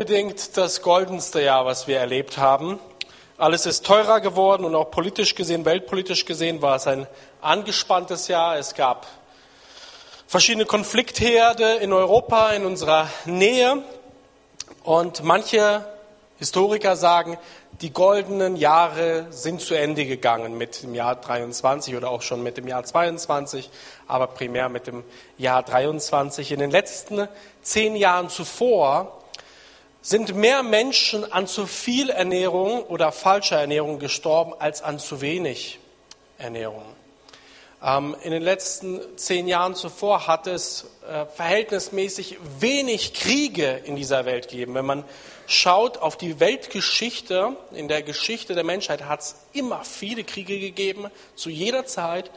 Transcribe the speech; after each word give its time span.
Unbedingt 0.00 0.56
das 0.56 0.82
goldenste 0.82 1.42
Jahr, 1.42 1.66
was 1.66 1.88
wir 1.88 1.98
erlebt 1.98 2.38
haben. 2.38 2.78
Alles 3.36 3.66
ist 3.66 3.84
teurer 3.84 4.20
geworden 4.20 4.64
und 4.64 4.76
auch 4.76 4.92
politisch 4.92 5.34
gesehen, 5.34 5.64
weltpolitisch 5.64 6.24
gesehen 6.24 6.62
war 6.62 6.76
es 6.76 6.86
ein 6.86 7.08
angespanntes 7.40 8.28
Jahr. 8.28 8.56
Es 8.58 8.74
gab 8.76 9.08
verschiedene 10.28 10.66
Konfliktherde 10.66 11.78
in 11.80 11.92
Europa, 11.92 12.50
in 12.50 12.64
unserer 12.64 13.10
Nähe. 13.24 13.82
Und 14.84 15.24
manche 15.24 15.84
Historiker 16.38 16.94
sagen, 16.94 17.36
die 17.80 17.92
goldenen 17.92 18.54
Jahre 18.54 19.26
sind 19.30 19.60
zu 19.60 19.74
Ende 19.74 20.06
gegangen 20.06 20.56
mit 20.56 20.84
dem 20.84 20.94
Jahr 20.94 21.16
23 21.16 21.96
oder 21.96 22.10
auch 22.10 22.22
schon 22.22 22.44
mit 22.44 22.56
dem 22.56 22.68
Jahr 22.68 22.84
22, 22.84 23.68
aber 24.06 24.28
primär 24.28 24.68
mit 24.68 24.86
dem 24.86 25.02
Jahr 25.38 25.64
23. 25.64 26.52
In 26.52 26.60
den 26.60 26.70
letzten 26.70 27.26
zehn 27.62 27.96
Jahren 27.96 28.28
zuvor 28.28 29.17
sind 30.08 30.34
mehr 30.34 30.62
Menschen 30.62 31.30
an 31.30 31.46
zu 31.46 31.66
viel 31.66 32.08
Ernährung 32.08 32.82
oder 32.84 33.12
falscher 33.12 33.60
Ernährung 33.60 33.98
gestorben 33.98 34.54
als 34.58 34.80
an 34.80 34.98
zu 34.98 35.20
wenig 35.20 35.80
Ernährung. 36.38 36.84
Ähm, 37.84 38.16
in 38.22 38.30
den 38.30 38.42
letzten 38.42 39.00
zehn 39.18 39.46
Jahren 39.46 39.74
zuvor 39.74 40.26
hat 40.26 40.46
es 40.46 40.86
äh, 41.06 41.26
verhältnismäßig 41.26 42.38
wenig 42.58 43.12
Kriege 43.12 43.82
in 43.84 43.96
dieser 43.96 44.24
Welt 44.24 44.48
gegeben. 44.48 44.74
Wenn 44.74 44.86
man 44.86 45.04
schaut 45.46 45.98
auf 45.98 46.16
die 46.16 46.40
Weltgeschichte, 46.40 47.54
in 47.72 47.88
der 47.88 48.02
Geschichte 48.02 48.54
der 48.54 48.64
Menschheit 48.64 49.04
hat 49.04 49.20
es 49.20 49.36
immer 49.52 49.84
viele 49.84 50.24
Kriege 50.24 50.58
gegeben, 50.58 51.10
zu 51.34 51.50
jeder 51.50 51.84
Zeit. 51.84 52.30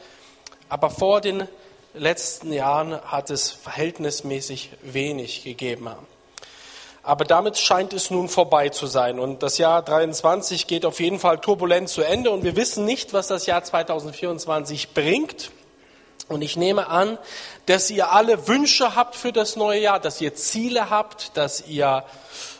Aber 0.68 0.90
vor 0.90 1.22
den 1.22 1.48
letzten 1.94 2.52
Jahren 2.52 3.00
hat 3.00 3.30
es 3.30 3.50
verhältnismäßig 3.50 4.70
wenig 4.82 5.42
gegeben. 5.42 5.88
Aber 7.04 7.24
damit 7.24 7.58
scheint 7.58 7.92
es 7.92 8.10
nun 8.10 8.28
vorbei 8.28 8.68
zu 8.68 8.86
sein. 8.86 9.18
Und 9.18 9.42
das 9.42 9.58
Jahr 9.58 9.82
23 9.82 10.68
geht 10.68 10.84
auf 10.84 11.00
jeden 11.00 11.18
Fall 11.18 11.38
turbulent 11.38 11.88
zu 11.88 12.02
Ende. 12.02 12.30
Und 12.30 12.44
wir 12.44 12.54
wissen 12.54 12.84
nicht, 12.84 13.12
was 13.12 13.26
das 13.26 13.46
Jahr 13.46 13.64
2024 13.64 14.94
bringt. 14.94 15.50
Und 16.28 16.42
ich 16.42 16.56
nehme 16.56 16.86
an, 16.86 17.18
dass 17.66 17.90
ihr 17.90 18.12
alle 18.12 18.46
Wünsche 18.46 18.94
habt 18.94 19.16
für 19.16 19.32
das 19.32 19.56
neue 19.56 19.80
Jahr, 19.80 19.98
dass 19.98 20.20
ihr 20.20 20.34
Ziele 20.34 20.90
habt, 20.90 21.36
dass 21.36 21.66
ihr 21.66 22.04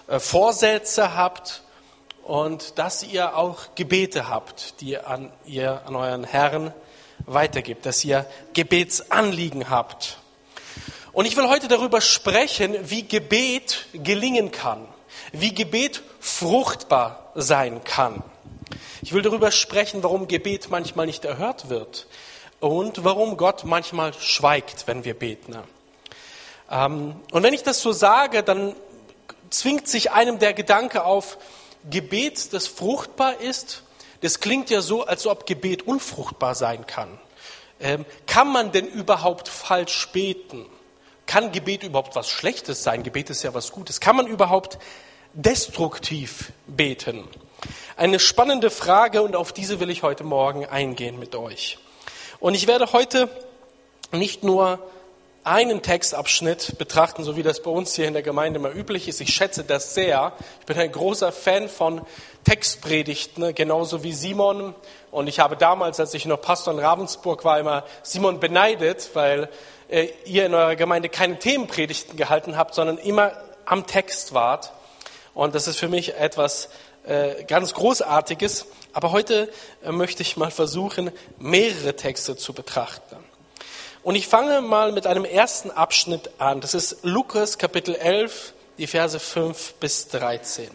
äh, 0.08 0.18
Vorsätze 0.18 1.14
habt 1.14 1.62
und 2.24 2.78
dass 2.78 3.04
ihr 3.04 3.36
auch 3.36 3.74
Gebete 3.76 4.28
habt, 4.28 4.80
die 4.80 4.98
an, 4.98 5.32
ihr 5.44 5.82
an 5.86 5.94
euren 5.94 6.24
Herrn 6.24 6.72
weitergibt, 7.26 7.86
dass 7.86 8.04
ihr 8.04 8.26
Gebetsanliegen 8.54 9.70
habt. 9.70 10.18
Und 11.12 11.26
ich 11.26 11.36
will 11.36 11.46
heute 11.46 11.68
darüber 11.68 12.00
sprechen, 12.00 12.74
wie 12.88 13.06
Gebet 13.06 13.86
gelingen 13.92 14.50
kann, 14.50 14.88
wie 15.32 15.52
Gebet 15.52 16.02
fruchtbar 16.20 17.32
sein 17.34 17.84
kann. 17.84 18.22
Ich 19.02 19.12
will 19.12 19.20
darüber 19.20 19.50
sprechen, 19.50 20.02
warum 20.02 20.26
Gebet 20.26 20.70
manchmal 20.70 21.04
nicht 21.04 21.26
erhört 21.26 21.68
wird 21.68 22.06
und 22.60 23.04
warum 23.04 23.36
Gott 23.36 23.64
manchmal 23.64 24.14
schweigt, 24.14 24.86
wenn 24.86 25.04
wir 25.04 25.12
beten. 25.12 25.58
Ähm, 26.70 27.16
und 27.30 27.42
wenn 27.42 27.52
ich 27.52 27.62
das 27.62 27.82
so 27.82 27.92
sage, 27.92 28.42
dann 28.42 28.74
zwingt 29.50 29.88
sich 29.88 30.12
einem 30.12 30.38
der 30.38 30.54
Gedanke 30.54 31.04
auf, 31.04 31.36
Gebet, 31.90 32.54
das 32.54 32.68
fruchtbar 32.68 33.38
ist, 33.38 33.82
das 34.22 34.40
klingt 34.40 34.70
ja 34.70 34.80
so, 34.80 35.04
als 35.04 35.26
ob 35.26 35.44
Gebet 35.44 35.86
unfruchtbar 35.86 36.54
sein 36.54 36.86
kann. 36.86 37.18
Ähm, 37.80 38.06
kann 38.26 38.50
man 38.50 38.72
denn 38.72 38.86
überhaupt 38.86 39.48
falsch 39.48 40.08
beten? 40.12 40.64
Kann 41.32 41.50
Gebet 41.50 41.82
überhaupt 41.82 42.14
was 42.14 42.28
Schlechtes 42.28 42.82
sein? 42.82 43.02
Gebet 43.02 43.30
ist 43.30 43.42
ja 43.42 43.54
was 43.54 43.72
Gutes. 43.72 44.00
Kann 44.00 44.16
man 44.16 44.26
überhaupt 44.26 44.78
destruktiv 45.32 46.52
beten? 46.66 47.26
Eine 47.96 48.18
spannende 48.18 48.68
Frage 48.68 49.22
und 49.22 49.34
auf 49.34 49.54
diese 49.54 49.80
will 49.80 49.88
ich 49.88 50.02
heute 50.02 50.24
Morgen 50.24 50.66
eingehen 50.66 51.18
mit 51.18 51.34
euch. 51.34 51.78
Und 52.38 52.52
ich 52.52 52.66
werde 52.66 52.92
heute 52.92 53.30
nicht 54.10 54.44
nur 54.44 54.78
einen 55.42 55.80
Textabschnitt 55.80 56.76
betrachten, 56.76 57.24
so 57.24 57.34
wie 57.34 57.42
das 57.42 57.62
bei 57.62 57.70
uns 57.70 57.94
hier 57.94 58.06
in 58.06 58.12
der 58.12 58.22
Gemeinde 58.22 58.58
immer 58.58 58.74
üblich 58.74 59.08
ist. 59.08 59.22
Ich 59.22 59.34
schätze 59.34 59.64
das 59.64 59.94
sehr. 59.94 60.34
Ich 60.60 60.66
bin 60.66 60.78
ein 60.78 60.92
großer 60.92 61.32
Fan 61.32 61.70
von 61.70 62.02
Textpredigten, 62.44 63.54
genauso 63.54 64.02
wie 64.02 64.12
Simon. 64.12 64.74
Und 65.10 65.28
ich 65.28 65.40
habe 65.40 65.56
damals, 65.56 65.98
als 65.98 66.12
ich 66.12 66.26
noch 66.26 66.42
Pastor 66.42 66.74
in 66.74 66.80
Ravensburg 66.80 67.42
war, 67.46 67.58
immer 67.58 67.84
Simon 68.02 68.38
beneidet, 68.38 69.08
weil 69.14 69.48
ihr 70.24 70.46
in 70.46 70.54
eurer 70.54 70.76
Gemeinde 70.76 71.08
keine 71.08 71.38
Themenpredigten 71.38 72.16
gehalten 72.16 72.56
habt, 72.56 72.74
sondern 72.74 72.98
immer 72.98 73.32
am 73.64 73.86
Text 73.86 74.34
wart. 74.34 74.72
Und 75.34 75.54
das 75.54 75.68
ist 75.68 75.78
für 75.78 75.88
mich 75.88 76.14
etwas 76.14 76.68
äh, 77.04 77.44
ganz 77.44 77.74
Großartiges. 77.74 78.66
Aber 78.92 79.12
heute 79.12 79.52
äh, 79.84 79.92
möchte 79.92 80.22
ich 80.22 80.36
mal 80.36 80.50
versuchen, 80.50 81.10
mehrere 81.38 81.96
Texte 81.96 82.36
zu 82.36 82.52
betrachten. 82.52 83.16
Und 84.02 84.16
ich 84.16 84.26
fange 84.26 84.60
mal 84.60 84.92
mit 84.92 85.06
einem 85.06 85.24
ersten 85.24 85.70
Abschnitt 85.70 86.30
an. 86.38 86.60
Das 86.60 86.74
ist 86.74 86.98
Lukas 87.02 87.58
Kapitel 87.58 87.94
11, 87.94 88.52
die 88.78 88.86
Verse 88.86 89.18
5 89.18 89.74
bis 89.74 90.08
13. 90.08 90.70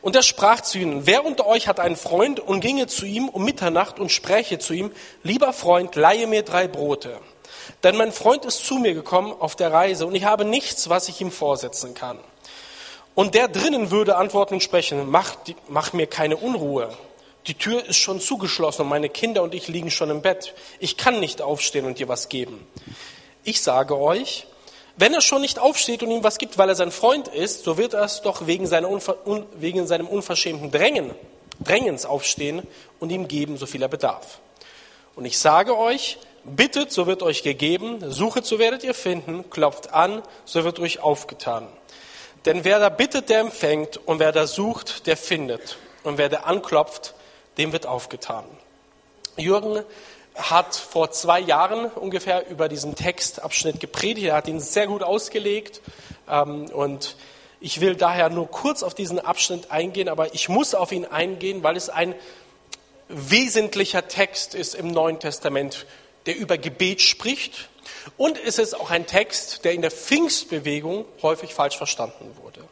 Und 0.00 0.14
er 0.14 0.22
sprach 0.22 0.60
zu 0.60 0.78
ihnen, 0.78 1.06
wer 1.06 1.24
unter 1.24 1.46
euch 1.46 1.66
hat 1.66 1.80
einen 1.80 1.96
Freund 1.96 2.38
und 2.38 2.60
ginge 2.60 2.86
zu 2.86 3.06
ihm 3.06 3.28
um 3.28 3.44
Mitternacht 3.44 3.98
und 3.98 4.12
spräche 4.12 4.58
zu 4.58 4.74
ihm, 4.74 4.92
lieber 5.24 5.52
Freund, 5.52 5.96
leihe 5.96 6.26
mir 6.28 6.42
drei 6.42 6.68
Brote. 6.68 7.18
Denn 7.82 7.96
mein 7.96 8.12
Freund 8.12 8.44
ist 8.44 8.64
zu 8.64 8.76
mir 8.76 8.94
gekommen 8.94 9.34
auf 9.38 9.56
der 9.56 9.72
Reise 9.72 10.06
und 10.06 10.14
ich 10.14 10.24
habe 10.24 10.44
nichts, 10.44 10.88
was 10.88 11.08
ich 11.08 11.20
ihm 11.20 11.30
vorsetzen 11.30 11.94
kann. 11.94 12.18
Und 13.14 13.34
der 13.34 13.48
drinnen 13.48 13.90
würde 13.90 14.16
antworten 14.16 14.54
und 14.54 14.62
sprechen, 14.62 15.10
mach, 15.10 15.36
mach 15.68 15.92
mir 15.92 16.06
keine 16.06 16.36
Unruhe. 16.36 16.94
Die 17.46 17.54
Tür 17.54 17.84
ist 17.84 17.96
schon 17.96 18.20
zugeschlossen 18.20 18.82
und 18.82 18.88
meine 18.88 19.08
Kinder 19.08 19.42
und 19.42 19.54
ich 19.54 19.68
liegen 19.68 19.90
schon 19.90 20.10
im 20.10 20.20
Bett. 20.20 20.54
Ich 20.80 20.96
kann 20.96 21.20
nicht 21.20 21.40
aufstehen 21.40 21.86
und 21.86 21.98
dir 21.98 22.08
was 22.08 22.28
geben. 22.28 22.66
Ich 23.44 23.62
sage 23.62 23.98
euch, 23.98 24.46
wenn 24.96 25.14
er 25.14 25.20
schon 25.20 25.42
nicht 25.42 25.58
aufsteht 25.58 26.02
und 26.02 26.10
ihm 26.10 26.24
was 26.24 26.38
gibt, 26.38 26.58
weil 26.58 26.68
er 26.68 26.74
sein 26.74 26.90
Freund 26.90 27.28
ist, 27.28 27.64
so 27.64 27.78
wird 27.78 27.94
er 27.94 28.02
es 28.02 28.22
doch 28.22 28.46
wegen, 28.46 28.66
Unver 28.66 29.16
wegen 29.54 29.86
seinem 29.86 30.08
unverschämten 30.08 30.70
Drängen, 30.70 31.14
Drängens 31.60 32.04
aufstehen 32.04 32.62
und 32.98 33.10
ihm 33.10 33.28
geben, 33.28 33.56
so 33.56 33.66
viel 33.66 33.82
er 33.82 33.88
bedarf. 33.88 34.40
Und 35.14 35.24
ich 35.24 35.38
sage 35.38 35.78
euch, 35.78 36.18
Bittet, 36.48 36.92
so 36.92 37.08
wird 37.08 37.24
euch 37.24 37.42
gegeben, 37.42 37.98
suchet, 38.08 38.46
so 38.46 38.60
werdet 38.60 38.84
ihr 38.84 38.94
finden, 38.94 39.50
klopft 39.50 39.92
an, 39.92 40.22
so 40.44 40.62
wird 40.62 40.78
euch 40.78 41.00
aufgetan. 41.00 41.66
Denn 42.44 42.64
wer 42.64 42.78
da 42.78 42.88
bittet, 42.88 43.30
der 43.30 43.40
empfängt, 43.40 43.96
und 44.06 44.20
wer 44.20 44.30
da 44.30 44.46
sucht, 44.46 45.08
der 45.08 45.16
findet. 45.16 45.76
Und 46.04 46.18
wer 46.18 46.28
da 46.28 46.40
anklopft, 46.40 47.14
dem 47.58 47.72
wird 47.72 47.86
aufgetan. 47.86 48.44
Jürgen 49.36 49.82
hat 50.36 50.76
vor 50.76 51.10
zwei 51.10 51.40
Jahren 51.40 51.86
ungefähr 51.86 52.48
über 52.48 52.68
diesen 52.68 52.94
Textabschnitt 52.94 53.80
gepredigt. 53.80 54.28
Er 54.28 54.36
hat 54.36 54.46
ihn 54.46 54.60
sehr 54.60 54.86
gut 54.86 55.02
ausgelegt. 55.02 55.80
Ähm, 56.30 56.66
und 56.66 57.16
ich 57.58 57.80
will 57.80 57.96
daher 57.96 58.28
nur 58.28 58.48
kurz 58.48 58.84
auf 58.84 58.94
diesen 58.94 59.18
Abschnitt 59.18 59.72
eingehen, 59.72 60.08
aber 60.08 60.32
ich 60.32 60.48
muss 60.48 60.76
auf 60.76 60.92
ihn 60.92 61.06
eingehen, 61.06 61.64
weil 61.64 61.76
es 61.76 61.88
ein 61.88 62.14
wesentlicher 63.08 64.06
Text 64.06 64.54
ist 64.54 64.74
im 64.76 64.92
Neuen 64.92 65.18
Testament 65.18 65.86
der 66.26 66.36
über 66.36 66.58
Gebet 66.58 67.00
spricht. 67.00 67.68
Und 68.16 68.38
es 68.42 68.58
ist 68.58 68.74
auch 68.74 68.90
ein 68.90 69.06
Text, 69.06 69.64
der 69.64 69.72
in 69.72 69.82
der 69.82 69.90
Pfingstbewegung 69.90 71.04
häufig 71.22 71.54
falsch 71.54 71.76
verstanden 71.76 72.36
wurde. 72.42 72.62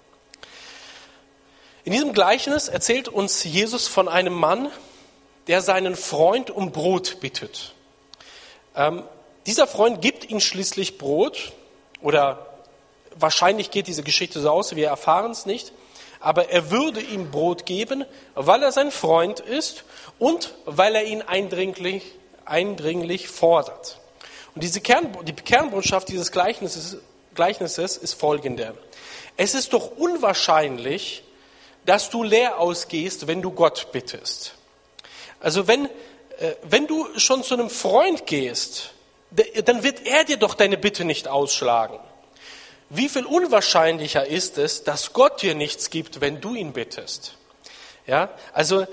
In 1.84 1.92
diesem 1.92 2.12
Gleichnis 2.12 2.68
erzählt 2.68 3.08
uns 3.08 3.44
Jesus 3.44 3.88
von 3.88 4.08
einem 4.08 4.32
Mann, 4.32 4.70
der 5.48 5.60
seinen 5.60 5.96
Freund 5.96 6.50
um 6.50 6.72
Brot 6.72 7.20
bittet. 7.20 7.74
Ähm, 8.74 9.02
dieser 9.46 9.66
Freund 9.66 10.00
gibt 10.00 10.30
ihm 10.30 10.40
schließlich 10.40 10.96
Brot 10.96 11.52
oder 12.00 12.46
wahrscheinlich 13.14 13.70
geht 13.70 13.86
diese 13.86 14.02
Geschichte 14.02 14.40
so 14.40 14.50
aus, 14.50 14.74
wir 14.74 14.88
erfahren 14.88 15.32
es 15.32 15.44
nicht, 15.44 15.72
aber 16.20 16.48
er 16.48 16.70
würde 16.70 17.00
ihm 17.00 17.30
Brot 17.30 17.66
geben, 17.66 18.06
weil 18.34 18.62
er 18.62 18.72
sein 18.72 18.90
Freund 18.90 19.40
ist 19.40 19.84
und 20.18 20.54
weil 20.64 20.94
er 20.94 21.04
ihn 21.04 21.20
eindringlich 21.20 22.02
eindringlich 22.46 23.28
fordert. 23.28 24.00
Und 24.54 24.62
diese 24.62 24.80
Kern, 24.80 25.16
die 25.24 25.32
Kernbotschaft 25.32 26.08
dieses 26.08 26.30
Gleichnisses, 26.32 26.98
Gleichnisses 27.34 27.96
ist 27.96 28.14
folgende. 28.14 28.74
Es 29.36 29.54
ist 29.54 29.72
doch 29.72 29.96
unwahrscheinlich, 29.96 31.24
dass 31.86 32.10
du 32.10 32.22
leer 32.22 32.58
ausgehst, 32.60 33.26
wenn 33.26 33.42
du 33.42 33.50
Gott 33.50 33.88
bittest. 33.92 34.54
Also 35.40 35.66
wenn, 35.66 35.86
äh, 35.86 36.54
wenn 36.62 36.86
du 36.86 37.06
schon 37.18 37.42
zu 37.42 37.54
einem 37.54 37.70
Freund 37.70 38.26
gehst, 38.26 38.90
dann 39.64 39.82
wird 39.82 40.06
er 40.06 40.24
dir 40.24 40.36
doch 40.36 40.54
deine 40.54 40.78
Bitte 40.78 41.04
nicht 41.04 41.26
ausschlagen. 41.26 41.98
Wie 42.88 43.08
viel 43.08 43.24
unwahrscheinlicher 43.24 44.26
ist 44.26 44.58
es, 44.58 44.84
dass 44.84 45.12
Gott 45.12 45.42
dir 45.42 45.54
nichts 45.54 45.90
gibt, 45.90 46.20
wenn 46.20 46.40
du 46.40 46.54
ihn 46.54 46.72
bittest? 46.72 47.36
Ja, 48.06 48.28
also 48.52 48.86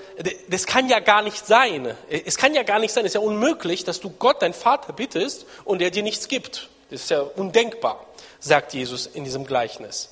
das 0.48 0.66
kann 0.66 0.88
ja 0.88 0.98
gar 1.00 1.20
nicht 1.20 1.46
sein. 1.46 1.94
Es 2.08 2.38
kann 2.38 2.54
ja 2.54 2.62
gar 2.62 2.78
nicht 2.78 2.94
sein, 2.94 3.04
es 3.04 3.10
ist 3.10 3.14
ja 3.14 3.20
unmöglich, 3.20 3.84
dass 3.84 4.00
du 4.00 4.10
Gott, 4.10 4.40
dein 4.40 4.54
Vater, 4.54 4.94
bittest 4.94 5.44
und 5.64 5.82
er 5.82 5.90
dir 5.90 6.02
nichts 6.02 6.28
gibt. 6.28 6.70
Das 6.90 7.02
ist 7.02 7.10
ja 7.10 7.20
undenkbar, 7.20 8.06
sagt 8.40 8.72
Jesus 8.72 9.06
in 9.06 9.24
diesem 9.24 9.46
Gleichnis. 9.46 10.10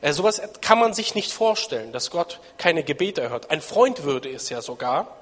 Äh, 0.00 0.12
sowas 0.12 0.42
kann 0.60 0.80
man 0.80 0.92
sich 0.92 1.14
nicht 1.14 1.32
vorstellen, 1.32 1.92
dass 1.92 2.10
Gott 2.10 2.40
keine 2.58 2.82
Gebete 2.82 3.22
erhört. 3.22 3.50
Ein 3.50 3.62
Freund 3.62 4.02
würde 4.02 4.28
es 4.28 4.48
ja 4.48 4.60
sogar. 4.60 5.16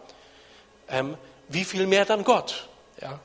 Ähm, 0.88 1.16
wie 1.48 1.64
viel 1.64 1.86
mehr 1.86 2.06
dann 2.06 2.24
Gott? 2.24 2.68
Ja. 3.00 3.20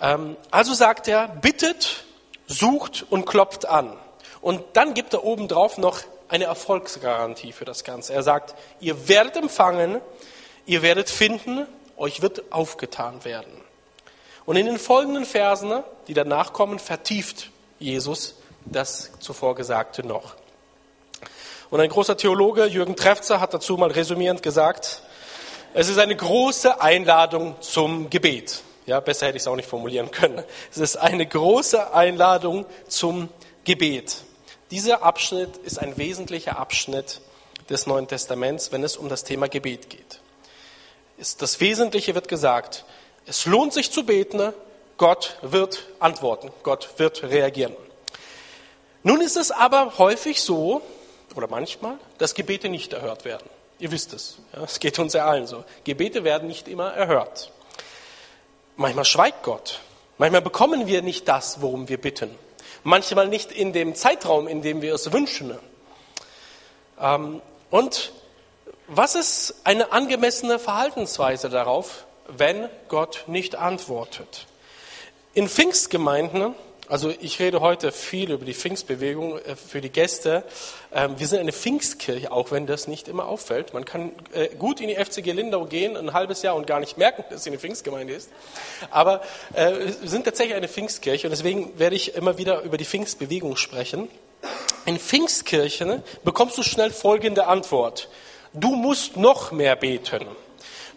Ähm, 0.00 0.36
also 0.50 0.74
sagt 0.74 1.06
er, 1.06 1.28
bittet, 1.28 2.04
sucht 2.48 3.06
und 3.08 3.24
klopft 3.24 3.66
an. 3.66 3.96
Und 4.40 4.62
dann 4.72 4.94
gibt 4.94 5.14
er 5.14 5.22
obendrauf 5.24 5.78
noch 5.78 6.00
eine 6.32 6.44
Erfolgsgarantie 6.44 7.52
für 7.52 7.66
das 7.66 7.84
Ganze. 7.84 8.14
Er 8.14 8.22
sagt, 8.22 8.54
ihr 8.80 9.06
werdet 9.06 9.36
empfangen, 9.36 10.00
ihr 10.64 10.80
werdet 10.80 11.10
finden, 11.10 11.66
euch 11.98 12.22
wird 12.22 12.50
aufgetan 12.50 13.22
werden. 13.26 13.52
Und 14.46 14.56
in 14.56 14.64
den 14.64 14.78
folgenden 14.78 15.26
Versen, 15.26 15.84
die 16.08 16.14
danach 16.14 16.54
kommen, 16.54 16.78
vertieft 16.78 17.50
Jesus 17.78 18.36
das 18.64 19.10
zuvor 19.20 19.54
Gesagte 19.54 20.06
noch. 20.06 20.36
Und 21.68 21.80
ein 21.80 21.90
großer 21.90 22.16
Theologe, 22.16 22.64
Jürgen 22.64 22.96
Trefzer, 22.96 23.38
hat 23.38 23.52
dazu 23.52 23.76
mal 23.76 23.90
resümierend 23.90 24.42
gesagt, 24.42 25.02
es 25.74 25.90
ist 25.90 25.98
eine 25.98 26.16
große 26.16 26.80
Einladung 26.80 27.56
zum 27.60 28.08
Gebet. 28.08 28.62
Ja, 28.86 29.00
besser 29.00 29.26
hätte 29.26 29.36
ich 29.36 29.42
es 29.42 29.46
auch 29.48 29.56
nicht 29.56 29.68
formulieren 29.68 30.10
können. 30.10 30.42
Es 30.70 30.78
ist 30.78 30.96
eine 30.96 31.26
große 31.26 31.92
Einladung 31.92 32.64
zum 32.88 33.28
Gebet. 33.64 34.24
Dieser 34.72 35.02
Abschnitt 35.02 35.58
ist 35.58 35.78
ein 35.78 35.98
wesentlicher 35.98 36.56
Abschnitt 36.56 37.20
des 37.68 37.86
Neuen 37.86 38.08
Testaments, 38.08 38.72
wenn 38.72 38.82
es 38.82 38.96
um 38.96 39.10
das 39.10 39.22
Thema 39.22 39.46
Gebet 39.46 39.90
geht. 39.90 40.20
Das 41.38 41.60
Wesentliche 41.60 42.14
wird 42.14 42.26
gesagt, 42.26 42.86
es 43.26 43.44
lohnt 43.44 43.74
sich 43.74 43.92
zu 43.92 44.06
beten, 44.06 44.54
Gott 44.96 45.36
wird 45.42 45.86
antworten, 45.98 46.50
Gott 46.62 46.88
wird 46.96 47.22
reagieren. 47.22 47.76
Nun 49.02 49.20
ist 49.20 49.36
es 49.36 49.50
aber 49.50 49.98
häufig 49.98 50.40
so, 50.40 50.80
oder 51.34 51.48
manchmal, 51.48 51.98
dass 52.16 52.32
Gebete 52.32 52.70
nicht 52.70 52.94
erhört 52.94 53.26
werden. 53.26 53.50
Ihr 53.78 53.90
wisst 53.90 54.14
es, 54.14 54.38
es 54.52 54.80
geht 54.80 54.98
uns 54.98 55.12
ja 55.12 55.26
allen 55.26 55.46
so. 55.46 55.64
Gebete 55.84 56.24
werden 56.24 56.48
nicht 56.48 56.66
immer 56.66 56.94
erhört. 56.94 57.52
Manchmal 58.76 59.04
schweigt 59.04 59.42
Gott. 59.42 59.80
Manchmal 60.16 60.40
bekommen 60.40 60.86
wir 60.86 61.02
nicht 61.02 61.28
das, 61.28 61.60
worum 61.60 61.90
wir 61.90 62.00
bitten 62.00 62.30
manchmal 62.84 63.28
nicht 63.28 63.52
in 63.52 63.72
dem 63.72 63.94
Zeitraum, 63.94 64.48
in 64.48 64.62
dem 64.62 64.82
wir 64.82 64.94
es 64.94 65.12
wünschen. 65.12 65.56
Ähm, 67.00 67.40
und 67.70 68.12
was 68.88 69.14
ist 69.14 69.54
eine 69.64 69.92
angemessene 69.92 70.58
Verhaltensweise 70.58 71.48
darauf, 71.48 72.04
wenn 72.26 72.68
Gott 72.88 73.24
nicht 73.26 73.56
antwortet? 73.56 74.46
In 75.34 75.48
Pfingstgemeinden 75.48 76.54
also 76.92 77.10
ich 77.22 77.40
rede 77.40 77.62
heute 77.62 77.90
viel 77.90 78.30
über 78.30 78.44
die 78.44 78.52
Pfingstbewegung 78.52 79.38
äh, 79.38 79.56
für 79.56 79.80
die 79.80 79.88
Gäste. 79.88 80.44
Ähm, 80.92 81.18
wir 81.18 81.26
sind 81.26 81.40
eine 81.40 81.52
Pfingstkirche, 81.52 82.30
auch 82.30 82.50
wenn 82.50 82.66
das 82.66 82.86
nicht 82.86 83.08
immer 83.08 83.28
auffällt. 83.28 83.72
Man 83.72 83.86
kann 83.86 84.12
äh, 84.34 84.48
gut 84.56 84.78
in 84.78 84.88
die 84.88 84.96
FCG 84.96 85.32
Lindau 85.32 85.64
gehen, 85.64 85.96
ein 85.96 86.12
halbes 86.12 86.42
Jahr 86.42 86.54
und 86.54 86.66
gar 86.66 86.80
nicht 86.80 86.98
merken, 86.98 87.24
dass 87.30 87.40
es 87.40 87.46
eine 87.46 87.58
Pfingstgemeinde 87.58 88.12
ist. 88.12 88.28
Aber 88.90 89.22
äh, 89.54 89.72
wir 90.02 90.10
sind 90.10 90.24
tatsächlich 90.24 90.54
eine 90.54 90.68
Pfingstkirche 90.68 91.28
und 91.28 91.30
deswegen 91.30 91.78
werde 91.78 91.96
ich 91.96 92.14
immer 92.14 92.36
wieder 92.36 92.60
über 92.60 92.76
die 92.76 92.84
Pfingstbewegung 92.84 93.56
sprechen. 93.56 94.10
In 94.84 94.98
Pfingstkirchen 94.98 96.02
bekommst 96.24 96.58
du 96.58 96.62
schnell 96.62 96.90
folgende 96.90 97.46
Antwort. 97.46 98.10
Du 98.52 98.76
musst 98.76 99.16
noch 99.16 99.50
mehr 99.50 99.76
beten. 99.76 100.26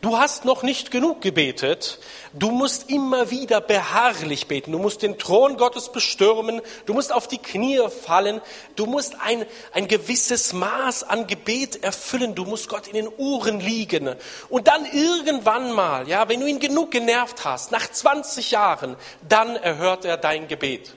Du 0.05 0.19
hast 0.19 0.45
noch 0.45 0.61
nicht 0.61 0.91
genug 0.91 1.21
gebetet. 1.21 1.97
Du 2.31 2.51
musst 2.51 2.91
immer 2.91 3.31
wieder 3.31 3.59
beharrlich 3.59 4.45
beten. 4.45 4.71
Du 4.71 4.77
musst 4.77 5.01
den 5.01 5.17
Thron 5.17 5.57
Gottes 5.57 5.91
bestürmen. 5.91 6.61
Du 6.85 6.93
musst 6.93 7.11
auf 7.11 7.27
die 7.27 7.39
Knie 7.39 7.79
fallen. 7.89 8.39
Du 8.75 8.85
musst 8.85 9.15
ein, 9.19 9.47
ein 9.73 9.87
gewisses 9.87 10.53
Maß 10.53 11.05
an 11.05 11.25
Gebet 11.25 11.83
erfüllen. 11.83 12.35
Du 12.35 12.45
musst 12.45 12.69
Gott 12.69 12.85
in 12.85 12.93
den 12.93 13.07
Ohren 13.17 13.59
liegen. 13.59 14.13
Und 14.49 14.67
dann 14.67 14.85
irgendwann 14.85 15.71
mal, 15.71 16.07
ja, 16.07 16.29
wenn 16.29 16.39
du 16.39 16.45
ihn 16.45 16.59
genug 16.59 16.91
genervt 16.91 17.43
hast, 17.43 17.71
nach 17.71 17.89
20 17.89 18.51
Jahren, 18.51 18.97
dann 19.27 19.55
erhört 19.55 20.05
er 20.05 20.17
dein 20.17 20.47
Gebet. 20.47 20.93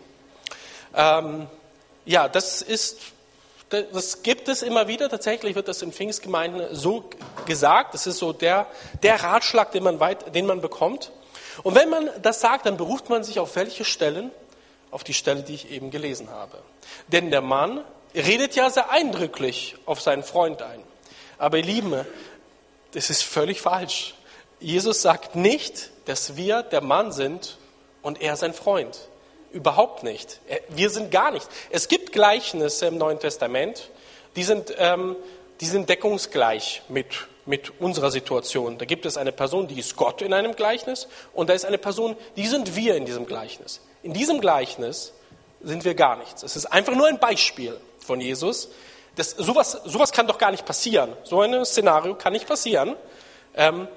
Ähm, 0.94 1.46
ja, 2.04 2.28
das 2.28 2.60
ist 2.60 2.98
das 3.70 4.22
gibt 4.22 4.48
es 4.48 4.62
immer 4.62 4.88
wieder, 4.88 5.08
tatsächlich 5.08 5.54
wird 5.54 5.68
das 5.68 5.82
in 5.82 5.92
Pfingstgemeinden 5.92 6.74
so 6.74 7.04
gesagt. 7.46 7.94
Das 7.94 8.06
ist 8.06 8.18
so 8.18 8.32
der, 8.32 8.66
der 9.02 9.22
Ratschlag, 9.22 9.72
den 9.72 9.82
man, 9.82 10.00
weit, 10.00 10.34
den 10.34 10.46
man 10.46 10.60
bekommt. 10.60 11.12
Und 11.62 11.74
wenn 11.74 11.90
man 11.90 12.08
das 12.22 12.40
sagt, 12.40 12.66
dann 12.66 12.76
beruft 12.76 13.10
man 13.10 13.24
sich 13.24 13.38
auf 13.38 13.56
welche 13.56 13.84
Stellen? 13.84 14.30
Auf 14.90 15.04
die 15.04 15.12
Stelle, 15.14 15.42
die 15.42 15.54
ich 15.54 15.70
eben 15.70 15.90
gelesen 15.90 16.30
habe. 16.30 16.58
Denn 17.08 17.30
der 17.30 17.42
Mann 17.42 17.84
redet 18.14 18.54
ja 18.54 18.70
sehr 18.70 18.90
eindrücklich 18.90 19.76
auf 19.84 20.00
seinen 20.00 20.22
Freund 20.22 20.62
ein. 20.62 20.82
Aber 21.36 21.58
ihr 21.58 21.64
Lieben, 21.64 22.06
das 22.92 23.10
ist 23.10 23.22
völlig 23.22 23.60
falsch. 23.60 24.14
Jesus 24.60 25.02
sagt 25.02 25.36
nicht, 25.36 25.90
dass 26.06 26.36
wir 26.36 26.62
der 26.62 26.80
Mann 26.80 27.12
sind 27.12 27.58
und 28.02 28.22
er 28.22 28.36
sein 28.36 28.54
Freund. 28.54 28.98
Überhaupt 29.50 30.02
nicht. 30.02 30.40
Äh, 30.48 30.60
wir 30.68 30.90
sind 30.90 31.10
gar 31.10 31.30
nicht. 31.30 31.46
Es 31.70 31.88
gibt 31.88 32.12
Gleichnisse 32.12 32.86
im 32.86 32.98
Neuen 32.98 33.18
Testament, 33.18 33.90
die 34.36 34.44
sind, 34.44 34.74
ähm, 34.78 35.16
die 35.60 35.66
sind 35.66 35.88
deckungsgleich 35.88 36.82
mit, 36.88 37.26
mit 37.46 37.80
unserer 37.80 38.10
Situation. 38.10 38.78
Da 38.78 38.84
gibt 38.84 39.06
es 39.06 39.16
eine 39.16 39.32
Person, 39.32 39.68
die 39.68 39.78
ist 39.78 39.96
Gott 39.96 40.22
in 40.22 40.32
einem 40.32 40.54
Gleichnis 40.54 41.08
und 41.32 41.48
da 41.48 41.54
ist 41.54 41.64
eine 41.64 41.78
Person, 41.78 42.16
die 42.36 42.46
sind 42.46 42.76
wir 42.76 42.94
in 42.96 43.06
diesem 43.06 43.26
Gleichnis. 43.26 43.80
In 44.02 44.12
diesem 44.12 44.40
Gleichnis 44.40 45.12
sind 45.62 45.84
wir 45.84 45.94
gar 45.94 46.16
nichts. 46.16 46.42
Es 46.42 46.56
ist 46.56 46.66
einfach 46.66 46.94
nur 46.94 47.08
ein 47.08 47.18
Beispiel 47.18 47.78
von 47.98 48.20
Jesus. 48.20 48.68
Das, 49.16 49.30
sowas, 49.30 49.80
sowas 49.84 50.12
kann 50.12 50.26
doch 50.26 50.38
gar 50.38 50.50
nicht 50.50 50.64
passieren. 50.64 51.12
So 51.24 51.40
ein 51.40 51.64
Szenario 51.64 52.14
kann 52.14 52.32
nicht 52.32 52.46
passieren. 52.46 52.94
Ähm, 53.54 53.88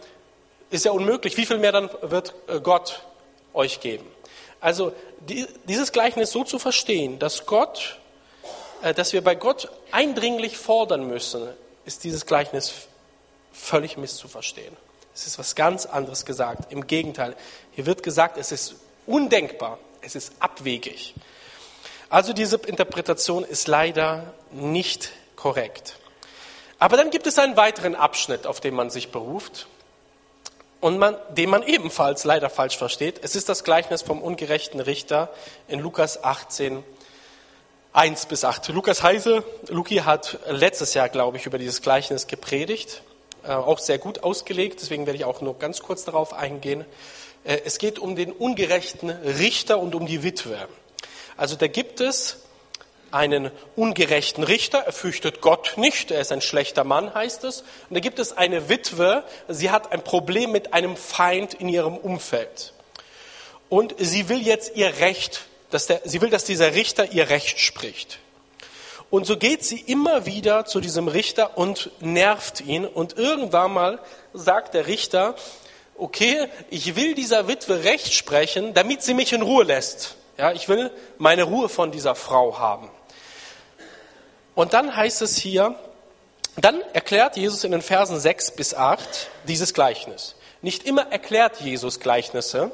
ist 0.72 0.86
ja 0.86 0.92
unmöglich. 0.92 1.38
Wie 1.38 1.46
viel 1.46 1.58
mehr 1.58 1.72
dann 1.72 1.90
wird 2.02 2.34
äh, 2.48 2.60
Gott 2.60 3.04
euch 3.54 3.82
geben? 3.82 4.06
Also 4.62 4.94
die, 5.28 5.48
dieses 5.68 5.92
Gleichnis 5.92 6.32
so 6.32 6.44
zu 6.44 6.60
verstehen, 6.60 7.20
dass 7.20 7.46
Gott, 7.48 8.00
äh, 8.84 8.94
dass 8.94 9.12
wir 9.12 9.24
bei 9.24 9.36
Gott 9.36 9.70
eindringlich 9.92 10.58
fordern 10.58 11.08
müssen, 11.08 11.50
ist 11.84 12.04
dieses 12.04 12.26
Gleichnis 12.28 12.74
völlig 13.52 13.98
misszuverstehen. 13.98 14.78
Es 15.14 15.28
ist 15.28 15.40
was 15.40 15.56
ganz 15.56 15.86
anderes 15.86 16.26
gesagt. 16.26 16.72
Im 16.72 16.88
Gegenteil, 16.88 17.36
hier 17.74 17.86
wird 17.86 18.04
gesagt, 18.04 18.38
es 18.38 18.52
ist 18.52 18.76
undenkbar, 19.08 19.80
es 20.02 20.16
ist 20.16 20.34
abwegig. 20.40 21.16
Also 22.10 22.32
diese 22.32 22.58
Interpretation 22.58 23.44
ist 23.44 23.68
leider 23.68 24.34
nicht 24.52 25.12
korrekt. 25.36 25.98
Aber 26.78 26.98
dann 26.98 27.10
gibt 27.10 27.28
es 27.28 27.40
einen 27.40 27.58
weiteren 27.58 27.96
Abschnitt, 27.96 28.46
auf 28.46 28.60
den 28.60 28.74
man 28.74 28.90
sich 28.90 29.12
beruft 29.12 29.68
und 30.82 30.98
man, 30.98 31.16
den 31.30 31.50
man 31.50 31.64
ebenfalls 31.64 32.24
leider 32.26 32.50
falsch 32.50 32.78
versteht. 32.78 33.22
Es 33.24 33.36
ist 33.36 33.48
das 33.48 33.64
Gleichnis 33.64 34.02
vom 34.02 34.22
ungerechten 34.22 34.80
Richter 34.80 35.30
in 35.68 35.80
Lukas 35.80 36.24
18, 36.24 36.84
1 37.94 38.26
bis 38.26 38.44
8. 38.44 38.70
Lukas 38.70 39.04
Heise, 39.04 39.44
Luki 39.70 39.98
hat 39.98 40.40
letztes 40.50 40.94
Jahr, 40.94 41.08
glaube 41.08 41.38
ich, 41.38 41.46
über 41.46 41.60
dieses 41.60 41.82
Gleichnis 41.82 42.28
gepredigt, 42.28 43.04
äh, 43.44 43.52
auch 43.52 43.80
sehr 43.80 44.00
gut 44.00 44.24
ausgelegt, 44.24 44.82
deswegen 44.82 45.06
werde 45.06 45.18
ich 45.18 45.26
auch 45.26 45.42
nur 45.42 45.58
ganz 45.60 45.82
kurz 45.82 46.04
darauf 46.04 46.34
eingehen. 46.34 46.84
Äh, 47.44 47.60
es 47.64 47.78
geht 47.78 48.00
um 48.00 48.16
den 48.16 48.32
ungerechten 48.32 49.10
Richter 49.10 49.78
und 49.80 49.94
um 49.94 50.08
die 50.08 50.24
Witwe. 50.24 50.58
Also 51.38 51.56
da 51.56 51.68
gibt 51.68 52.02
es 52.02 52.38
einen 53.12 53.52
ungerechten 53.76 54.44
Richter, 54.44 54.80
er 54.80 54.94
fürchtet 54.94 55.42
Gott 55.42 55.74
nicht, 55.78 56.12
er 56.12 56.22
ist 56.22 56.32
ein 56.32 56.42
schlechter 56.42 56.84
Mann, 56.84 57.14
heißt 57.14 57.44
es. 57.44 57.62
Und 57.90 57.96
da 57.96 58.00
gibt 58.00 58.20
es 58.20 58.36
eine 58.38 58.70
Witwe, 58.70 59.24
sie 59.48 59.70
hat 59.70 59.92
ein 59.92 60.04
Problem 60.04 60.52
mit 60.52 60.74
einem 60.74 60.96
Feind 60.96 61.54
in 61.54 61.70
ihrem 61.70 61.98
Umfeld. 61.98 62.74
Und 63.70 63.96
sie 63.98 64.30
will 64.30 64.42
jetzt 64.42 64.76
ihr 64.76 65.00
Recht, 65.00 65.46
dass 65.70 65.88
der, 65.88 66.02
sie 66.04 66.22
will, 66.22 66.30
dass 66.30 66.44
dieser 66.44 66.76
Richter 66.76 67.12
ihr 67.12 67.30
Recht 67.30 67.60
spricht. 67.60 68.20
Und 69.10 69.26
so 69.26 69.38
geht 69.38 69.64
sie 69.64 69.80
immer 69.80 70.26
wieder 70.26 70.66
zu 70.66 70.80
diesem 70.80 71.10
Richter 71.10 71.58
und 71.58 71.92
nervt 72.00 72.62
ihn. 72.62 72.86
Und 72.86 73.18
irgendwann 73.18 73.74
mal 73.74 74.00
sagt 74.34 74.74
der 74.74 74.88
Richter, 74.88 75.36
okay, 75.98 76.48
ich 76.70 76.96
will 76.96 77.14
dieser 77.14 77.48
Witwe 77.48 77.84
Recht 77.84 78.14
sprechen, 78.14 78.74
damit 78.74 79.04
sie 79.04 79.14
mich 79.14 79.34
in 79.34 79.42
Ruhe 79.42 79.66
lässt. 79.66 80.16
Ja, 80.38 80.54
ich 80.54 80.68
will 80.70 80.92
meine 81.18 81.44
Ruhe 81.44 81.70
von 81.70 81.92
dieser 81.92 82.16
Frau 82.16 82.58
haben. 82.58 82.90
Und 84.56 84.74
dann 84.74 84.96
heißt 84.96 85.22
es 85.22 85.38
hier, 85.38 85.76
dann 86.58 86.82
erklärt 86.94 87.38
Jesus 87.38 87.64
in 87.64 87.72
den 87.72 87.82
Versen 87.82 88.20
6 88.20 88.52
bis 88.52 88.74
8 88.74 89.30
dieses 89.48 89.74
Gleichnis. 89.74 90.36
Nicht 90.62 90.86
immer 90.86 91.12
erklärt 91.12 91.62
Jesus 91.62 92.00
Gleichnisse. 92.00 92.72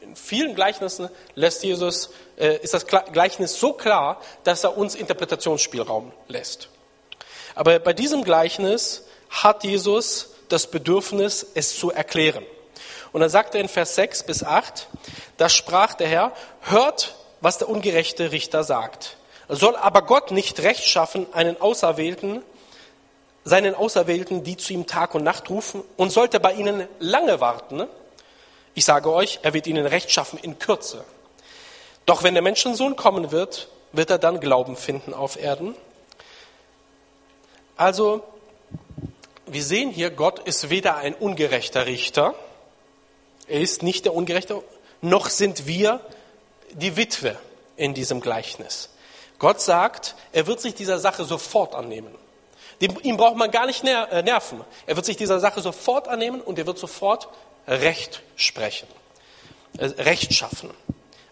In 0.00 0.16
vielen 0.16 0.54
Gleichnissen 0.54 1.08
lässt 1.34 1.62
Jesus, 1.62 2.10
äh, 2.36 2.56
ist 2.58 2.74
das 2.74 2.86
Gleichnis 2.86 3.58
so 3.58 3.72
klar, 3.72 4.20
dass 4.44 4.64
er 4.64 4.76
uns 4.76 4.94
Interpretationsspielraum 4.94 6.12
lässt. 6.28 6.68
Aber 7.54 7.78
bei 7.78 7.92
diesem 7.92 8.24
Gleichnis 8.24 9.04
hat 9.30 9.64
Jesus 9.64 10.30
das 10.48 10.66
Bedürfnis, 10.66 11.46
es 11.54 11.78
zu 11.78 11.90
erklären. 11.90 12.44
Und 13.12 13.20
dann 13.20 13.30
sagt 13.30 13.54
er 13.54 13.60
in 13.60 13.68
Vers 13.68 13.94
6 13.94 14.24
bis 14.24 14.42
8, 14.42 14.88
da 15.36 15.48
sprach 15.48 15.94
der 15.94 16.08
Herr, 16.08 16.32
hört, 16.62 17.14
was 17.40 17.58
der 17.58 17.68
ungerechte 17.68 18.32
Richter 18.32 18.64
sagt. 18.64 19.16
Soll 19.54 19.76
aber 19.76 20.00
Gott 20.00 20.30
nicht 20.30 20.60
recht 20.60 20.86
schaffen, 20.86 21.26
einen 21.34 21.60
Auserwählten, 21.60 22.40
seinen 23.44 23.74
Auserwählten, 23.74 24.44
die 24.44 24.56
zu 24.56 24.72
ihm 24.72 24.86
Tag 24.86 25.14
und 25.14 25.24
Nacht 25.24 25.50
rufen, 25.50 25.82
und 25.98 26.10
sollte 26.10 26.40
bei 26.40 26.54
ihnen 26.54 26.88
lange 27.00 27.38
warten? 27.42 27.86
Ich 28.74 28.86
sage 28.86 29.12
euch, 29.12 29.40
er 29.42 29.52
wird 29.52 29.66
ihnen 29.66 29.84
recht 29.84 30.10
schaffen 30.10 30.38
in 30.38 30.58
Kürze. 30.58 31.04
Doch 32.06 32.22
wenn 32.22 32.32
der 32.32 32.42
Menschensohn 32.42 32.96
kommen 32.96 33.30
wird, 33.30 33.68
wird 33.92 34.08
er 34.08 34.16
dann 34.16 34.40
Glauben 34.40 34.74
finden 34.74 35.12
auf 35.12 35.36
Erden? 35.36 35.74
Also, 37.76 38.22
wir 39.44 39.62
sehen 39.62 39.90
hier, 39.90 40.08
Gott 40.08 40.38
ist 40.38 40.70
weder 40.70 40.96
ein 40.96 41.14
ungerechter 41.14 41.84
Richter, 41.84 42.34
er 43.48 43.60
ist 43.60 43.82
nicht 43.82 44.06
der 44.06 44.14
Ungerechte, 44.14 44.62
noch 45.02 45.28
sind 45.28 45.66
wir 45.66 46.00
die 46.72 46.96
Witwe 46.96 47.36
in 47.76 47.92
diesem 47.92 48.22
Gleichnis. 48.22 48.88
Gott 49.42 49.60
sagt, 49.60 50.14
er 50.30 50.46
wird 50.46 50.60
sich 50.60 50.76
dieser 50.76 51.00
Sache 51.00 51.24
sofort 51.24 51.74
annehmen. 51.74 52.14
Ihm 52.78 53.16
braucht 53.16 53.34
man 53.34 53.50
gar 53.50 53.66
nicht 53.66 53.82
äh, 53.82 54.22
nerven. 54.22 54.60
Er 54.86 54.94
wird 54.94 55.04
sich 55.04 55.16
dieser 55.16 55.40
Sache 55.40 55.60
sofort 55.60 56.06
annehmen 56.06 56.40
und 56.40 56.60
er 56.60 56.66
wird 56.68 56.78
sofort 56.78 57.28
Recht 57.66 58.22
sprechen, 58.36 58.86
äh, 59.78 59.86
Recht 59.86 60.32
schaffen. 60.32 60.70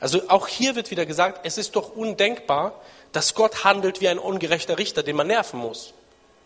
Also 0.01 0.29
auch 0.29 0.49
hier 0.49 0.75
wird 0.75 0.91
wieder 0.91 1.07
gesagt, 1.07 1.43
es 1.45 1.57
ist 1.57 1.77
doch 1.77 1.95
undenkbar, 1.95 2.73
dass 3.13 3.37
Gott 3.37 3.63
handelt 3.63 4.01
wie 4.01 4.09
ein 4.09 4.19
ungerechter 4.19 4.77
Richter, 4.77 5.05
den 5.05 5.15
man 5.15 5.29
nerven 5.29 5.61
muss. 5.61 5.95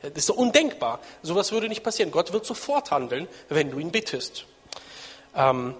Das 0.03 0.13
ist 0.13 0.27
so 0.27 0.35
undenkbar. 0.35 1.01
Sowas 1.23 1.51
würde 1.51 1.71
nicht 1.71 1.83
passieren. 1.83 2.11
Gott 2.11 2.35
wird 2.35 2.45
sofort 2.45 2.91
handeln, 2.91 3.27
wenn 3.49 3.71
du 3.71 3.79
ihn 3.79 3.91
bittest. 3.91 4.45
Ähm, 5.35 5.75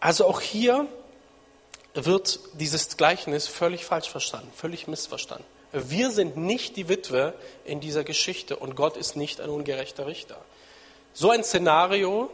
also 0.00 0.26
auch 0.26 0.40
hier 0.40 0.88
wird 2.04 2.40
dieses 2.54 2.96
Gleichnis 2.96 3.46
völlig 3.46 3.84
falsch 3.84 4.10
verstanden, 4.10 4.50
völlig 4.54 4.86
missverstanden. 4.86 5.46
Wir 5.72 6.10
sind 6.10 6.36
nicht 6.36 6.76
die 6.76 6.88
Witwe 6.88 7.34
in 7.64 7.80
dieser 7.80 8.04
Geschichte 8.04 8.56
und 8.56 8.76
Gott 8.76 8.96
ist 8.96 9.16
nicht 9.16 9.40
ein 9.40 9.50
ungerechter 9.50 10.06
Richter. 10.06 10.36
So 11.12 11.30
ein 11.30 11.42
Szenario, 11.42 12.30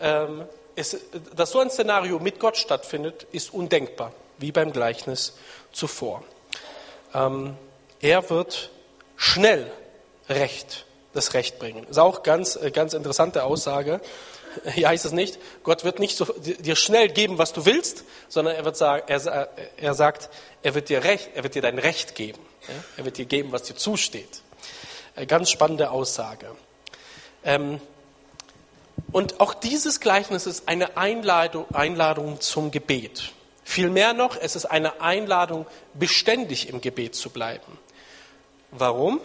ähm, 0.00 0.44
ist, 0.74 0.98
dass 1.34 1.50
so 1.50 1.60
ein 1.60 1.70
Szenario 1.70 2.18
mit 2.18 2.38
Gott 2.38 2.56
stattfindet, 2.56 3.26
ist 3.32 3.52
undenkbar, 3.52 4.12
wie 4.38 4.52
beim 4.52 4.72
Gleichnis 4.72 5.34
zuvor. 5.72 6.22
Ähm, 7.14 7.56
er 8.00 8.28
wird 8.30 8.70
schnell 9.16 9.70
Recht, 10.28 10.86
das 11.14 11.34
Recht 11.34 11.58
bringen. 11.58 11.82
Das 11.82 11.92
ist 11.92 11.98
auch 11.98 12.22
ganz, 12.22 12.56
äh, 12.56 12.70
ganz 12.70 12.94
interessante 12.94 13.44
Aussage. 13.44 14.00
Hier 14.74 14.88
heißt 14.88 15.04
es 15.04 15.12
nicht, 15.12 15.38
Gott 15.62 15.84
wird 15.84 15.98
nicht 15.98 16.16
so, 16.16 16.24
dir 16.24 16.76
schnell 16.76 17.08
geben, 17.08 17.38
was 17.38 17.52
du 17.52 17.64
willst, 17.64 18.04
sondern 18.28 18.54
er 18.54 18.64
wird 18.64 18.76
sagen, 18.76 19.04
er, 19.06 19.48
er 19.76 19.94
sagt, 19.94 20.30
er 20.62 20.74
wird 20.74 20.88
dir 20.88 21.04
Recht, 21.04 21.30
er 21.34 21.42
wird 21.42 21.54
dir 21.54 21.62
dein 21.62 21.78
Recht 21.78 22.14
geben. 22.14 22.40
Er 22.96 23.04
wird 23.04 23.16
dir 23.16 23.26
geben, 23.26 23.52
was 23.52 23.62
dir 23.62 23.76
zusteht. 23.76 24.42
Eine 25.14 25.26
ganz 25.26 25.50
spannende 25.50 25.90
Aussage. 25.90 26.46
Ähm, 27.44 27.80
und 29.12 29.40
auch 29.40 29.54
dieses 29.54 30.00
Gleichnis 30.00 30.46
ist 30.46 30.68
eine 30.68 30.96
Einladung, 30.96 31.66
Einladung 31.72 32.40
zum 32.40 32.70
Gebet. 32.70 33.32
Vielmehr 33.64 34.12
noch, 34.12 34.36
es 34.36 34.56
ist 34.56 34.66
eine 34.66 35.00
Einladung, 35.00 35.66
beständig 35.94 36.68
im 36.68 36.80
Gebet 36.80 37.14
zu 37.14 37.30
bleiben. 37.30 37.78
Warum? 38.70 39.20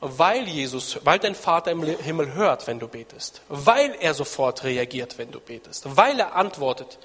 Weil 0.00 0.48
Jesus, 0.48 0.98
weil 1.04 1.18
dein 1.18 1.34
Vater 1.34 1.70
im 1.70 1.82
Himmel 1.82 2.34
hört, 2.34 2.66
wenn 2.66 2.78
du 2.78 2.88
betest, 2.88 3.42
weil 3.48 3.94
er 4.00 4.14
sofort 4.14 4.64
reagiert, 4.64 5.18
wenn 5.18 5.30
du 5.30 5.40
betest, 5.40 5.96
weil 5.96 6.18
er 6.18 6.36
antwortet, 6.36 6.98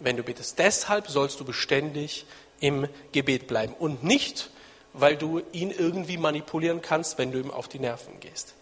wenn 0.00 0.16
du 0.16 0.22
betest. 0.22 0.58
Deshalb 0.58 1.08
sollst 1.08 1.40
du 1.40 1.44
beständig 1.44 2.26
im 2.60 2.88
Gebet 3.12 3.46
bleiben 3.46 3.74
und 3.78 4.04
nicht, 4.04 4.50
weil 4.92 5.16
du 5.16 5.40
ihn 5.52 5.70
irgendwie 5.70 6.18
manipulieren 6.18 6.82
kannst, 6.82 7.18
wenn 7.18 7.32
du 7.32 7.38
ihm 7.38 7.50
auf 7.50 7.68
die 7.68 7.78
Nerven 7.78 8.20
gehst. 8.20 8.54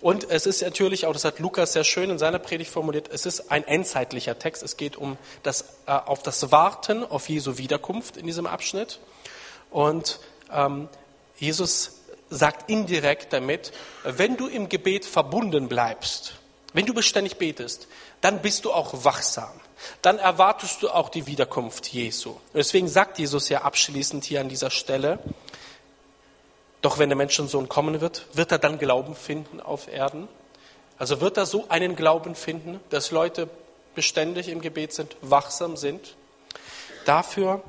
Und 0.00 0.28
es 0.30 0.46
ist 0.46 0.62
natürlich, 0.62 1.06
auch 1.06 1.12
das 1.12 1.24
hat 1.24 1.38
Lukas 1.38 1.72
sehr 1.72 1.84
schön 1.84 2.10
in 2.10 2.18
seiner 2.18 2.38
Predigt 2.38 2.70
formuliert, 2.70 3.08
es 3.10 3.26
ist 3.26 3.50
ein 3.50 3.66
endzeitlicher 3.66 4.38
Text. 4.38 4.62
Es 4.62 4.76
geht 4.76 4.96
um 4.96 5.16
das, 5.42 5.62
äh, 5.86 5.92
auf 5.92 6.22
das 6.22 6.52
Warten 6.52 7.02
auf 7.02 7.28
Jesu 7.28 7.58
Wiederkunft 7.58 8.16
in 8.16 8.26
diesem 8.26 8.46
Abschnitt. 8.46 9.00
Und 9.70 10.20
ähm, 10.52 10.88
Jesus 11.38 11.95
sagt 12.30 12.70
indirekt 12.70 13.32
damit, 13.32 13.72
wenn 14.04 14.36
du 14.36 14.48
im 14.48 14.68
Gebet 14.68 15.04
verbunden 15.04 15.68
bleibst, 15.68 16.34
wenn 16.72 16.86
du 16.86 16.94
beständig 16.94 17.36
betest, 17.36 17.86
dann 18.20 18.42
bist 18.42 18.64
du 18.64 18.72
auch 18.72 19.04
wachsam. 19.04 19.60
Dann 20.02 20.18
erwartest 20.18 20.82
du 20.82 20.90
auch 20.90 21.08
die 21.08 21.26
Wiederkunft 21.26 21.86
Jesu. 21.88 22.30
Und 22.30 22.54
deswegen 22.54 22.88
sagt 22.88 23.18
Jesus 23.18 23.48
ja 23.48 23.62
abschließend 23.62 24.24
hier 24.24 24.40
an 24.40 24.48
dieser 24.48 24.70
Stelle, 24.70 25.18
doch 26.82 26.98
wenn 26.98 27.08
der 27.08 27.16
Menschensohn 27.16 27.68
kommen 27.68 28.00
wird, 28.00 28.26
wird 28.32 28.52
er 28.52 28.58
dann 28.58 28.78
Glauben 28.78 29.14
finden 29.14 29.60
auf 29.60 29.88
Erden? 29.88 30.28
Also 30.98 31.20
wird 31.20 31.36
er 31.36 31.46
so 31.46 31.66
einen 31.68 31.96
Glauben 31.96 32.34
finden, 32.34 32.80
dass 32.90 33.10
Leute 33.10 33.48
beständig 33.94 34.48
im 34.48 34.60
Gebet 34.60 34.92
sind, 34.92 35.16
wachsam 35.20 35.76
sind? 35.76 36.14
Dafür 37.04 37.62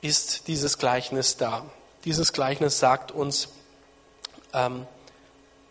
ist 0.00 0.48
dieses 0.48 0.78
Gleichnis 0.78 1.36
da. 1.36 1.64
Dieses 2.04 2.32
Gleichnis 2.32 2.78
sagt 2.78 3.12
uns, 3.12 3.48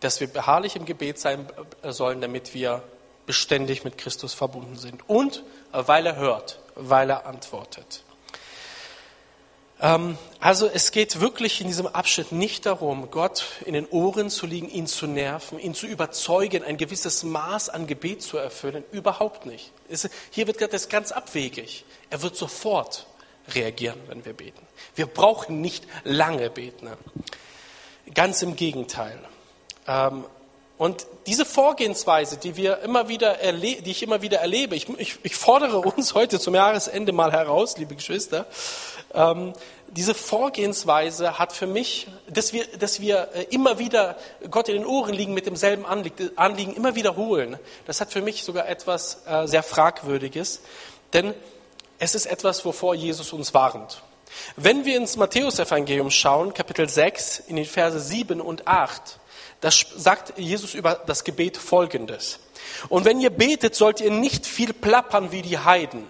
dass 0.02 0.20
wir 0.20 0.26
beharrlich 0.26 0.76
im 0.76 0.84
Gebet 0.84 1.18
sein 1.18 1.46
äh, 1.82 1.92
sollen, 1.92 2.20
damit 2.20 2.54
wir 2.54 2.82
beständig 3.26 3.84
mit 3.84 3.98
Christus 3.98 4.34
verbunden 4.34 4.76
sind. 4.76 5.08
Und 5.08 5.44
äh, 5.72 5.82
weil 5.86 6.06
er 6.06 6.16
hört, 6.16 6.58
weil 6.74 7.10
er 7.10 7.26
antwortet. 7.26 8.02
Ähm, 9.80 10.18
also 10.40 10.66
es 10.66 10.90
geht 10.90 11.20
wirklich 11.20 11.60
in 11.60 11.68
diesem 11.68 11.86
Abschnitt 11.86 12.32
nicht 12.32 12.66
darum, 12.66 13.10
Gott 13.10 13.44
in 13.64 13.74
den 13.74 13.86
Ohren 13.88 14.28
zu 14.28 14.46
liegen, 14.46 14.68
ihn 14.68 14.86
zu 14.86 15.06
nerven, 15.06 15.58
ihn 15.58 15.74
zu 15.74 15.86
überzeugen, 15.86 16.64
ein 16.64 16.76
gewisses 16.76 17.22
Maß 17.22 17.68
an 17.68 17.86
Gebet 17.86 18.22
zu 18.22 18.38
erfüllen. 18.38 18.84
Überhaupt 18.90 19.46
nicht. 19.46 19.70
Hier 20.30 20.46
wird 20.46 20.60
das 20.72 20.88
ganz 20.88 21.12
abwegig. 21.12 21.84
Er 22.10 22.22
wird 22.22 22.36
sofort 22.36 23.06
reagieren, 23.54 24.00
wenn 24.08 24.24
wir 24.24 24.32
beten. 24.32 24.66
Wir 24.94 25.06
brauchen 25.06 25.60
nicht 25.60 25.86
lange 26.04 26.50
beten. 26.50 26.90
Ganz 28.14 28.42
im 28.42 28.56
Gegenteil. 28.56 29.18
Ähm, 29.86 30.24
und 30.78 31.06
diese 31.26 31.44
Vorgehensweise, 31.44 32.36
die, 32.36 32.56
wir 32.56 32.80
immer 32.80 33.08
wieder 33.08 33.36
die 33.52 33.90
ich 33.90 34.02
immer 34.02 34.22
wieder 34.22 34.40
erlebe, 34.40 34.74
ich, 34.74 34.88
ich, 34.98 35.18
ich, 35.22 35.36
fordere 35.36 35.78
uns 35.96 36.14
heute 36.14 36.40
zum 36.40 36.54
Jahresende 36.54 37.12
mal 37.12 37.30
heraus, 37.30 37.78
liebe 37.78 37.94
Geschwister, 37.94 38.46
ähm, 39.14 39.52
diese 39.88 40.14
Vorgehensweise 40.14 41.38
hat 41.38 41.52
für 41.52 41.66
mich, 41.66 42.08
dass 42.28 42.52
wir, 42.52 42.66
dass 42.78 43.00
wir 43.00 43.28
äh, 43.34 43.42
immer 43.50 43.78
wieder 43.78 44.16
Gott 44.50 44.68
in 44.68 44.74
den 44.74 44.86
Ohren 44.86 45.12
liegen 45.12 45.34
mit 45.34 45.46
demselben 45.46 45.84
Anliegen, 45.84 46.74
immer 46.74 46.94
wiederholen, 46.94 47.58
das 47.86 48.00
hat 48.00 48.10
für 48.10 48.22
mich 48.22 48.42
sogar 48.42 48.68
etwas 48.68 49.22
äh, 49.26 49.46
sehr 49.46 49.62
Fragwürdiges, 49.62 50.62
denn 51.12 51.34
es 51.98 52.14
ist 52.14 52.26
etwas, 52.26 52.64
wovor 52.64 52.94
Jesus 52.94 53.32
uns 53.32 53.54
warnt. 53.54 54.02
Wenn 54.56 54.84
wir 54.84 54.96
ins 54.96 55.16
Matthäusevangelium 55.16 56.10
schauen, 56.10 56.54
Kapitel 56.54 56.88
6, 56.88 57.40
in 57.48 57.56
den 57.56 57.64
Verse 57.64 57.98
7 58.00 58.40
und 58.40 58.66
8, 58.66 59.18
da 59.60 59.70
sagt 59.70 60.38
Jesus 60.38 60.74
über 60.74 60.96
das 61.06 61.24
Gebet 61.24 61.56
Folgendes. 61.56 62.40
Und 62.88 63.04
wenn 63.04 63.20
ihr 63.20 63.30
betet, 63.30 63.74
sollt 63.74 64.00
ihr 64.00 64.10
nicht 64.10 64.46
viel 64.46 64.72
plappern 64.72 65.32
wie 65.32 65.42
die 65.42 65.58
Heiden, 65.58 66.06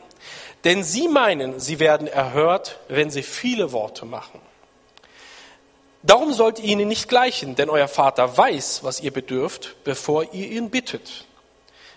denn 0.65 0.85
sie 0.85 1.09
meinen, 1.09 1.61
sie 1.61 1.79
werden 1.79 2.07
erhört, 2.07 2.79
wenn 2.89 3.11
sie 3.11 3.23
viele 3.23 3.73
Worte 3.73 4.07
machen. 4.07 4.41
Darum 6.03 6.33
sollt 6.33 6.59
ihr 6.59 6.65
ihnen 6.65 6.89
nicht 6.89 7.09
gleichen, 7.09 7.55
denn 7.55 7.71
euer 7.71 7.89
Vater 7.89 8.37
weiß, 8.37 8.83
was 8.83 9.01
ihr 9.01 9.13
bedürft, 9.13 9.77
bevor 9.85 10.33
ihr 10.33 10.51
ihn 10.51 10.71
bittet. 10.71 11.27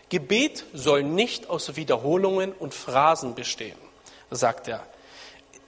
Gebet 0.10 0.66
soll 0.74 1.04
nicht 1.04 1.50
aus 1.50 1.76
Wiederholungen 1.76 2.54
und 2.54 2.76
Phrasen 2.76 3.34
bestehen, 3.34 3.78
sagt 4.30 4.68
er. 4.68 4.86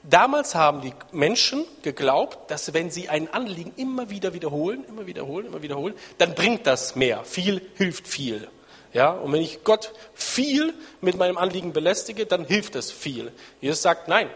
Damals 0.10 0.56
haben 0.56 0.82
die 0.82 0.94
Menschen 1.12 1.66
geglaubt, 1.82 2.50
dass 2.50 2.74
wenn 2.74 2.90
sie 2.90 3.10
ein 3.10 3.34
Anliegen 3.34 3.74
immer 3.76 4.10
wieder 4.10 4.34
wiederholen, 4.34 4.86
immer 4.88 5.06
wiederholen, 5.06 5.48
immer 5.48 5.62
wiederholen, 5.62 5.96
dann 6.18 6.34
bringt 6.34 6.66
das 6.66 6.96
mehr. 6.96 7.26
Viel 7.26 7.62
hilft 7.76 8.08
viel. 8.08 8.48
Ja, 8.94 9.12
und 9.12 9.34
wenn 9.34 9.42
ich 9.42 9.66
Gott 9.66 9.92
viel 10.14 10.74
mit 11.02 11.18
meinem 11.18 11.38
Anliegen 11.38 11.74
belästige, 11.74 12.26
dann 12.26 12.46
hilft 12.46 12.76
es 12.76 12.90
viel. 12.90 13.34
Jesus 13.60 13.82
sagt, 13.82 14.08
nein, 14.08 14.30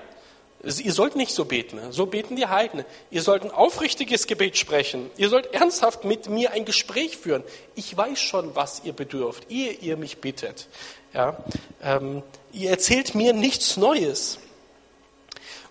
ihr 0.61 0.91
sollt 0.91 1.15
nicht 1.15 1.33
so 1.33 1.45
beten. 1.45 1.79
So 1.91 2.05
beten 2.05 2.35
die 2.35 2.47
Heiden. 2.47 2.83
Ihr 3.09 3.21
sollt 3.21 3.43
ein 3.43 3.51
aufrichtiges 3.51 4.27
Gebet 4.27 4.57
sprechen. 4.57 5.09
Ihr 5.15 5.29
sollt 5.29 5.53
ernsthaft 5.53 6.03
mit 6.03 6.29
mir 6.29 6.51
ein 6.51 6.65
Gespräch 6.65 7.17
führen. 7.17 7.43
Ich 7.75 7.95
weiß 7.95 8.19
schon, 8.19 8.55
was 8.55 8.81
ihr 8.83 8.93
bedürft, 8.93 9.49
ehe 9.49 9.71
ihr 9.71 9.95
mich 9.95 10.17
bittet. 10.17 10.67
Ja, 11.13 11.37
ähm, 11.81 12.23
ihr 12.51 12.71
erzählt 12.71 13.15
mir 13.15 13.31
nichts 13.31 13.77
Neues. 13.77 14.37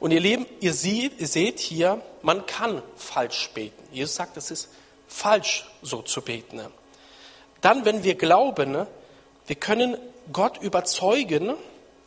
Und 0.00 0.11
ihr 0.12 0.21
Leben, 0.21 0.47
ihr 0.61 0.73
seht, 0.73 1.61
hier, 1.61 2.00
man 2.23 2.47
kann 2.47 2.83
falsch 2.97 3.50
beten. 3.54 3.83
Jesus 3.92 4.14
sagt, 4.14 4.37
es 4.38 4.50
ist 4.50 4.69
falsch, 5.07 5.66
so 5.83 6.00
zu 6.02 6.23
beten. 6.23 6.61
Dann, 7.61 7.85
wenn 7.85 8.02
wir 8.02 8.14
glauben, 8.14 8.87
wir 9.47 9.57
können 9.57 9.99
Gott 10.33 10.62
überzeugen 10.62 11.54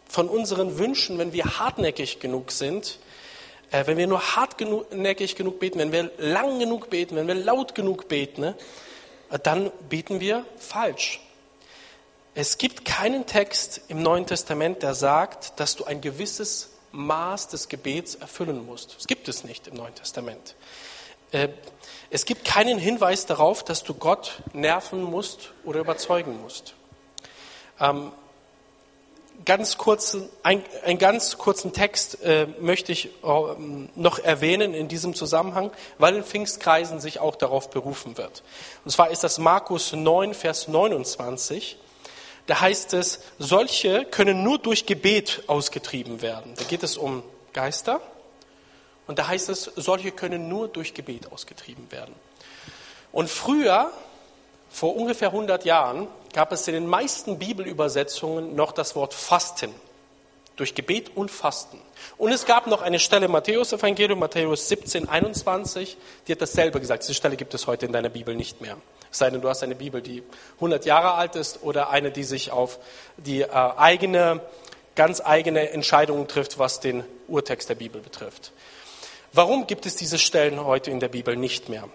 von 0.08 0.28
unseren 0.28 0.80
Wünschen, 0.80 1.20
wenn 1.20 1.34
wir 1.34 1.60
hartnäckig 1.60 2.20
genug 2.20 2.52
sind, 2.52 2.98
äh, 3.72 3.86
wenn 3.86 3.98
wir 3.98 4.08
nur 4.08 4.36
hartnäckig 4.36 5.36
genug 5.36 5.60
beten, 5.60 5.80
wenn 5.80 5.92
wir 5.92 6.12
lang 6.18 6.60
genug 6.60 6.90
beten, 6.90 7.16
wenn 7.16 7.28
wir 7.28 7.36
laut 7.36 7.76
genug 7.76 8.08
beten, 8.08 8.42
ne, 8.42 8.56
dann 9.44 9.72
beten 9.90 10.20
wir 10.20 10.46
falsch. 10.58 11.20
Es 12.36 12.58
gibt 12.58 12.86
keinen 12.86 13.26
Text 13.28 13.82
im 13.90 14.02
Neuen 14.02 14.26
Testament, 14.26 14.82
der 14.82 14.96
sagt, 14.96 15.60
dass 15.60 15.76
du 15.76 15.86
ein 15.86 16.02
gewisses 16.02 16.70
Maß 16.94 17.50
des 17.50 17.68
Gebets 17.68 18.16
erfüllen 18.16 18.66
musst. 18.66 18.96
Das 18.96 19.08
gibt 19.08 19.28
es 19.28 19.44
nicht 19.44 19.68
im 19.68 19.76
Neuen 19.76 19.94
Testament. 19.96 20.56
Äh, 21.32 21.50
es 22.10 22.26
gibt 22.26 22.46
keinen 22.46 22.78
Hinweis 22.78 23.26
darauf, 23.26 23.64
dass 23.64 23.84
du 23.84 23.96
Gott 23.96 24.42
nerven 24.54 25.02
musst 25.02 25.52
oder 25.66 25.80
überzeugen 25.80 26.40
musst. 26.42 26.76
Ähm, 27.80 28.12
ganz 29.46 29.78
kurzen, 29.78 30.30
ein, 30.44 30.64
einen 30.86 31.00
ganz 31.00 31.38
kurzen 31.40 31.74
Text 31.74 32.22
äh, 32.24 32.48
möchte 32.60 32.92
ich 32.92 33.08
äh, 33.08 33.10
noch 33.96 34.20
erwähnen 34.20 34.76
in 34.76 34.88
diesem 34.88 35.16
Zusammenhang, 35.16 35.72
weil 35.98 36.16
in 36.16 36.24
Pfingstkreisen 36.24 37.00
sich 37.00 37.20
auch 37.20 37.36
darauf 37.36 37.72
berufen 37.72 38.18
wird. 38.18 38.44
Und 38.86 38.92
zwar 38.92 39.10
ist 39.10 39.24
das 39.24 39.40
Markus 39.40 39.94
9, 39.94 40.36
Vers 40.36 40.68
29. 40.68 41.78
Da 42.48 42.60
heißt 42.60 42.94
es, 42.94 43.20
solche 43.40 44.06
können 44.06 44.44
nur 44.44 44.60
durch 44.60 44.86
Gebet 44.86 45.44
ausgetrieben 45.48 46.22
werden. 46.22 46.54
Da 46.58 46.64
geht 46.66 46.84
es 46.84 46.98
um 46.98 47.24
Geister. 47.54 48.02
Und 49.08 49.20
da 49.20 49.28
heißt 49.28 49.50
es, 49.50 49.72
solche 49.76 50.12
können 50.12 50.50
nur 50.50 50.68
durch 50.68 50.94
Gebet 50.94 51.32
ausgetrieben 51.32 51.92
werden. 51.92 52.14
Und 53.12 53.30
früher, 53.30 53.92
vor 54.70 54.96
ungefähr 54.96 55.30
100 55.30 55.66
Jahren, 55.66 56.08
gab 56.34 56.52
es 56.52 56.68
in 56.68 56.74
den 56.74 56.88
meisten 56.88 57.40
Bibelübersetzungen 57.40 58.56
noch 58.56 58.72
das 58.72 58.96
Wort 58.96 59.14
Fasten. 59.14 59.74
Durch 60.56 60.76
Gebet 60.76 61.16
und 61.16 61.32
Fasten. 61.32 61.80
Und 62.18 62.32
es 62.32 62.46
gab 62.46 62.68
noch 62.68 62.84
eine 62.84 63.00
Stelle 63.00 63.26
im 63.26 63.32
Matthäus-Evangelium, 63.32 64.20
Matthäus 64.20 64.70
17, 64.70 65.10
21, 65.10 65.98
die 66.28 66.32
hat 66.34 66.42
dasselbe 66.42 66.80
gesagt. 66.80 67.04
Diese 67.04 67.16
Stelle 67.16 67.38
gibt 67.38 67.56
es 67.56 67.66
heute 67.66 67.88
in 67.88 67.92
deiner 67.92 68.10
Bibel 68.10 68.36
nicht 68.36 68.62
mehr. 68.62 68.78
Sei 69.16 69.30
denn, 69.30 69.42
du 69.42 69.50
hast 69.50 69.62
eine 69.62 69.76
Bibel, 69.76 70.02
die 70.02 70.24
100 70.56 70.86
Jahre 70.86 71.14
alt 71.14 71.36
ist 71.36 71.62
oder 71.62 71.90
eine, 71.92 72.12
die 72.12 72.24
sich 72.24 72.52
auf 72.52 72.80
die 73.18 73.42
äh, 73.42 73.48
eigene, 73.52 74.42
ganz 74.96 75.22
eigene 75.24 75.70
Entscheidungen 75.70 76.28
trifft, 76.28 76.58
was 76.58 76.80
den 76.80 77.04
Urtext 77.28 77.70
der 77.70 77.76
Bibel 77.76 78.02
betrifft. 78.02 78.52
Warum 79.32 79.68
gibt 79.68 79.86
es 79.86 79.96
diese 79.96 80.18
Stellen 80.18 80.66
heute 80.66 80.90
in 80.90 81.00
der 81.00 81.10
Bibel 81.10 81.36
nicht 81.36 81.70
mehr? 81.70 81.88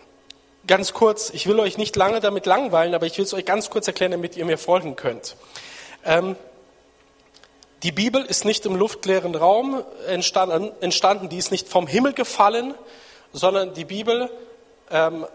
Ganz 0.68 0.92
kurz, 0.92 1.30
ich 1.30 1.46
will 1.46 1.58
euch 1.60 1.76
nicht 1.76 1.96
lange 1.96 2.20
damit 2.20 2.46
langweilen, 2.46 2.94
aber 2.94 3.06
ich 3.06 3.18
will 3.18 3.24
es 3.24 3.34
euch 3.34 3.44
ganz 3.44 3.68
kurz 3.68 3.86
erklären, 3.88 4.12
damit 4.12 4.36
ihr 4.36 4.44
mir 4.44 4.58
folgen 4.58 4.96
könnt. 4.96 5.34
Ähm, 6.04 6.36
die 7.82 7.92
Bibel 7.92 8.24
ist 8.24 8.44
nicht 8.44 8.64
im 8.66 8.76
luftleeren 8.76 9.34
Raum 9.34 9.82
entstanden, 10.06 10.70
entstanden, 10.80 11.28
die 11.28 11.38
ist 11.38 11.50
nicht 11.50 11.68
vom 11.68 11.86
Himmel 11.86 12.12
gefallen, 12.12 12.74
sondern 13.32 13.74
die 13.74 13.84
Bibel 13.84 14.30
ähm, 14.90 15.26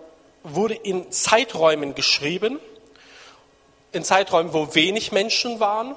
wurde 0.43 0.75
in 0.75 1.11
Zeiträumen 1.11 1.95
geschrieben, 1.95 2.59
in 3.91 4.03
Zeiträumen, 4.03 4.53
wo 4.53 4.75
wenig 4.75 5.11
Menschen 5.11 5.59
waren, 5.59 5.95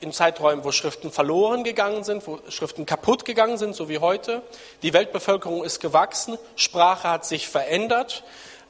in 0.00 0.12
Zeiträumen, 0.12 0.64
wo 0.64 0.72
Schriften 0.72 1.10
verloren 1.10 1.64
gegangen 1.64 2.04
sind, 2.04 2.26
wo 2.26 2.38
Schriften 2.48 2.86
kaputt 2.86 3.24
gegangen 3.24 3.58
sind, 3.58 3.74
so 3.74 3.88
wie 3.88 3.98
heute. 3.98 4.42
Die 4.82 4.92
Weltbevölkerung 4.92 5.64
ist 5.64 5.80
gewachsen, 5.80 6.38
Sprache 6.54 7.08
hat 7.08 7.24
sich 7.24 7.48
verändert 7.48 8.22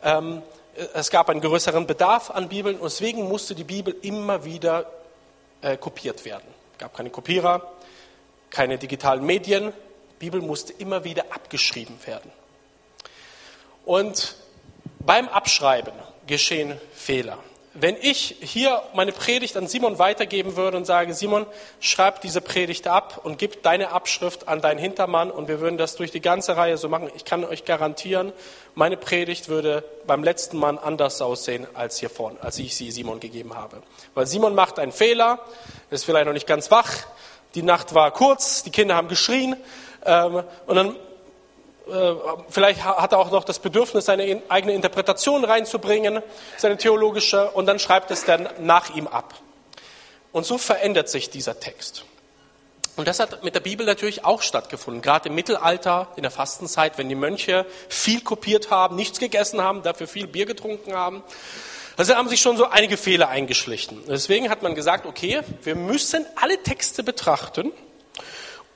ähm, 0.03 0.43
es 0.95 1.11
gab 1.11 1.31
einen 1.31 1.41
größeren 1.41 1.87
Bedarf 1.87 2.31
an 2.31 2.49
Bibeln 2.49 2.77
und 2.77 2.85
deswegen 2.85 3.29
musste 3.29 3.55
die 3.55 3.65
Bibel 3.65 3.95
immer 4.03 4.45
wieder 4.45 4.87
äh, 5.63 5.77
kopiert 5.77 6.25
werden. 6.25 6.47
Es 6.73 6.79
gab 6.79 6.95
keine 6.95 7.11
Kopierer, 7.11 7.73
keine 8.51 8.77
digitalen 8.77 9.25
Medien. 9.25 9.73
Die 10.13 10.27
Bibel 10.27 10.41
musste 10.41 10.75
immer 10.75 11.05
wieder 11.05 11.25
abgeschrieben 11.31 11.99
werden. 12.05 12.31
Und 13.85 14.37
beim 15.07 15.29
Abschreiben 15.29 15.95
geschehen 16.27 16.79
Fehler. 16.93 17.39
Wenn 17.79 17.97
ich 18.01 18.37
hier 18.41 18.83
meine 18.95 19.13
Predigt 19.13 19.55
an 19.59 19.67
Simon 19.67 19.99
weitergeben 19.99 20.57
würde 20.57 20.79
und 20.79 20.87
sage, 20.87 21.13
Simon, 21.13 21.45
schreib 21.79 22.23
diese 22.23 22.41
Predigt 22.41 22.89
ab 22.89 23.21
und 23.23 23.39
gib 23.39 23.63
deine 23.63 23.91
Abschrift 23.91 24.49
an 24.49 24.63
deinen 24.63 24.79
Hintermann 24.79 25.31
und 25.31 25.47
wir 25.47 25.61
würden 25.61 25.77
das 25.77 25.95
durch 25.95 26.11
die 26.11 26.23
ganze 26.23 26.57
Reihe 26.57 26.79
so 26.79 26.89
machen, 26.89 27.11
ich 27.15 27.27
kann 27.27 27.45
euch 27.45 27.67
garantieren, 27.67 28.33
meine 28.75 28.97
Predigt 28.97 29.51
würde 29.51 29.85
beim 30.07 30.25
letzten 30.25 30.57
Mann 30.57 30.79
anders 30.79 31.21
aussehen 31.21 31.67
als 31.75 31.99
hier 31.99 32.09
vorne, 32.09 32.39
als 32.41 32.59
ich 32.59 32.75
sie 32.75 32.91
Simon 32.91 33.21
gegeben 33.21 33.55
habe. 33.55 33.83
Weil 34.15 34.27
Simon 34.27 34.55
macht 34.55 34.79
einen 34.79 34.93
Fehler, 34.93 35.41
ist 35.91 36.07
vielleicht 36.07 36.27
noch 36.27 36.33
nicht 36.33 36.47
ganz 36.47 36.71
wach, 36.71 36.91
die 37.55 37.63
Nacht 37.63 37.95
war 37.95 38.11
kurz, 38.11 38.63
die 38.63 38.71
Kinder 38.71 38.97
haben 38.97 39.09
geschrien 39.09 39.55
ähm, 40.07 40.45
und 40.67 40.77
dann 40.77 40.97
vielleicht 42.49 42.85
hat 42.85 43.13
er 43.13 43.19
auch 43.19 43.31
noch 43.31 43.45
das 43.45 43.59
Bedürfnis, 43.59 44.07
seine 44.07 44.43
eigene 44.49 44.75
Interpretation 44.75 45.45
reinzubringen, 45.45 46.23
seine 46.57 46.77
theologische, 46.77 47.51
und 47.51 47.67
dann 47.67 47.79
schreibt 47.79 48.11
es 48.11 48.25
dann 48.25 48.49
nach 48.61 48.95
ihm 48.95 49.07
ab. 49.07 49.35
Und 50.33 50.45
so 50.45 50.59
verändert 50.59 51.09
sich 51.09 51.31
dieser 51.31 51.61
Text. 51.61 52.05
Und 52.97 53.07
das 53.07 53.21
hat 53.21 53.45
mit 53.45 53.55
der 53.55 53.61
Bibel 53.61 53.85
natürlich 53.85 54.25
auch 54.25 54.43
stattgefunden, 54.43 55.03
gerade 55.03 55.29
im 55.29 55.35
Mittelalter, 55.35 56.09
in 56.17 56.23
der 56.23 56.31
Fastenzeit, 56.31 56.99
wenn 56.99 57.09
die 57.09 57.15
Mönche 57.15 57.67
viel 57.89 58.23
kopiert 58.23 58.71
haben, 58.71 58.97
nichts 58.97 59.19
gegessen 59.19 59.63
haben, 59.63 59.83
dafür 59.83 60.09
viel 60.09 60.27
Bier 60.27 60.47
getrunken 60.47 60.95
haben. 60.95 61.23
Also 61.99 62.15
haben 62.15 62.29
sich 62.29 62.41
schon 62.41 62.57
so 62.57 62.67
einige 62.67 62.97
Fehler 62.97 63.29
eingeschlichen. 63.29 64.03
Deswegen 64.09 64.51
hat 64.51 64.63
man 64.63 64.75
gesagt, 64.75 65.07
okay, 65.07 65.41
wir 65.63 65.75
müssen 65.75 66.27
alle 66.37 66.63
Texte 66.63 67.03
betrachten 67.03 67.73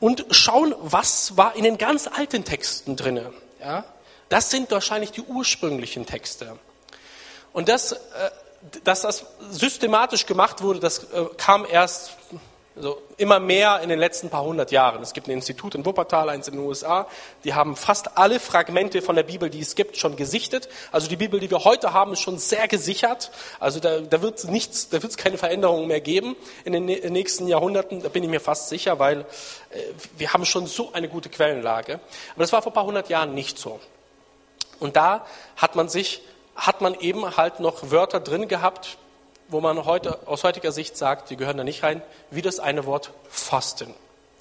und 0.01 0.25
schauen, 0.31 0.75
was 0.81 1.37
war 1.37 1.55
in 1.55 1.65
den 1.65 1.79
ganz 1.79 2.07
alten 2.07 2.45
Texten 2.45 2.97
drinne. 2.97 3.33
Ja? 3.61 3.85
Das 4.29 4.51
sind 4.51 4.71
wahrscheinlich 4.71 5.13
die 5.13 5.23
ursprünglichen 5.23 6.07
Texte. 6.07 6.59
Und 7.53 7.69
das, 7.69 7.93
äh, 7.93 7.97
dass 8.85 9.03
das 9.03 9.27
systematisch 9.51 10.27
gemacht 10.27 10.63
wurde, 10.63 10.81
das 10.81 11.05
äh, 11.05 11.27
kam 11.37 11.67
erst 11.71 12.17
also 12.77 13.03
immer 13.17 13.41
mehr 13.41 13.81
in 13.81 13.89
den 13.89 13.99
letzten 13.99 14.31
paar 14.31 14.45
hundert 14.45 14.71
Jahren. 14.71 15.03
Es 15.03 15.13
gibt 15.13 15.27
ein 15.27 15.33
Institut 15.33 15.75
in 15.75 15.85
Wuppertal, 15.85 16.29
eins 16.29 16.47
in 16.49 16.55
den 16.55 16.65
USA, 16.65 17.07
die 17.45 17.55
haben 17.55 17.77
fast 17.77 18.17
alle 18.17 18.39
Fragmente 18.39 19.03
von 19.03 19.17
der 19.17 19.25
Bibel, 19.25 19.51
die 19.51 19.61
es 19.61 19.75
gibt, 19.75 19.97
schon 19.97 20.17
gesichtet. 20.17 20.69
Also 20.93 21.09
die 21.09 21.17
Bibel, 21.17 21.41
die 21.41 21.51
wir 21.51 21.65
heute 21.65 21.93
haben, 21.93 22.13
ist 22.13 22.21
schon 22.21 22.39
sehr 22.39 22.69
gesichert. 22.69 23.33
Also 23.59 23.81
da, 23.81 24.01
da 24.01 24.23
wird 24.23 24.45
nichts, 24.45 24.89
da 24.89 25.03
wird 25.03 25.11
es 25.11 25.17
keine 25.17 25.37
Veränderungen 25.37 25.89
mehr 25.89 26.01
geben 26.01 26.37
in 26.65 26.73
den 26.73 26.87
nächsten 27.13 27.49
Jahrhunderten. 27.49 28.03
Da 28.03 28.09
bin 28.09 28.23
ich 28.23 28.31
mir 28.31 28.41
fast 28.41 28.69
sicher, 28.69 28.99
weil 28.99 29.21
äh, 29.71 29.83
wir 30.17 30.33
haben 30.33 30.45
schon 30.45 30.67
so 30.67 30.93
eine 30.93 31.09
gute 31.09 31.29
Quellenlage. 31.29 31.95
Aber 32.35 32.45
das 32.45 32.53
war 32.53 32.63
vor 32.63 32.73
ein 32.73 32.75
paar 32.75 32.87
hundert 32.87 33.09
Jahren 33.09 33.35
nicht 33.35 33.59
so. 33.59 33.81
Und 34.79 34.97
da 34.97 35.27
hat 35.57 35.77
man 35.77 35.89
sich, 35.89 36.23
hat 36.57 36.81
man 36.81 36.95
eben 36.95 37.37
halt 37.37 37.61
noch 37.61 37.91
Wörter 37.91 38.21
drin 38.21 38.49
gehabt, 38.49 38.97
wo 39.51 39.61
man 39.61 39.85
heute, 39.85 40.27
aus 40.27 40.45
heutiger 40.45 40.73
Sicht 40.73 40.97
sagt, 40.97 41.31
die 41.31 41.37
gehören 41.37 41.57
da 41.57 41.65
nicht 41.65 41.83
rein, 41.83 42.03
wie 42.31 42.43
das 42.43 42.61
eine 42.61 42.87
Wort 42.87 43.13
Fasten 43.29 43.95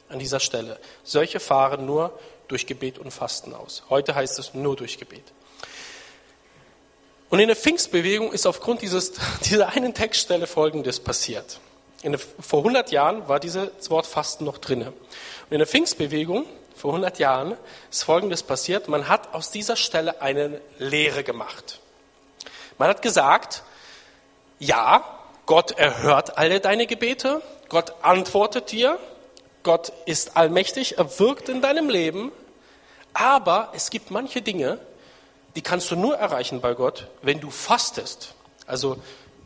an 0.08 0.19
dieser 0.19 0.39
Stelle. 0.39 0.80
Solche 1.04 1.39
fahren 1.39 1.86
nur 1.86 2.17
durch 2.48 2.67
Gebet 2.67 2.98
und 3.00 3.12
Fasten 3.12 3.54
aus. 3.54 3.84
Heute 3.89 4.15
heißt 4.15 4.39
es 4.39 4.54
nur 4.54 4.76
durch 4.76 4.98
Gebet. 4.98 5.24
Und 7.30 7.39
in 7.39 7.48
der 7.48 7.56
Pfingstbewegung 7.56 8.34
ist 8.34 8.48
aufgrund 8.48 8.82
dieses, 8.82 9.13
dieser 9.45 9.69
einen 9.69 9.93
Textstelle 9.93 10.48
Folgendes 10.48 11.00
passiert. 11.00 11.60
Der, 12.04 12.17
vor 12.17 12.60
100 12.60 12.91
Jahren 12.91 13.28
war 13.28 13.39
dieses 13.39 13.69
Wort 13.89 14.06
Fasten 14.06 14.45
noch 14.45 14.58
drinne. 14.58 14.88
Und 14.88 15.52
in 15.52 15.60
der 15.60 15.67
Pfingstbewegung 15.67 16.45
vor 16.76 16.91
100 16.91 17.19
Jahren 17.19 17.58
ist 17.91 18.04
Folgendes 18.04 18.41
passiert. 18.41 18.88
Man 18.88 19.08
hat 19.10 19.34
aus 19.34 19.52
dieser 19.52 19.76
Stelle 19.76 20.22
eine 20.22 20.62
Lehre 20.78 21.24
gemacht. 21.24 21.80
Man 22.78 22.88
hat 22.88 23.02
gesagt, 23.02 23.63
ja, 24.60 25.04
Gott 25.45 25.72
erhört 25.72 26.38
alle 26.38 26.60
deine 26.60 26.86
Gebete, 26.86 27.41
Gott 27.69 27.93
antwortet 28.02 28.72
dir, 28.72 29.00
Gott 29.63 29.91
ist 30.06 30.38
allmächtig, 30.38 30.98
er 30.98 31.19
wirkt 31.19 31.50
in 31.50 31.62
deinem 31.62 31.89
Leben, 31.89 32.32
aber 33.13 33.72
es 33.74 33.89
gibt 33.89 34.12
manche 34.12 34.41
Dinge, 34.41 34.80
die 35.56 35.62
kannst 35.62 35.89
du 35.91 35.95
nur 35.95 36.15
erreichen 36.15 36.62
bei 36.62 36.74
Gott, 36.74 37.08
wenn 37.22 37.39
du 37.39 37.50
fastest. 37.50 38.36
Also 38.67 38.98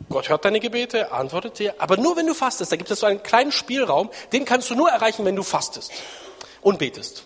Gott 0.10 0.30
hört 0.30 0.46
deine 0.46 0.60
Gebete, 0.60 1.12
antwortet 1.12 1.60
dir, 1.60 1.76
aber 1.78 1.98
nur 1.98 2.18
wenn 2.18 2.28
du 2.28 2.34
fastest. 2.34 2.72
Da 2.72 2.76
gibt 2.76 2.92
es 2.92 3.00
so 3.00 3.06
einen 3.06 3.24
kleinen 3.24 3.52
Spielraum, 3.52 4.10
den 4.32 4.46
kannst 4.46 4.70
du 4.70 4.76
nur 4.76 4.90
erreichen, 4.90 5.26
wenn 5.26 5.36
du 5.36 5.44
fastest 5.44 5.92
und 6.62 6.80
betest. 6.80 7.24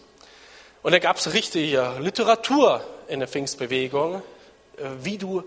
Und 0.83 0.91
da 0.91 0.99
gab 0.99 1.17
es 1.17 1.33
richtige 1.33 1.95
Literatur 1.99 2.81
in 3.07 3.19
der 3.19 3.27
Pfingstbewegung, 3.27 4.21
äh, 4.77 4.83
wie 5.01 5.17
du 5.17 5.43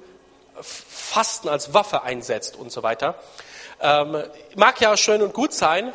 Fasten 0.62 1.48
als 1.48 1.74
Waffe 1.74 2.02
einsetzt 2.02 2.56
und 2.56 2.72
so 2.72 2.82
weiter. 2.82 3.14
Ähm, 3.80 4.22
mag 4.56 4.80
ja 4.80 4.96
schön 4.96 5.22
und 5.22 5.34
gut 5.34 5.52
sein, 5.52 5.92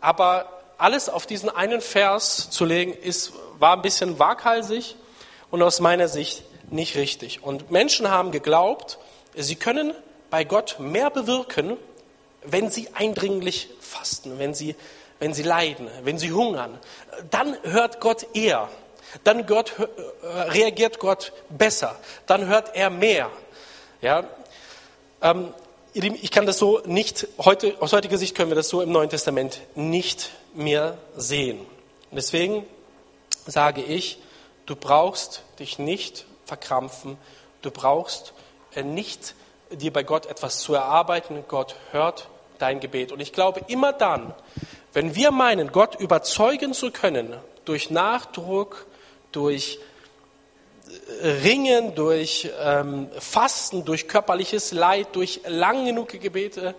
aber 0.00 0.48
alles 0.78 1.08
auf 1.08 1.26
diesen 1.26 1.50
einen 1.50 1.80
Vers 1.80 2.50
zu 2.50 2.64
legen, 2.64 2.94
ist, 2.94 3.32
war 3.58 3.74
ein 3.76 3.82
bisschen 3.82 4.18
waghalsig 4.18 4.96
und 5.50 5.62
aus 5.62 5.80
meiner 5.80 6.08
Sicht 6.08 6.44
nicht 6.70 6.96
richtig. 6.96 7.42
Und 7.42 7.70
Menschen 7.70 8.10
haben 8.10 8.30
geglaubt, 8.30 8.98
sie 9.34 9.56
können 9.56 9.94
bei 10.30 10.44
Gott 10.44 10.76
mehr 10.78 11.10
bewirken, 11.10 11.76
wenn 12.44 12.70
sie 12.70 12.88
eindringlich 12.94 13.70
fasten, 13.80 14.38
wenn 14.38 14.54
sie, 14.54 14.76
wenn 15.18 15.34
sie 15.34 15.42
leiden, 15.42 15.88
wenn 16.02 16.18
sie 16.18 16.32
hungern. 16.32 16.78
Dann 17.30 17.56
hört 17.62 18.00
Gott 18.00 18.26
eher 18.34 18.68
Dann 19.24 19.46
Gott, 19.46 19.74
äh, 19.78 20.26
reagiert 20.26 20.98
Gott 20.98 21.32
besser. 21.48 21.96
Dann 22.26 22.46
hört 22.46 22.74
er 22.74 22.90
mehr. 22.90 23.30
Ja, 24.00 24.24
ähm, 25.22 25.52
ich 25.92 26.30
kann 26.30 26.46
das 26.46 26.58
so 26.58 26.80
nicht, 26.86 27.26
heute, 27.38 27.74
aus 27.80 27.92
heutiger 27.92 28.16
Sicht 28.16 28.36
können 28.36 28.50
wir 28.50 28.54
das 28.54 28.68
so 28.68 28.80
im 28.80 28.92
Neuen 28.92 29.10
Testament 29.10 29.60
nicht 29.74 30.30
mehr 30.54 30.96
sehen. 31.16 31.58
Deswegen 32.12 32.64
sage 33.44 33.82
ich, 33.82 34.20
du 34.66 34.76
brauchst 34.76 35.42
dich 35.58 35.80
nicht 35.80 36.26
verkrampfen, 36.44 37.16
du 37.62 37.72
brauchst 37.72 38.34
äh, 38.74 38.84
nicht 38.84 39.34
dir 39.72 39.92
bei 39.92 40.04
Gott 40.04 40.26
etwas 40.26 40.60
zu 40.60 40.74
erarbeiten. 40.74 41.44
Gott 41.48 41.74
hört 41.90 42.28
dein 42.58 42.78
Gebet. 42.78 43.10
Und 43.10 43.18
ich 43.18 43.32
glaube, 43.32 43.62
immer 43.66 43.92
dann, 43.92 44.32
wenn 44.92 45.16
wir 45.16 45.32
meinen, 45.32 45.72
Gott 45.72 45.96
überzeugen 45.96 46.72
zu 46.72 46.92
können, 46.92 47.34
durch 47.64 47.90
Nachdruck, 47.90 48.86
durch 49.32 49.80
Ringen, 51.22 51.94
durch 51.94 52.50
ähm, 52.60 53.08
Fasten, 53.18 53.84
durch 53.84 54.08
körperliches 54.08 54.72
Leid, 54.72 55.08
durch 55.12 55.40
lang 55.46 55.84
genug 55.84 56.08
Gebete, 56.08 56.74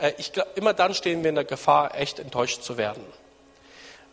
äh, 0.00 0.12
ich 0.18 0.32
glaube, 0.32 0.50
immer 0.54 0.74
dann 0.74 0.94
stehen 0.94 1.22
wir 1.22 1.28
in 1.28 1.34
der 1.34 1.44
Gefahr, 1.44 1.94
echt 1.94 2.18
enttäuscht 2.18 2.62
zu 2.62 2.76
werden. 2.76 3.04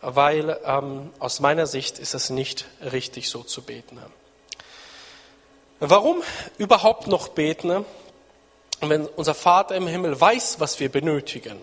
Weil 0.02 0.60
ähm, 0.66 1.12
aus 1.20 1.40
meiner 1.40 1.66
Sicht 1.66 2.00
ist 2.00 2.14
es 2.14 2.30
nicht 2.30 2.66
richtig, 2.92 3.30
so 3.30 3.44
zu 3.44 3.64
beten. 3.64 4.00
Warum 5.80 6.22
überhaupt 6.58 7.08
noch 7.08 7.30
beten, 7.30 7.86
wenn 8.82 9.06
unser 9.06 9.34
Vater 9.34 9.76
im 9.76 9.88
Himmel 9.88 10.20
weiß, 10.20 10.60
was 10.60 10.80
wir 10.80 10.90
benötigen? 10.90 11.60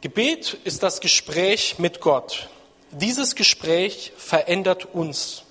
Gebet 0.00 0.56
ist 0.64 0.82
das 0.82 1.00
Gespräch 1.00 1.78
mit 1.78 2.00
Gott. 2.00 2.48
Dieses 2.90 3.34
Gespräch 3.34 4.12
verändert 4.16 4.94
uns. 4.94 5.44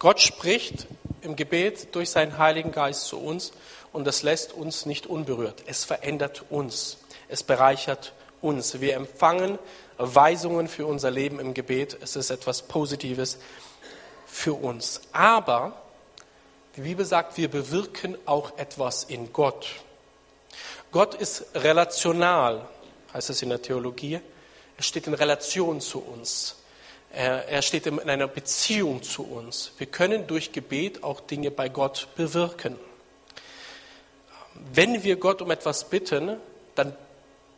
Gott 0.00 0.20
spricht 0.20 0.86
im 1.20 1.36
Gebet 1.36 1.94
durch 1.94 2.10
seinen 2.10 2.38
Heiligen 2.38 2.72
Geist 2.72 3.04
zu 3.04 3.20
uns 3.20 3.52
und 3.92 4.06
das 4.06 4.22
lässt 4.22 4.52
uns 4.52 4.86
nicht 4.86 5.06
unberührt. 5.06 5.62
Es 5.66 5.84
verändert 5.84 6.44
uns. 6.50 6.96
Es 7.28 7.44
bereichert 7.44 8.12
uns. 8.40 8.80
Wir 8.80 8.96
empfangen 8.96 9.58
Weisungen 9.98 10.66
für 10.66 10.86
unser 10.86 11.10
Leben 11.12 11.38
im 11.38 11.54
Gebet. 11.54 11.98
Es 12.00 12.16
ist 12.16 12.30
etwas 12.30 12.62
Positives 12.62 13.38
für 14.26 14.54
uns. 14.54 15.02
Aber 15.12 15.80
die 16.76 16.80
Bibel 16.80 17.04
sagt, 17.04 17.36
wir 17.36 17.50
bewirken 17.50 18.16
auch 18.24 18.58
etwas 18.58 19.04
in 19.04 19.32
Gott. 19.32 19.68
Gott 20.90 21.14
ist 21.14 21.44
relational 21.54 22.66
heißt 23.12 23.30
es 23.30 23.42
in 23.42 23.48
der 23.48 23.62
Theologie. 23.62 24.20
Er 24.76 24.82
steht 24.82 25.06
in 25.06 25.14
Relation 25.14 25.80
zu 25.80 26.00
uns. 26.00 26.56
Er, 27.12 27.60
steht 27.62 27.86
in 27.86 27.98
einer 27.98 28.28
Beziehung 28.28 29.02
zu 29.02 29.24
uns. 29.24 29.72
Wir 29.78 29.88
können 29.88 30.28
durch 30.28 30.52
Gebet 30.52 31.02
auch 31.02 31.20
Dinge 31.20 31.50
bei 31.50 31.68
Gott 31.68 32.06
bewirken. 32.14 32.78
Wenn 34.72 35.02
wir 35.02 35.16
Gott 35.16 35.42
um 35.42 35.50
etwas 35.50 35.88
bitten, 35.90 36.36
dann 36.76 36.94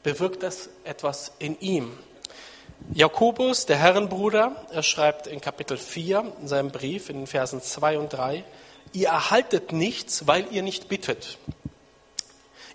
bewirkt 0.02 0.42
das 0.42 0.70
etwas 0.84 1.32
in 1.38 1.60
ihm. 1.60 1.98
Jakobus, 2.94 3.66
der 3.66 3.76
Herrenbruder, 3.76 4.56
er 4.70 4.82
schreibt 4.82 5.26
in 5.26 5.40
Kapitel 5.40 5.76
4 5.76 6.32
in 6.40 6.48
seinem 6.48 6.70
Brief, 6.70 7.10
in 7.10 7.18
den 7.18 7.26
Versen 7.26 7.62
2 7.62 7.98
und 7.98 8.12
3, 8.12 8.44
ihr 8.92 9.08
erhaltet 9.08 9.72
nichts, 9.72 10.26
weil 10.26 10.46
ihr 10.50 10.62
nicht 10.62 10.88
bittet. 10.88 11.38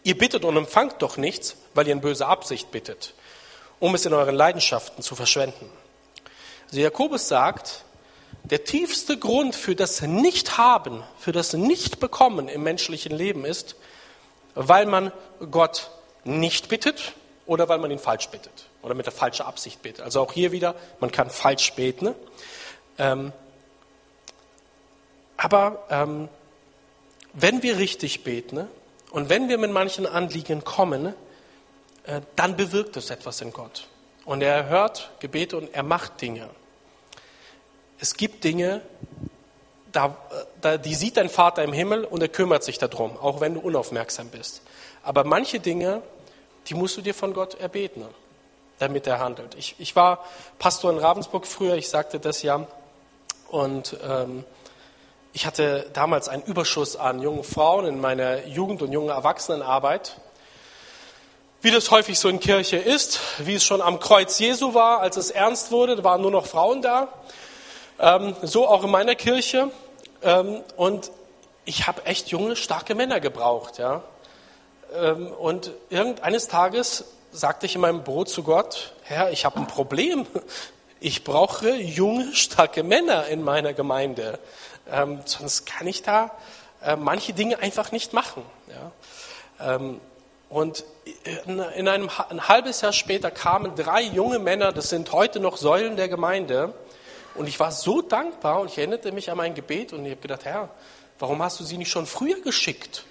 Ihr 0.04 0.18
bittet 0.18 0.46
und 0.46 0.56
empfangt 0.56 1.02
doch 1.02 1.18
nichts, 1.18 1.58
weil 1.74 1.88
ihr 1.88 1.94
in 1.94 2.02
böser 2.02 2.28
Absicht 2.30 2.72
bittet, 2.72 3.14
um 3.80 3.94
es 3.96 4.06
in 4.06 4.14
euren 4.14 4.36
Leidenschaften 4.36 5.04
zu 5.04 5.16
verschwenden. 5.16 5.70
Also 6.68 6.80
Jakobus 6.80 7.28
sagt, 7.28 7.84
der 8.44 8.64
tiefste 8.64 9.18
Grund 9.18 9.56
für 9.56 9.76
das 9.76 10.02
Nicht-Haben, 10.02 11.04
für 11.20 11.32
das 11.32 11.54
Nicht-Bekommen 11.54 12.48
im 12.48 12.64
menschlichen 12.64 13.16
Leben 13.16 13.46
ist, 13.46 13.76
weil 14.56 14.86
man 14.86 15.12
Gott 15.52 15.92
nicht 16.24 16.70
bittet 16.70 17.14
oder 17.46 17.70
weil 17.70 17.80
man 17.80 17.92
ihn 17.92 18.00
falsch 18.00 18.30
bittet 18.30 18.68
oder 18.82 18.94
mit 18.94 19.06
der 19.06 19.14
falschen 19.14 19.46
Absicht 19.46 19.82
bittet. 19.82 20.04
Also 20.04 20.22
auch 20.22 20.34
hier 20.34 20.52
wieder, 20.52 20.76
man 21.00 21.12
kann 21.12 21.30
falsch 21.30 21.74
beten. 21.74 22.14
Ähm, 22.98 23.32
aber 25.36 25.86
ähm, 25.90 26.30
wenn 27.34 27.64
wir 27.64 27.78
richtig 27.78 28.24
beten, 28.24 28.68
und 29.12 29.30
wenn 29.30 29.50
wir 29.50 29.58
mit 29.58 29.72
manchen 29.72 30.06
Anliegen 30.06 30.64
kommen, 30.64 31.14
äh, 32.04 32.22
dann 32.36 32.56
bewirkt 32.56 32.98
es 32.98 33.10
etwas 33.10 33.42
in 33.42 33.54
Gott. 33.54 33.88
Und 34.28 34.42
er 34.42 34.68
hört 34.68 35.10
Gebete 35.20 35.56
und 35.56 35.74
er 35.74 35.84
macht 35.84 36.22
Dinge. 36.22 36.50
Es 37.98 38.16
gibt 38.16 38.44
Dinge, 38.44 38.82
da, 39.94 40.18
da, 40.60 40.78
die 40.78 40.96
sieht 40.96 41.16
dein 41.16 41.30
Vater 41.30 41.64
im 41.64 41.72
Himmel 41.72 42.04
und 42.04 42.22
er 42.22 42.28
kümmert 42.28 42.62
sich 42.62 42.78
darum, 42.78 43.18
auch 43.18 43.40
wenn 43.40 43.54
du 43.54 43.62
unaufmerksam 43.62 44.28
bist. 44.28 44.64
Aber 45.02 45.24
manche 45.24 45.62
Dinge, 45.62 46.02
die 46.68 46.74
musst 46.74 46.98
du 46.98 47.02
dir 47.02 47.14
von 47.14 47.34
Gott 47.34 47.58
erbeten, 47.62 48.04
damit 48.80 49.08
er 49.08 49.20
handelt. 49.20 49.56
Ich, 49.56 49.76
ich 49.80 49.96
war 49.96 50.26
Pastor 50.60 50.92
in 50.92 50.98
Ravensburg 50.98 51.48
früher, 51.48 51.76
ich 51.76 51.88
sagte 51.88 52.20
das 52.20 52.42
ja, 52.42 52.68
und 53.48 53.96
ähm, 54.06 54.44
ich 55.32 55.46
hatte 55.46 55.90
damals 55.94 56.28
einen 56.28 56.44
Überschuss 56.44 56.98
an 56.98 57.22
jungen 57.22 57.46
Frauen 57.46 57.86
in 57.86 58.02
meiner 58.02 58.46
Jugend- 58.46 58.82
und 58.82 58.92
jungen 58.92 59.10
Erwachsenenarbeit. 59.10 60.20
Wie 61.68 61.72
das 61.72 61.92
häufig 61.92 62.18
so 62.18 62.30
in 62.30 62.40
Kirche 62.40 62.78
ist, 62.78 63.20
wie 63.40 63.56
es 63.56 63.66
schon 63.66 63.82
am 63.82 64.00
Kreuz 64.00 64.40
Jesu 64.40 64.74
war, 64.74 65.02
als 65.02 65.18
es 65.18 65.32
ernst 65.32 65.70
wurde, 65.70 65.98
da 65.98 66.04
waren 66.06 66.22
nur 66.22 66.32
noch 66.32 66.46
Frauen 66.46 66.82
da. 66.82 67.10
Ähm, 68.00 68.38
so 68.42 68.70
auch 68.70 68.86
in 68.86 68.90
meiner 68.90 69.16
Kirche. 69.16 69.70
Ähm, 70.22 70.62
und 70.78 71.12
ich 71.66 71.86
habe 71.86 72.06
echt 72.06 72.30
junge, 72.30 72.56
starke 72.56 72.96
Männer 72.96 73.20
gebraucht. 73.20 73.80
Ja? 73.80 74.02
Ähm, 74.96 75.28
und 75.28 75.72
irgendeines 75.90 76.48
Tages 76.48 77.04
sagte 77.34 77.66
ich 77.66 77.76
in 77.76 77.82
meinem 77.82 78.06
Brot 78.06 78.30
zu 78.30 78.44
Gott, 78.44 78.94
Herr, 79.04 79.34
ich 79.34 79.44
habe 79.44 79.60
ein 79.60 79.68
Problem. 79.68 80.26
Ich 81.02 81.26
brauche 81.26 81.76
junge, 81.76 82.34
starke 82.34 82.82
Männer 82.82 83.28
in 83.28 83.44
meiner 83.44 83.74
Gemeinde. 83.74 84.40
Ähm, 84.90 85.20
sonst 85.26 85.66
kann 85.66 85.86
ich 85.86 86.02
da 86.02 86.32
äh, 86.82 86.96
manche 86.96 87.34
Dinge 87.34 87.60
einfach 87.60 87.92
nicht 87.92 88.14
machen. 88.14 88.42
Ja? 89.60 89.90
Und 90.50 90.86
in, 91.46 91.60
in 91.60 91.88
einem 91.88 92.10
ein 92.30 92.48
halbes 92.48 92.82
Jahr 92.82 92.94
später 92.94 93.32
kamen 93.32 93.76
drei 93.76 94.02
junge 94.02 94.40
Männer, 94.40 94.72
das 94.72 94.90
sind 94.90 95.12
heute 95.12 95.40
noch 95.40 95.58
Säulen 95.58 95.98
der 95.98 96.08
Gemeinde. 96.08 96.74
Und 97.36 97.48
ich 97.48 97.60
war 97.60 97.72
so 97.72 98.02
dankbar 98.02 98.62
und 98.62 98.72
ich 98.72 98.78
erinnerte 98.78 99.12
mich 99.12 99.30
an 99.30 99.38
mein 99.38 99.54
Gebet 99.54 99.94
und 99.94 100.06
ich 100.06 100.12
habe 100.12 100.22
gedacht, 100.22 100.46
Herr, 100.46 100.70
warum 101.20 101.44
hast 101.44 101.60
du 101.60 101.64
sie 101.64 101.78
nicht 101.78 101.92
schon 101.92 102.06
früher 102.06 102.42
geschickt? 102.42 103.04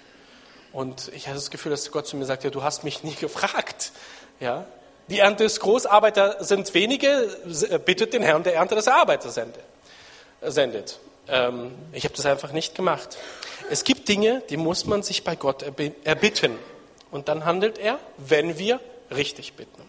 Und 0.73 1.11
ich 1.13 1.27
hatte 1.27 1.35
das 1.35 1.49
Gefühl, 1.49 1.69
dass 1.69 1.89
Gott 1.91 2.07
zu 2.07 2.17
mir 2.17 2.25
sagt, 2.25 2.43
ja, 2.43 2.49
du 2.49 2.63
hast 2.63 2.83
mich 2.83 3.03
nie 3.03 3.15
gefragt. 3.19 3.91
Ja? 4.39 4.65
Die 5.07 5.19
Ernte 5.19 5.45
ist 5.45 5.59
groß, 5.61 5.85
Arbeiter 5.85 6.43
sind 6.43 6.73
wenige, 6.73 7.29
bittet 7.85 8.13
den 8.13 8.23
Herrn 8.23 8.43
der 8.43 8.55
Ernte, 8.55 8.75
dass 8.75 8.87
er 8.87 8.95
Arbeiter 8.95 9.29
sendet. 9.29 10.99
Ähm, 11.29 11.71
ich 11.93 12.03
habe 12.03 12.15
das 12.15 12.25
einfach 12.25 12.51
nicht 12.51 12.75
gemacht. 12.75 13.17
Es 13.69 13.83
gibt 13.83 14.09
Dinge, 14.09 14.43
die 14.49 14.57
muss 14.57 14.85
man 14.85 15.03
sich 15.03 15.23
bei 15.23 15.35
Gott 15.35 15.63
erbitten. 16.03 16.57
Und 17.11 17.27
dann 17.27 17.45
handelt 17.45 17.77
er, 17.77 17.99
wenn 18.17 18.57
wir 18.57 18.79
richtig 19.11 19.53
bitten. 19.53 19.83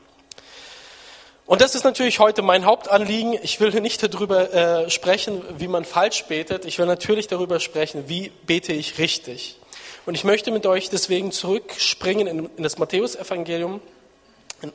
Und 1.46 1.62
das 1.62 1.74
ist 1.74 1.84
natürlich 1.84 2.18
heute 2.18 2.42
mein 2.42 2.66
Hauptanliegen. 2.66 3.38
Ich 3.42 3.58
will 3.58 3.70
nicht 3.80 4.02
darüber 4.02 4.52
äh, 4.52 4.90
sprechen, 4.90 5.42
wie 5.58 5.66
man 5.66 5.86
falsch 5.86 6.26
betet. 6.26 6.66
Ich 6.66 6.78
will 6.78 6.86
natürlich 6.86 7.26
darüber 7.26 7.58
sprechen, 7.58 8.08
wie 8.08 8.30
bete 8.46 8.74
ich 8.74 8.98
richtig. 8.98 9.56
Und 10.04 10.14
ich 10.14 10.24
möchte 10.24 10.50
mit 10.50 10.66
euch 10.66 10.90
deswegen 10.90 11.32
zurückspringen 11.32 12.26
in, 12.26 12.50
in 12.56 12.62
das 12.62 12.78
Matthäusevangelium, 12.78 13.80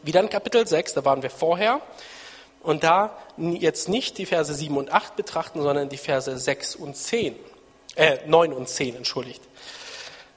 wieder 0.01 0.19
in 0.19 0.29
Kapitel 0.29 0.65
6, 0.65 0.93
da 0.93 1.05
waren 1.05 1.21
wir 1.23 1.29
vorher 1.29 1.81
und 2.61 2.83
da 2.83 3.17
jetzt 3.37 3.89
nicht 3.89 4.17
die 4.17 4.25
Verse 4.25 4.53
7 4.53 4.77
und 4.77 4.91
8 4.91 5.15
betrachten, 5.15 5.61
sondern 5.61 5.89
die 5.89 5.97
Verse 5.97 6.35
6 6.35 6.75
und 6.75 6.95
10, 6.95 7.35
äh, 7.95 8.17
9 8.25 8.53
und 8.53 8.69
10, 8.69 8.95
entschuldigt. 8.95 9.41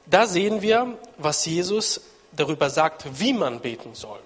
Da 0.07 0.27
sehen 0.27 0.63
wir, 0.63 0.97
was 1.19 1.45
Jesus 1.45 2.01
darüber 2.33 2.71
sagt, 2.71 3.21
wie 3.21 3.33
man 3.33 3.61
beten 3.61 3.95
soll. 3.95 4.21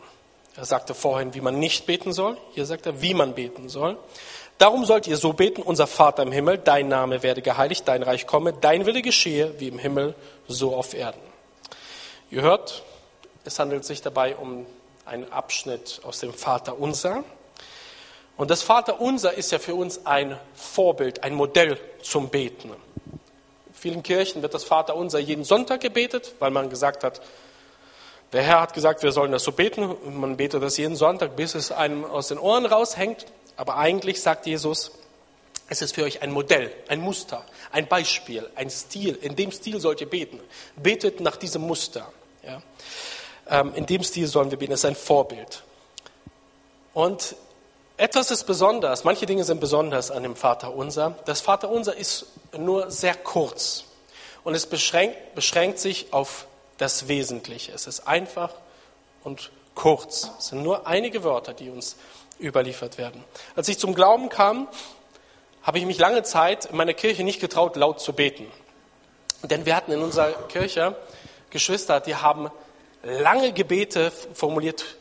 Er 0.57 0.67
sagte 0.67 0.95
vorhin, 0.95 1.33
wie 1.35 1.41
man 1.41 1.59
nicht 1.59 1.87
beten 1.87 2.13
soll. 2.13 2.37
Hier 2.53 2.67
sagt 2.67 2.85
er, 2.87 3.01
wie 3.01 3.15
man 3.15 3.35
beten 3.35 3.69
soll. 3.69 3.97
Darum 4.59 4.85
sollt 4.85 5.07
ihr 5.07 5.17
so 5.17 5.33
beten, 5.33 5.63
unser 5.63 5.87
Vater 5.87 6.23
im 6.23 6.33
Himmel, 6.33 6.59
dein 6.59 6.89
Name 6.89 7.23
werde 7.23 7.41
geheiligt, 7.41 7.89
dein 7.89 8.03
Reich 8.03 8.27
komme, 8.27 8.53
dein 8.53 8.85
Wille 8.85 9.01
geschehe, 9.01 9.59
wie 9.59 9.69
im 9.69 9.79
Himmel, 9.79 10.15
so 10.49 10.77
auf 10.77 10.93
Erden. 10.93 11.23
Ihr 12.31 12.43
hört, 12.43 12.83
es 13.45 13.59
handelt 13.59 13.87
sich 13.87 14.03
dabei 14.03 14.37
um 14.37 14.67
einen 15.07 15.33
Abschnitt 15.33 16.03
aus 16.05 16.21
dem 16.21 16.35
Vater 16.35 16.79
Unser. 16.79 17.25
Und 18.37 18.51
das 18.51 18.63
Vaterunser 18.63 19.33
ist 19.33 19.51
ja 19.51 19.59
für 19.59 19.75
uns 19.75 20.05
ein 20.05 20.39
Vorbild, 20.55 21.25
ein 21.25 21.35
Modell 21.35 21.79
zum 22.03 22.29
Beten. 22.29 22.71
Vielen 23.81 24.03
Kirchen 24.03 24.43
wird 24.43 24.53
das 24.53 24.65
Vaterunser 24.65 25.19
jeden 25.19 25.43
Sonntag 25.43 25.81
gebetet, 25.81 26.35
weil 26.39 26.51
man 26.51 26.69
gesagt 26.69 27.03
hat, 27.03 27.23
der 28.35 28.43
Herr 28.43 28.61
hat 28.61 28.75
gesagt, 28.75 29.03
wir 29.03 29.11
sollen 29.11 29.33
das 29.33 29.43
so 29.43 29.53
beten. 29.53 29.97
Man 30.21 30.37
betet 30.37 30.63
das 30.63 30.77
jeden 30.77 30.97
Sonntag, 30.97 31.35
bis 31.35 31.55
es 31.55 31.73
einem 31.73 32.05
aus 32.05 32.29
den 32.29 32.39
Ohren 32.39 32.67
raushängt. 32.67 33.25
Aber 33.57 33.79
eigentlich 33.79 34.21
sagt 34.21 34.45
Jesus, 34.45 34.93
Es 35.73 35.81
ist 35.81 35.95
für 35.95 36.03
euch 36.03 36.21
ein 36.21 36.31
Modell, 36.31 36.71
ein 36.89 37.01
Muster, 37.01 37.45
ein 37.71 37.87
Beispiel, 37.87 38.51
ein 38.57 38.69
Stil. 38.71 39.17
In 39.23 39.37
dem 39.37 39.53
Stil 39.53 39.81
sollt 39.81 40.01
ihr 40.01 40.11
beten. 40.11 40.41
Betet 40.75 41.21
nach 41.21 41.37
diesem 41.37 41.63
Muster. 41.63 42.13
Ja? 42.45 42.61
Ähm, 43.49 43.73
in 43.77 43.87
dem 43.87 44.03
Stil 44.03 44.27
sollen 44.27 44.51
wir 44.51 44.59
beten. 44.59 44.73
Es 44.73 44.81
ist 44.81 44.85
ein 44.85 44.97
Vorbild. 44.97 45.63
Und 46.93 47.35
etwas 48.01 48.31
ist 48.31 48.45
besonders, 48.45 49.05
manche 49.05 49.27
Dinge 49.27 49.45
sind 49.45 49.61
besonders 49.61 50.11
an 50.11 50.23
dem 50.23 50.35
Vater 50.35 50.75
Unser. 50.75 51.17
Das 51.27 51.43
Vater 51.43 51.69
Unser 51.69 51.97
ist 51.97 52.27
nur 52.57 52.91
sehr 52.91 53.15
kurz 53.15 53.85
und 54.43 54.55
es 54.55 54.67
beschränkt, 54.67 55.35
beschränkt 55.35 55.79
sich 55.79 56.13
auf 56.13 56.47
das 56.79 57.09
Wesentliche. 57.09 57.73
Es 57.73 57.87
ist 57.87 58.09
einfach 58.09 58.55
und 59.23 59.51
kurz. 59.75 60.31
Es 60.39 60.47
sind 60.47 60.63
nur 60.63 60.87
einige 60.87 61.25
Wörter, 61.25 61.53
die 61.53 61.69
uns 61.69 61.97
überliefert 62.41 62.97
werden. 62.97 63.23
Als 63.55 63.69
ich 63.69 63.79
zum 63.79 63.95
Glauben 63.95 64.31
kam, 64.31 64.67
habe 65.63 65.79
ich 65.79 65.85
mich 65.85 65.99
lange 65.99 66.23
Zeit 66.23 66.65
in 66.65 66.77
meiner 66.77 66.95
Kirche 66.95 67.23
nicht 67.23 67.39
getraut, 67.39 67.77
laut 67.77 68.01
zu 68.01 68.15
beten. 68.15 68.47
Denn 69.43 69.67
wir 69.67 69.77
hatten 69.77 69.93
in 69.93 70.03
unserer 70.03 70.33
Kirche 70.49 70.97
Geschwister, 71.51 72.01
die 72.01 72.17
haben 72.17 72.51
lange 73.03 73.53
Gebete 73.53 74.11
formuliert, 74.33 74.97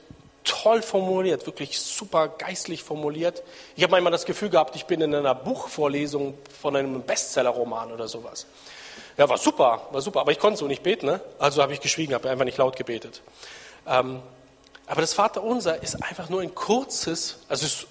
toll 0.49 0.81
formuliert, 0.81 1.45
wirklich 1.45 1.79
super 1.79 2.27
geistlich 2.27 2.83
formuliert. 2.83 3.43
Ich 3.75 3.83
habe 3.83 3.91
manchmal 3.91 4.11
das 4.11 4.25
Gefühl 4.25 4.49
gehabt, 4.49 4.75
ich 4.75 4.85
bin 4.85 4.99
in 5.01 5.13
einer 5.13 5.35
Buchvorlesung 5.35 6.37
von 6.59 6.75
einem 6.75 7.03
Bestsellerroman 7.03 7.91
oder 7.91 8.07
sowas. 8.07 8.47
Ja, 9.17 9.29
war 9.29 9.37
super, 9.37 9.87
war 9.91 10.01
super, 10.01 10.21
aber 10.21 10.31
ich 10.31 10.39
konnte 10.39 10.57
so 10.57 10.67
nicht 10.67 10.81
beten, 10.81 11.05
ne? 11.05 11.21
also 11.37 11.61
habe 11.61 11.73
ich 11.73 11.81
geschwiegen, 11.81 12.15
habe 12.15 12.29
einfach 12.29 12.45
nicht 12.45 12.57
laut 12.57 12.75
gebetet. 12.75 13.21
Ähm, 13.85 14.21
aber 14.87 15.01
das 15.01 15.13
Vaterunser 15.13 15.83
ist 15.83 16.01
einfach 16.03 16.29
nur 16.29 16.41
ein 16.41 16.55
kurzes, 16.55 17.39
also 17.47 17.65
es 17.65 17.73
ist 17.73 17.87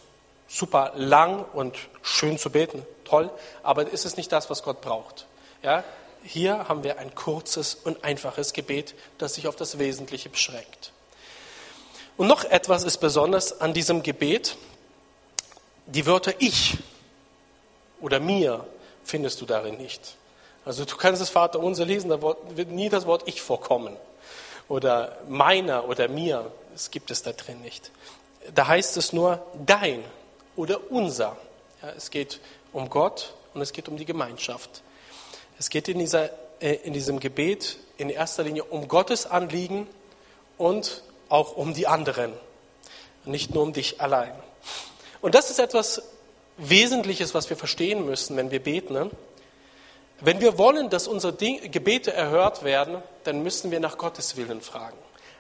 super 0.49 0.93
lang 0.97 1.45
und 1.53 1.77
schön 2.03 2.39
zu 2.39 2.51
beten, 2.51 2.85
toll, 3.05 3.31
aber 3.63 3.89
ist 3.89 4.05
es 4.05 4.17
nicht 4.17 4.33
das, 4.33 4.51
was 4.51 4.63
Gott 4.63 4.81
braucht. 4.81 5.27
Ja? 5.63 5.85
Hier 6.25 6.69
haben 6.69 6.83
wir 6.83 6.99
ein 6.99 7.15
kurzes 7.15 7.75
und 7.75 8.03
einfaches 8.03 8.53
Gebet, 8.53 8.95
das 9.19 9.35
sich 9.35 9.47
auf 9.47 9.55
das 9.55 9.79
Wesentliche 9.79 10.29
beschränkt. 10.29 10.93
Und 12.19 12.27
noch 12.27 12.43
etwas 12.45 12.83
ist 12.83 12.99
besonders 12.99 13.61
an 13.61 13.73
diesem 13.73 14.03
Gebet. 14.03 14.57
Die 15.87 16.05
Wörter 16.05 16.35
ich 16.41 16.77
oder 18.01 18.19
mir 18.19 18.67
findest 19.05 19.41
du 19.41 19.47
darin 19.47 19.77
nicht. 19.77 20.17
Also 20.65 20.85
du 20.85 20.97
kannst 20.97 21.23
das 21.23 21.31
Vater 21.31 21.61
unser 21.61 21.85
lesen, 21.85 22.11
da 22.11 22.21
wird 22.21 22.71
nie 22.71 22.89
das 22.89 23.07
Wort 23.07 23.23
ich 23.27 23.41
vorkommen. 23.41 23.97
Oder 24.69 25.17
meiner 25.29 25.89
oder 25.89 26.09
mir, 26.09 26.51
das 26.73 26.91
gibt 26.91 27.13
es 27.13 27.23
da 27.23 27.33
drin 27.33 27.61
nicht. 27.61 27.93
Da 28.53 28.67
heißt 28.67 28.97
es 28.97 29.13
nur 29.13 29.41
dein 29.65 30.03
oder 30.57 30.91
unser. 30.91 31.37
Ja, 31.83 31.91
es 31.97 32.11
geht 32.11 32.41
um 32.73 32.91
Gott 32.91 33.33
und 33.55 33.63
es 33.63 33.73
geht 33.73 33.89
um 33.89 33.97
die 33.97 34.05
Gemeinschaft. 34.05 34.83
Es 35.57 35.71
geht 35.71 35.87
in, 35.87 36.01
dieser, 36.01 36.31
äh, 36.61 36.75
in 36.83 36.93
diesem 36.93 37.21
Gebet 37.21 37.79
in 37.97 38.11
erster 38.11 38.43
Linie 38.43 38.65
um 38.65 38.89
Gottes 38.89 39.25
Anliegen 39.25 39.87
und 40.59 41.05
auch 41.29 41.57
um 41.57 41.75
die 41.75 41.87
anderen, 41.87 42.33
nicht 43.25 43.55
nur 43.55 43.63
um 43.63 43.73
dich 43.73 44.01
allein. 44.01 44.33
Und 45.21 45.35
das 45.35 45.51
ist 45.51 45.59
etwas 45.59 46.03
Wesentliches, 46.57 47.35
was 47.35 47.49
wir 47.51 47.57
verstehen 47.57 48.05
müssen, 48.05 48.37
wenn 48.37 48.51
wir 48.51 48.63
beten. 48.63 48.95
Ne? 48.95 49.11
Wenn 50.21 50.41
wir 50.41 50.59
wollen, 50.59 50.91
dass 50.91 51.07
unsere 51.07 51.33
Gebete 51.33 52.13
erhört 52.13 52.65
werden, 52.65 53.03
dann 53.25 53.43
müssen 53.43 53.71
wir 53.71 53.81
nach 53.81 53.99
Gottes 53.99 54.37
Willen 54.37 54.61
fragen. 54.61 54.97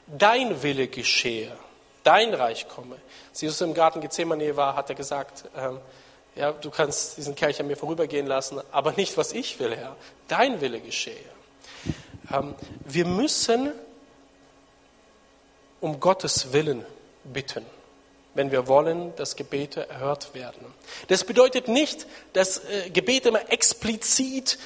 Dein 0.06 0.62
Wille 0.62 0.88
geschehe, 0.88 1.52
dein 2.04 2.32
Reich 2.32 2.68
komme. 2.68 2.96
Als 3.30 3.40
Jesus 3.40 3.60
im 3.60 3.74
Garten 3.74 4.00
Gethsemane 4.00 4.56
war, 4.56 4.76
hat 4.76 4.88
er 4.88 4.94
gesagt, 4.94 5.44
ähm, 5.56 5.78
ja, 6.36 6.52
du 6.52 6.70
kannst 6.70 7.16
diesen 7.16 7.34
Kelch 7.34 7.58
an 7.60 7.66
mir 7.66 7.76
vorübergehen 7.76 8.26
lassen, 8.26 8.60
aber 8.70 8.92
nicht, 8.92 9.16
was 9.16 9.32
ich 9.32 9.58
will, 9.58 9.74
Herr. 9.74 9.96
Dein 10.28 10.60
Wille 10.60 10.80
geschehe. 10.80 11.16
Ähm, 12.32 12.54
wir 12.84 13.06
müssen 13.06 13.72
um 15.80 16.00
Gottes 16.00 16.52
Willen 16.52 16.84
bitten, 17.24 17.64
wenn 18.34 18.50
wir 18.50 18.66
wollen, 18.66 19.14
dass 19.16 19.36
Gebete 19.36 19.88
erhört 19.88 20.34
werden. 20.34 20.66
Das 21.08 21.24
bedeutet 21.24 21.68
nicht, 21.68 22.06
dass 22.32 22.58
äh, 22.64 22.90
Gebet 22.90 23.26
immer 23.26 23.52
explizit 23.52 24.58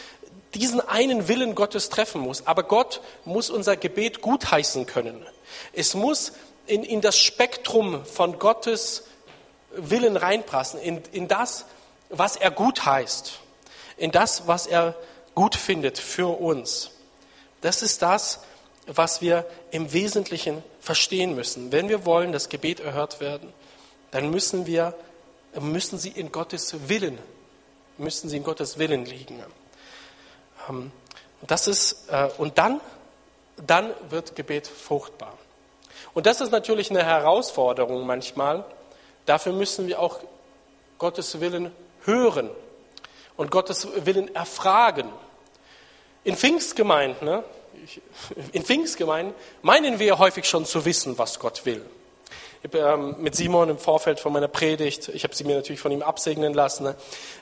diesen 0.55 0.81
einen 0.81 1.29
Willen 1.29 1.55
Gottes 1.55 1.89
treffen 1.89 2.21
muss, 2.21 2.47
aber 2.47 2.65
Gott 2.65 3.01
muss 3.25 3.51
unser 3.51 3.77
Gebet 3.77 4.21
gutheißen 4.21 4.87
können. 4.87 5.25
Es 5.73 5.95
muss 5.95 6.33
in, 6.67 6.85
in 6.85 7.01
das 7.01 7.19
Spektrum 7.19 8.05
von 8.05 8.39
Gottes 8.39 9.05
Willen 9.71 10.17
reinpassen, 10.17 10.81
in, 10.81 11.03
in 11.13 11.29
das, 11.29 11.65
was 12.11 12.37
er 12.37 12.51
gut 12.51 12.85
heißt, 12.85 13.39
in 13.97 14.11
das, 14.11 14.47
was 14.47 14.67
er 14.67 14.95
gut 15.35 15.57
findet 15.57 15.99
für 15.99 16.39
uns. 16.41 16.91
Das 17.63 17.83
ist 17.83 18.03
das, 18.03 18.41
was 18.87 19.21
wir 19.21 19.47
im 19.71 19.93
Wesentlichen 19.93 20.63
verstehen 20.81 21.35
müssen. 21.35 21.73
Wenn 21.73 21.89
wir 21.89 22.05
wollen, 22.05 22.33
dass 22.33 22.49
Gebet 22.49 22.81
erhört 22.81 23.21
werden, 23.21 23.53
dann 24.11 24.31
müssen 24.31 24.67
wir, 24.67 24.95
müssen 25.59 25.99
sie 25.99 26.11
in 26.11 26.33
Gottes 26.33 26.89
Willen, 26.89 27.19
müssen 27.99 28.29
sie 28.29 28.39
in 28.39 28.45
Gottes 28.45 28.79
Willen 28.79 29.05
liegen. 29.05 29.43
Ähm, 30.69 30.93
das 31.43 31.67
ist, 31.67 32.09
äh, 32.11 32.29
und 32.39 32.59
dann, 32.59 32.81
dann 33.57 33.93
wird 34.11 34.37
Gebet 34.37 34.67
fruchtbar. 34.67 35.37
Und 36.15 36.27
das 36.27 36.41
ist 36.41 36.51
natürlich 36.51 36.91
eine 36.91 37.05
Herausforderung 37.05 38.07
manchmal. 38.07 38.65
Dafür 39.27 39.53
müssen 39.53 39.87
wir 39.87 40.01
auch 40.01 40.21
Gottes 40.99 41.41
Willen 41.41 41.73
hören 42.05 42.51
und 43.37 43.51
Gottes 43.51 43.89
Willen 44.05 44.35
erfragen. 44.35 45.09
In 46.25 46.37
Pfingstgemeinden, 46.37 47.27
ne, 47.27 47.45
in 48.53 48.65
Pfingstgemeinden 48.65 49.35
meinen 49.63 49.99
wir 49.99 50.19
häufig 50.19 50.47
schon 50.47 50.65
zu 50.65 50.85
wissen, 50.85 51.19
was 51.19 51.39
Gott 51.39 51.65
will. 51.65 51.85
Ich 52.65 52.73
habe 52.73 52.93
ähm, 52.93 53.17
mit 53.19 53.35
Simon 53.35 53.71
im 53.71 53.79
Vorfeld 53.79 54.21
von 54.21 54.33
meiner 54.33 54.47
Predigt, 54.47 55.09
ich 55.09 55.25
habe 55.25 55.35
sie 55.35 55.43
mir 55.43 55.57
natürlich 55.57 55.81
von 55.81 55.91
ihm 55.91 56.03
absegnen 56.03 56.55
lassen, 56.55 56.85
ne, 56.85 56.95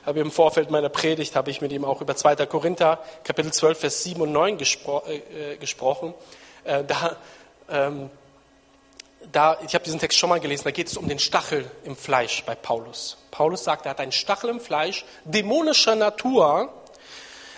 aber 0.03 0.19
im 0.19 0.31
Vorfeld 0.31 0.71
meiner 0.71 0.89
Predigt 0.89 1.35
habe 1.35 1.51
ich 1.51 1.61
mit 1.61 1.71
ihm 1.71 1.85
auch 1.85 2.01
über 2.01 2.15
2. 2.15 2.37
Korinther, 2.47 2.99
Kapitel 3.23 3.53
12, 3.53 3.79
Vers 3.79 4.03
7 4.03 4.19
und 4.21 4.31
9 4.31 4.57
gespro 4.57 5.03
äh, 5.07 5.57
gesprochen. 5.57 6.15
Äh, 6.63 6.83
da, 6.85 7.17
ähm, 7.69 8.09
da, 9.31 9.59
ich 9.63 9.75
habe 9.75 9.83
diesen 9.83 9.99
Text 9.99 10.17
schon 10.17 10.29
mal 10.29 10.39
gelesen, 10.39 10.63
da 10.63 10.71
geht 10.71 10.87
es 10.87 10.97
um 10.97 11.07
den 11.07 11.19
Stachel 11.19 11.69
im 11.83 11.95
Fleisch 11.95 12.43
bei 12.43 12.55
Paulus. 12.55 13.17
Paulus 13.29 13.63
sagt, 13.63 13.85
er 13.85 13.91
hat 13.91 13.99
einen 13.99 14.11
Stachel 14.11 14.49
im 14.49 14.59
Fleisch 14.59 15.05
dämonischer 15.23 15.95
Natur, 15.95 16.73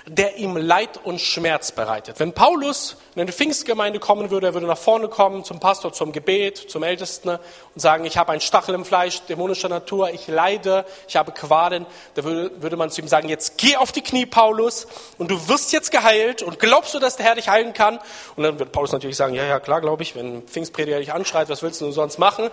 der 0.07 0.37
ihm 0.37 0.57
Leid 0.57 0.99
und 1.03 1.19
Schmerz 1.21 1.71
bereitet. 1.71 2.19
Wenn 2.19 2.33
Paulus 2.33 2.97
eine 3.21 3.31
Pfingstgemeinde 3.31 3.99
kommen 3.99 4.31
würde, 4.31 4.47
er 4.47 4.53
würde 4.53 4.67
nach 4.67 4.77
vorne 4.77 5.07
kommen 5.07 5.43
zum 5.43 5.59
Pastor, 5.59 5.93
zum 5.93 6.11
Gebet, 6.11 6.57
zum 6.57 6.83
Ältesten 6.83 7.29
und 7.29 7.39
sagen, 7.75 8.05
ich 8.05 8.17
habe 8.17 8.31
einen 8.31 8.41
Stachel 8.41 8.73
im 8.75 8.85
Fleisch, 8.85 9.21
dämonischer 9.21 9.69
Natur, 9.69 10.09
ich 10.09 10.27
leide, 10.27 10.85
ich 11.07 11.15
habe 11.15 11.31
Qualen, 11.31 11.85
da 12.15 12.23
würde, 12.23 12.51
würde 12.61 12.75
man 12.75 12.89
zu 12.89 13.01
ihm 13.01 13.07
sagen, 13.07 13.29
jetzt 13.29 13.57
geh 13.57 13.77
auf 13.77 13.91
die 13.91 14.01
Knie, 14.01 14.25
Paulus, 14.25 14.87
und 15.17 15.29
du 15.29 15.47
wirst 15.47 15.73
jetzt 15.73 15.91
geheilt 15.91 16.41
und 16.41 16.59
glaubst 16.59 16.93
du, 16.93 16.99
dass 16.99 17.17
der 17.17 17.25
Herr 17.25 17.35
dich 17.35 17.49
heilen 17.49 17.73
kann? 17.73 17.99
Und 18.35 18.43
dann 18.43 18.59
wird 18.59 18.71
Paulus 18.71 18.91
natürlich 18.91 19.17
sagen, 19.17 19.33
ja, 19.33 19.43
ja, 19.43 19.59
klar, 19.59 19.81
glaube 19.81 20.03
ich, 20.03 20.15
wenn 20.15 20.37
ein 20.37 20.43
Pfingstprediger 20.43 20.99
dich 20.99 21.13
anschreit, 21.13 21.49
was 21.49 21.61
willst 21.61 21.81
du 21.81 21.91
sonst 21.91 22.17
machen? 22.17 22.49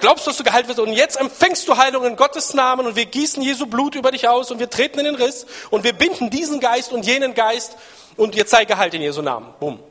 Glaubst 0.00 0.26
du, 0.26 0.30
dass 0.30 0.38
du 0.38 0.44
geheilt 0.44 0.68
wirst? 0.68 0.80
Und 0.80 0.92
jetzt 0.92 1.20
empfängst 1.20 1.68
du 1.68 1.76
Heilung 1.76 2.04
in 2.04 2.16
Gottes 2.16 2.54
Namen 2.54 2.86
und 2.86 2.96
wir 2.96 3.06
gießen 3.06 3.42
Jesu 3.42 3.66
Blut 3.66 3.94
über 3.94 4.10
dich 4.10 4.28
aus 4.28 4.50
und 4.50 4.58
wir 4.58 4.70
treten 4.70 4.98
in 5.00 5.04
den 5.04 5.14
Riss 5.14 5.46
und 5.70 5.84
wir 5.84 5.92
binden 5.92 6.30
diesen 6.30 6.60
Geist 6.60 6.92
und 6.92 7.04
jenen 7.04 7.34
Geist 7.34 7.76
und 8.16 8.34
jetzt 8.34 8.50
sei 8.50 8.64
geheilt 8.64 8.94
in 8.94 9.02
Jesu 9.02 9.22
Namen. 9.22 9.54
Bumm. 9.58 9.89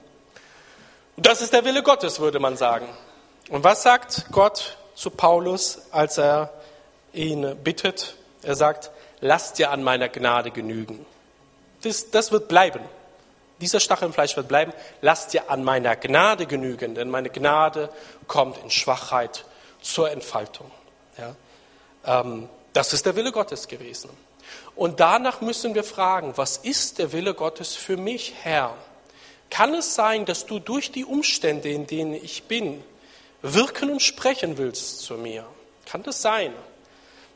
Das 1.21 1.41
ist 1.41 1.51
der 1.51 1.65
Wille 1.65 1.83
Gottes, 1.83 2.21
würde 2.21 2.39
man 2.39 2.55
sagen. 2.55 2.87
Und 3.49 3.65
was 3.65 3.83
sagt 3.83 4.27
Gott 4.31 4.77
zu 4.95 5.09
Paulus, 5.09 5.81
als 5.91 6.17
er 6.17 6.53
ihn 7.11 7.57
bittet? 7.61 8.15
Er 8.41 8.55
sagt, 8.55 8.91
lass 9.19 9.51
dir 9.51 9.71
an 9.71 9.83
meiner 9.83 10.07
Gnade 10.07 10.51
genügen. 10.51 11.05
Das, 11.81 12.09
das 12.11 12.31
wird 12.31 12.47
bleiben. 12.47 12.79
Dieser 13.59 13.81
Stachel 13.81 14.05
im 14.05 14.13
Fleisch 14.13 14.37
wird 14.37 14.47
bleiben. 14.47 14.71
Lass 15.01 15.27
dir 15.27 15.51
an 15.51 15.61
meiner 15.63 15.97
Gnade 15.97 16.45
genügen, 16.45 16.95
denn 16.95 17.09
meine 17.09 17.29
Gnade 17.29 17.89
kommt 18.27 18.57
in 18.59 18.69
Schwachheit 18.69 19.43
zur 19.81 20.11
Entfaltung. 20.11 20.71
Ja? 21.17 21.35
Ähm, 22.05 22.47
das 22.71 22.93
ist 22.93 23.05
der 23.05 23.17
Wille 23.17 23.33
Gottes 23.33 23.67
gewesen. 23.67 24.09
Und 24.73 25.01
danach 25.01 25.41
müssen 25.41 25.75
wir 25.75 25.83
fragen, 25.83 26.37
was 26.37 26.55
ist 26.55 26.97
der 26.97 27.11
Wille 27.11 27.33
Gottes 27.33 27.75
für 27.75 27.97
mich, 27.97 28.35
Herr? 28.41 28.73
Kann 29.49 29.73
es 29.73 29.95
sein, 29.95 30.25
dass 30.25 30.45
du 30.45 30.59
durch 30.59 30.91
die 30.91 31.05
Umstände, 31.05 31.69
in 31.69 31.87
denen 31.87 32.13
ich 32.13 32.43
bin, 32.43 32.83
wirken 33.41 33.89
und 33.89 34.01
sprechen 34.01 34.57
willst 34.57 35.01
zu 35.01 35.15
mir? 35.15 35.45
Kann 35.85 36.03
das 36.03 36.21
sein, 36.21 36.53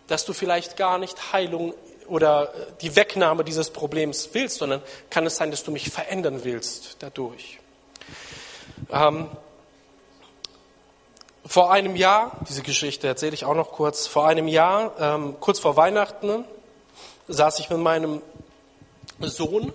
dass 0.07 0.25
du 0.25 0.33
vielleicht 0.33 0.77
gar 0.77 0.97
nicht 0.97 1.33
Heilung 1.33 1.73
oder 2.07 2.53
die 2.81 2.95
Wegnahme 2.95 3.43
dieses 3.43 3.71
Problems 3.71 4.29
willst, 4.33 4.57
sondern 4.57 4.81
kann 5.09 5.25
es 5.25 5.37
sein, 5.37 5.51
dass 5.51 5.63
du 5.63 5.71
mich 5.71 5.89
verändern 5.89 6.43
willst 6.43 6.97
dadurch? 6.99 7.59
Ähm, 8.91 9.29
vor 11.45 11.71
einem 11.71 11.95
Jahr, 11.95 12.37
diese 12.47 12.61
Geschichte 12.61 13.07
erzähle 13.07 13.33
ich 13.33 13.45
auch 13.45 13.55
noch 13.55 13.71
kurz, 13.71 14.07
vor 14.07 14.27
einem 14.27 14.47
Jahr, 14.47 14.93
ähm, 14.99 15.35
kurz 15.39 15.59
vor 15.59 15.75
Weihnachten, 15.75 16.45
saß 17.27 17.59
ich 17.59 17.69
mit 17.69 17.79
meinem 17.79 18.21
Sohn 19.19 19.73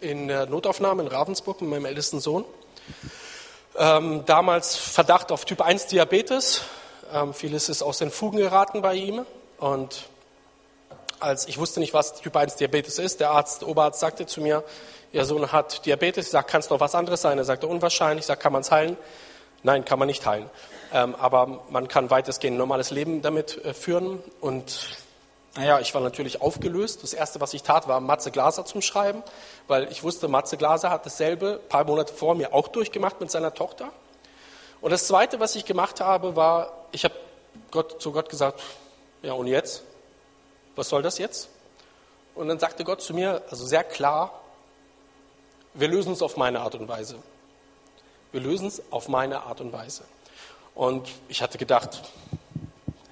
in 0.00 0.28
der 0.28 0.46
Notaufnahme 0.46 1.02
in 1.02 1.08
Ravensburg, 1.08 1.60
mit 1.60 1.70
meinem 1.70 1.86
ältesten 1.86 2.20
Sohn. 2.20 2.44
Ähm, 3.78 4.24
damals 4.26 4.76
Verdacht 4.76 5.32
auf 5.32 5.44
Typ 5.44 5.60
1 5.60 5.86
Diabetes. 5.86 6.62
Ähm, 7.12 7.34
vieles 7.34 7.68
ist 7.68 7.82
aus 7.82 7.98
den 7.98 8.10
Fugen 8.10 8.38
geraten 8.38 8.82
bei 8.82 8.94
ihm. 8.94 9.26
Und 9.58 10.04
als 11.20 11.48
ich 11.48 11.58
wusste 11.58 11.80
nicht, 11.80 11.94
was 11.94 12.20
Typ 12.20 12.36
1 12.36 12.56
Diabetes 12.56 12.98
ist, 12.98 13.20
der 13.20 13.30
Arzt, 13.30 13.62
der 13.62 13.68
Oberarzt 13.68 14.00
sagte 14.00 14.26
zu 14.26 14.40
mir, 14.40 14.64
Ihr 15.12 15.24
Sohn 15.24 15.50
hat 15.50 15.86
Diabetes. 15.86 16.26
Ich 16.26 16.32
sage, 16.32 16.46
kann 16.46 16.60
es 16.60 16.68
noch 16.68 16.80
was 16.80 16.94
anderes 16.94 17.22
sein? 17.22 17.38
Er 17.38 17.44
sagte, 17.44 17.66
unwahrscheinlich. 17.66 18.24
Ich 18.24 18.26
sage, 18.26 18.40
kann 18.40 18.52
man 18.52 18.62
es 18.62 18.70
heilen? 18.70 18.96
Nein, 19.62 19.84
kann 19.84 19.98
man 19.98 20.08
nicht 20.08 20.26
heilen. 20.26 20.50
Ähm, 20.92 21.14
aber 21.14 21.62
man 21.70 21.88
kann 21.88 22.10
weitestgehend 22.10 22.56
ein 22.56 22.58
normales 22.58 22.90
Leben 22.90 23.22
damit 23.22 23.64
äh, 23.64 23.72
führen. 23.72 24.22
Und 24.40 25.05
naja, 25.56 25.80
ich 25.80 25.94
war 25.94 26.02
natürlich 26.02 26.42
aufgelöst. 26.42 27.02
Das 27.02 27.14
Erste, 27.14 27.40
was 27.40 27.54
ich 27.54 27.62
tat, 27.62 27.88
war 27.88 28.00
Matze 28.00 28.30
Glaser 28.30 28.64
zum 28.64 28.82
Schreiben, 28.82 29.22
weil 29.68 29.90
ich 29.90 30.02
wusste, 30.02 30.28
Matze 30.28 30.56
Glaser 30.56 30.90
hat 30.90 31.06
dasselbe 31.06 31.60
paar 31.68 31.84
Monate 31.84 32.12
vor 32.12 32.34
mir 32.34 32.52
auch 32.52 32.68
durchgemacht 32.68 33.20
mit 33.20 33.30
seiner 33.30 33.54
Tochter. 33.54 33.90
Und 34.80 34.90
das 34.90 35.06
Zweite, 35.06 35.40
was 35.40 35.56
ich 35.56 35.64
gemacht 35.64 36.00
habe, 36.00 36.36
war, 36.36 36.72
ich 36.92 37.04
habe 37.04 37.14
Gott, 37.70 38.00
zu 38.00 38.12
Gott 38.12 38.28
gesagt, 38.28 38.60
ja 39.22 39.32
und 39.32 39.46
jetzt? 39.46 39.82
Was 40.76 40.90
soll 40.90 41.02
das 41.02 41.18
jetzt? 41.18 41.48
Und 42.34 42.48
dann 42.48 42.58
sagte 42.58 42.84
Gott 42.84 43.00
zu 43.00 43.14
mir, 43.14 43.42
also 43.50 43.64
sehr 43.64 43.82
klar, 43.82 44.32
wir 45.72 45.88
lösen 45.88 46.12
es 46.12 46.22
auf 46.22 46.36
meine 46.36 46.60
Art 46.60 46.74
und 46.74 46.86
Weise. 46.88 47.16
Wir 48.32 48.40
lösen 48.40 48.68
es 48.68 48.82
auf 48.90 49.08
meine 49.08 49.44
Art 49.44 49.62
und 49.62 49.72
Weise. 49.72 50.04
Und 50.74 51.08
ich 51.28 51.40
hatte 51.40 51.56
gedacht, 51.56 52.02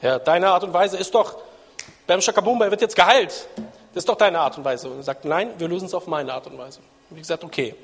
Herr, 0.00 0.18
deine 0.18 0.50
Art 0.50 0.64
und 0.64 0.74
Weise 0.74 0.98
ist 0.98 1.14
doch, 1.14 1.36
Bam 2.06 2.20
Shakabumba, 2.20 2.66
er 2.66 2.70
wird 2.70 2.82
jetzt 2.82 2.96
geheilt. 2.96 3.48
Das 3.94 4.02
ist 4.02 4.08
doch 4.08 4.16
deine 4.16 4.40
Art 4.40 4.58
und 4.58 4.64
Weise. 4.64 4.90
Und 4.90 4.98
er 4.98 5.02
sagt, 5.02 5.24
nein, 5.24 5.52
wir 5.58 5.68
lösen 5.68 5.86
es 5.86 5.94
auf 5.94 6.06
meine 6.06 6.32
Art 6.32 6.46
und 6.46 6.58
Weise. 6.58 6.80
Und 7.10 7.16
ich 7.16 7.22
gesagt, 7.22 7.44
okay, 7.44 7.74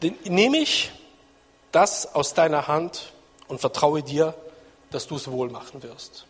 dann 0.00 0.16
nehme 0.24 0.58
ich 0.58 0.90
das 1.72 2.14
aus 2.14 2.34
deiner 2.34 2.68
Hand 2.68 3.12
und 3.48 3.60
vertraue 3.60 4.02
dir, 4.02 4.34
dass 4.90 5.06
du 5.06 5.16
es 5.16 5.30
wohl 5.30 5.50
machen 5.50 5.82
wirst. 5.82 6.26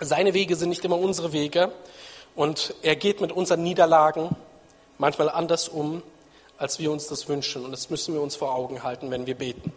Seine 0.00 0.34
Wege 0.34 0.56
sind 0.56 0.70
nicht 0.70 0.84
immer 0.84 0.98
unsere 0.98 1.32
Wege 1.32 1.72
und 2.34 2.74
er 2.82 2.96
geht 2.96 3.20
mit 3.20 3.30
unseren 3.30 3.62
Niederlagen 3.62 4.34
manchmal 4.98 5.28
anders 5.28 5.68
um, 5.68 6.02
als 6.58 6.78
wir 6.78 6.90
uns 6.90 7.06
das 7.08 7.28
wünschen. 7.28 7.64
Und 7.64 7.72
das 7.72 7.90
müssen 7.90 8.14
wir 8.14 8.20
uns 8.20 8.36
vor 8.36 8.54
Augen 8.54 8.82
halten, 8.82 9.10
wenn 9.10 9.26
wir 9.26 9.34
beten. 9.34 9.72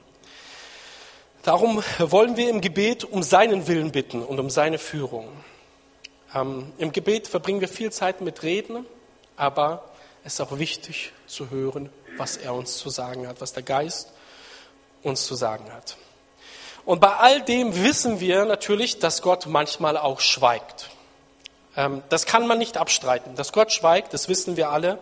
Darum 1.44 1.84
wollen 2.00 2.36
wir 2.36 2.50
im 2.50 2.62
Gebet 2.62 3.04
um 3.04 3.24
seinen 3.24 3.68
Willen 3.68 3.92
bitten 3.92 4.24
und 4.24 4.40
um 4.40 4.50
seine 4.50 4.78
Führung. 4.78 5.28
Ähm, 6.38 6.72
Im 6.78 6.92
Gebet 6.92 7.28
verbringen 7.28 7.62
wir 7.62 7.68
viel 7.68 7.92
Zeit 7.92 8.22
mit 8.22 8.44
Reden, 8.44 8.86
aber 9.36 9.84
es 10.24 10.36
ist 10.36 10.42
auch 10.42 10.60
wichtig 10.60 11.14
zu 11.26 11.50
hören, 11.50 11.90
was 12.18 12.38
er 12.38 12.54
uns 12.54 12.78
zu 12.78 12.90
sagen 12.90 13.28
hat, 13.28 13.42
was 13.42 13.54
der 13.54 13.64
Geist 13.64 14.12
uns 15.04 15.26
zu 15.26 15.36
sagen 15.36 15.72
hat. 15.72 15.96
Und 16.86 17.00
bei 17.00 17.16
all 17.16 17.42
dem 17.42 17.84
wissen 17.84 18.20
wir 18.20 18.46
natürlich, 18.46 19.00
dass 19.00 19.22
Gott 19.22 19.46
manchmal 19.48 19.98
auch 19.98 20.20
schweigt. 20.20 20.90
Ähm, 21.76 22.04
das 22.10 22.26
kann 22.26 22.48
man 22.48 22.58
nicht 22.58 22.78
abstreiten. 22.78 23.36
Dass 23.36 23.52
Gott 23.52 23.72
schweigt, 23.72 24.14
das 24.14 24.30
wissen 24.30 24.58
wir 24.58 24.70
alle. 24.70 25.00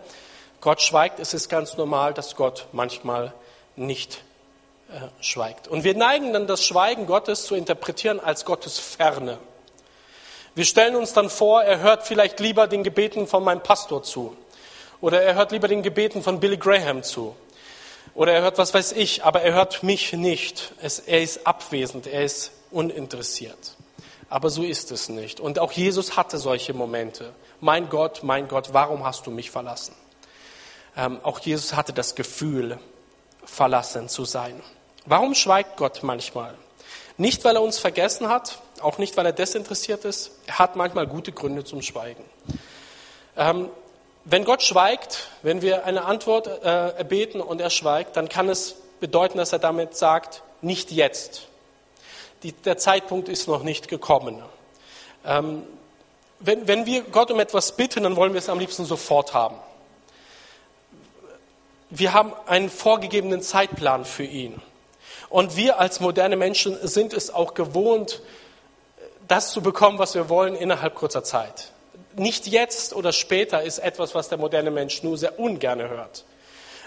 Gott 0.60 0.82
schweigt, 0.82 1.20
es 1.20 1.34
ist 1.34 1.48
ganz 1.48 1.76
normal, 1.76 2.14
dass 2.14 2.34
Gott 2.34 2.66
manchmal 2.72 3.32
nicht 3.76 4.22
äh, 4.90 5.00
schweigt. 5.22 5.68
Und 5.68 5.84
wir 5.84 5.96
neigen 5.96 6.32
dann 6.32 6.46
das 6.46 6.64
Schweigen 6.64 7.06
Gottes 7.06 7.44
zu 7.44 7.54
interpretieren 7.54 8.20
als 8.20 8.44
Gottes 8.44 8.78
Ferne. 8.78 9.38
Wir 10.56 10.64
stellen 10.64 10.96
uns 10.96 11.12
dann 11.12 11.28
vor, 11.28 11.64
er 11.64 11.80
hört 11.80 12.06
vielleicht 12.06 12.40
lieber 12.40 12.66
den 12.66 12.82
Gebeten 12.82 13.26
von 13.26 13.44
meinem 13.44 13.62
Pastor 13.62 14.02
zu. 14.02 14.34
Oder 15.02 15.20
er 15.20 15.34
hört 15.34 15.52
lieber 15.52 15.68
den 15.68 15.82
Gebeten 15.82 16.22
von 16.22 16.40
Billy 16.40 16.56
Graham 16.56 17.02
zu. 17.02 17.36
Oder 18.14 18.32
er 18.32 18.40
hört 18.40 18.56
was 18.56 18.72
weiß 18.72 18.92
ich, 18.92 19.22
aber 19.22 19.42
er 19.42 19.52
hört 19.52 19.82
mich 19.82 20.14
nicht. 20.14 20.72
Es, 20.80 20.98
er 20.98 21.20
ist 21.20 21.46
abwesend, 21.46 22.06
er 22.06 22.24
ist 22.24 22.52
uninteressiert. 22.70 23.76
Aber 24.30 24.48
so 24.48 24.62
ist 24.62 24.90
es 24.92 25.10
nicht. 25.10 25.40
Und 25.40 25.58
auch 25.58 25.72
Jesus 25.72 26.16
hatte 26.16 26.38
solche 26.38 26.72
Momente. 26.72 27.34
Mein 27.60 27.90
Gott, 27.90 28.22
mein 28.22 28.48
Gott, 28.48 28.70
warum 28.72 29.04
hast 29.04 29.26
du 29.26 29.30
mich 29.30 29.50
verlassen? 29.50 29.94
Ähm, 30.96 31.20
auch 31.22 31.38
Jesus 31.38 31.74
hatte 31.74 31.92
das 31.92 32.14
Gefühl, 32.14 32.78
verlassen 33.44 34.08
zu 34.08 34.24
sein. 34.24 34.58
Warum 35.04 35.34
schweigt 35.34 35.76
Gott 35.76 36.02
manchmal? 36.02 36.54
Nicht, 37.18 37.44
weil 37.44 37.56
er 37.56 37.62
uns 37.62 37.78
vergessen 37.78 38.30
hat, 38.30 38.58
auch 38.82 38.98
nicht, 38.98 39.16
weil 39.16 39.26
er 39.26 39.32
desinteressiert 39.32 40.04
ist. 40.04 40.30
Er 40.46 40.58
hat 40.58 40.76
manchmal 40.76 41.06
gute 41.06 41.32
Gründe 41.32 41.64
zum 41.64 41.82
Schweigen. 41.82 42.24
Ähm, 43.36 43.68
wenn 44.24 44.44
Gott 44.44 44.62
schweigt, 44.62 45.28
wenn 45.42 45.62
wir 45.62 45.84
eine 45.84 46.04
Antwort 46.04 46.46
äh, 46.46 46.96
erbeten 46.96 47.40
und 47.40 47.60
er 47.60 47.70
schweigt, 47.70 48.16
dann 48.16 48.28
kann 48.28 48.48
es 48.48 48.76
bedeuten, 49.00 49.38
dass 49.38 49.52
er 49.52 49.58
damit 49.58 49.96
sagt, 49.96 50.42
nicht 50.62 50.90
jetzt 50.90 51.46
die, 52.42 52.52
der 52.52 52.76
Zeitpunkt 52.78 53.28
ist 53.28 53.48
noch 53.48 53.62
nicht 53.62 53.88
gekommen. 53.88 54.42
Ähm, 55.24 55.62
wenn, 56.38 56.68
wenn 56.68 56.86
wir 56.86 57.02
Gott 57.02 57.30
um 57.30 57.40
etwas 57.40 57.72
bitten, 57.76 58.02
dann 58.02 58.16
wollen 58.16 58.32
wir 58.32 58.38
es 58.38 58.48
am 58.48 58.58
liebsten 58.58 58.84
sofort 58.84 59.34
haben. 59.34 59.56
Wir 61.90 62.12
haben 62.12 62.32
einen 62.46 62.68
vorgegebenen 62.68 63.42
Zeitplan 63.42 64.04
für 64.04 64.24
ihn. 64.24 64.60
Und 65.28 65.56
wir 65.56 65.80
als 65.80 66.00
moderne 66.00 66.36
Menschen 66.36 66.76
sind 66.86 67.12
es 67.12 67.32
auch 67.32 67.54
gewohnt, 67.54 68.22
das 69.28 69.52
zu 69.52 69.62
bekommen, 69.62 69.98
was 69.98 70.14
wir 70.14 70.28
wollen, 70.28 70.54
innerhalb 70.54 70.94
kurzer 70.94 71.24
Zeit. 71.24 71.72
Nicht 72.14 72.46
jetzt 72.46 72.94
oder 72.94 73.12
später 73.12 73.62
ist 73.62 73.78
etwas, 73.78 74.14
was 74.14 74.28
der 74.28 74.38
moderne 74.38 74.70
Mensch 74.70 75.02
nur 75.02 75.18
sehr 75.18 75.38
ungern 75.38 75.80
hört. 75.80 76.24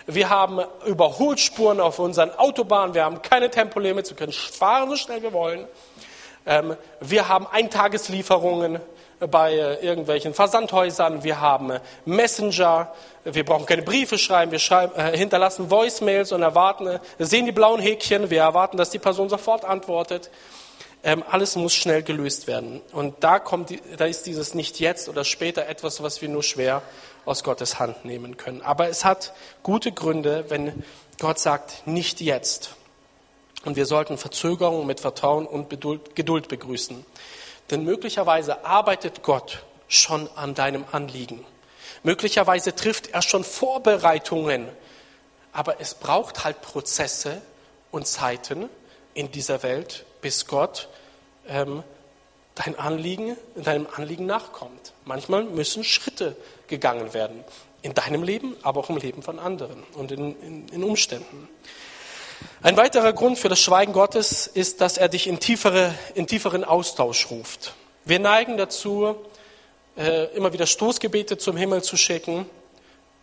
Wir 0.07 0.29
haben 0.29 0.61
Überholspuren 0.85 1.79
auf 1.79 1.99
unseren 1.99 2.31
Autobahnen. 2.31 2.95
Wir 2.95 3.03
haben 3.03 3.21
keine 3.21 3.51
Tempolimits. 3.51 4.09
Wir 4.09 4.17
können 4.17 4.31
fahren, 4.33 4.89
so 4.89 4.95
schnell 4.95 5.21
wir 5.21 5.33
wollen. 5.33 5.67
Ähm, 6.47 6.75
wir 6.99 7.27
haben 7.27 7.45
Eintageslieferungen 7.45 8.79
bei 9.19 9.53
äh, 9.53 9.85
irgendwelchen 9.85 10.33
Versandhäusern. 10.33 11.23
Wir 11.23 11.41
haben 11.41 11.73
Messenger. 12.05 12.91
Wir 13.23 13.45
brauchen 13.45 13.67
keine 13.67 13.83
Briefe 13.83 14.17
schreiben. 14.17 14.51
Wir 14.51 14.59
schreiben, 14.59 14.97
äh, 14.97 15.15
hinterlassen 15.15 15.69
Voicemails 15.69 16.31
und 16.31 16.41
erwarten, 16.41 16.87
äh, 16.87 16.99
sehen 17.19 17.45
die 17.45 17.51
blauen 17.51 17.79
Häkchen. 17.79 18.31
Wir 18.31 18.41
erwarten, 18.41 18.77
dass 18.77 18.89
die 18.89 18.99
Person 18.99 19.29
sofort 19.29 19.65
antwortet. 19.65 20.31
Ähm, 21.01 21.23
alles 21.29 21.55
muss 21.55 21.73
schnell 21.73 22.03
gelöst 22.03 22.47
werden. 22.47 22.81
Und 22.91 23.23
da, 23.23 23.39
kommt, 23.39 23.73
da 23.97 24.05
ist 24.05 24.25
dieses 24.25 24.53
nicht 24.53 24.79
jetzt 24.79 25.07
oder 25.07 25.23
später 25.23 25.67
etwas, 25.67 26.03
was 26.03 26.21
wir 26.21 26.27
nur 26.27 26.43
schwer 26.43 26.81
aus 27.25 27.43
Gottes 27.43 27.79
Hand 27.79 28.03
nehmen 28.03 28.37
können. 28.37 28.61
Aber 28.61 28.89
es 28.89 29.05
hat 29.05 29.33
gute 29.63 29.91
Gründe, 29.91 30.45
wenn 30.49 30.83
Gott 31.19 31.39
sagt, 31.39 31.87
nicht 31.87 32.19
jetzt. 32.21 32.75
Und 33.65 33.75
wir 33.75 33.85
sollten 33.85 34.17
Verzögerung 34.17 34.85
mit 34.85 34.99
Vertrauen 34.99 35.45
und 35.45 35.69
Geduld 35.69 36.47
begrüßen. 36.47 37.05
Denn 37.71 37.83
möglicherweise 37.83 38.65
arbeitet 38.65 39.21
Gott 39.21 39.63
schon 39.87 40.29
an 40.35 40.55
deinem 40.55 40.85
Anliegen. 40.91 41.45
Möglicherweise 42.03 42.75
trifft 42.75 43.07
er 43.07 43.21
schon 43.21 43.43
Vorbereitungen. 43.43 44.67
Aber 45.51 45.81
es 45.81 45.93
braucht 45.93 46.43
halt 46.43 46.61
Prozesse 46.61 47.41
und 47.91 48.07
Zeiten 48.07 48.69
in 49.13 49.31
dieser 49.31 49.63
Welt, 49.63 50.05
bis 50.21 50.47
Gott 50.47 50.87
ähm, 51.47 51.83
dein 52.55 52.77
Anliegen, 52.77 53.37
deinem 53.55 53.87
Anliegen 53.95 54.25
nachkommt. 54.25 54.93
Manchmal 55.05 55.43
müssen 55.43 55.83
Schritte 55.83 56.35
gegangen 56.67 57.13
werden. 57.13 57.43
In 57.81 57.93
deinem 57.93 58.23
Leben, 58.23 58.57
aber 58.61 58.81
auch 58.81 58.89
im 58.89 58.97
Leben 58.97 59.23
von 59.23 59.39
anderen 59.39 59.83
und 59.93 60.11
in, 60.11 60.35
in, 60.41 60.69
in 60.69 60.83
Umständen. 60.83 61.47
Ein 62.61 62.75
weiterer 62.75 63.13
Grund 63.13 63.39
für 63.39 63.47
das 63.47 63.61
Schweigen 63.61 63.93
Gottes 63.93 64.47
ist, 64.47 64.81
dass 64.81 64.97
er 64.97 65.07
dich 65.07 65.27
in, 65.27 65.39
tiefere, 65.39 65.93
in 66.13 66.27
tieferen 66.27 66.65
Austausch 66.65 67.29
ruft. 67.31 67.73
Wir 68.03 68.19
neigen 68.19 68.57
dazu, 68.57 69.15
äh, 69.97 70.25
immer 70.35 70.51
wieder 70.51 70.65
Stoßgebete 70.65 71.37
zum 71.37 71.55
Himmel 71.55 71.81
zu 71.83 71.95
schicken 71.95 72.45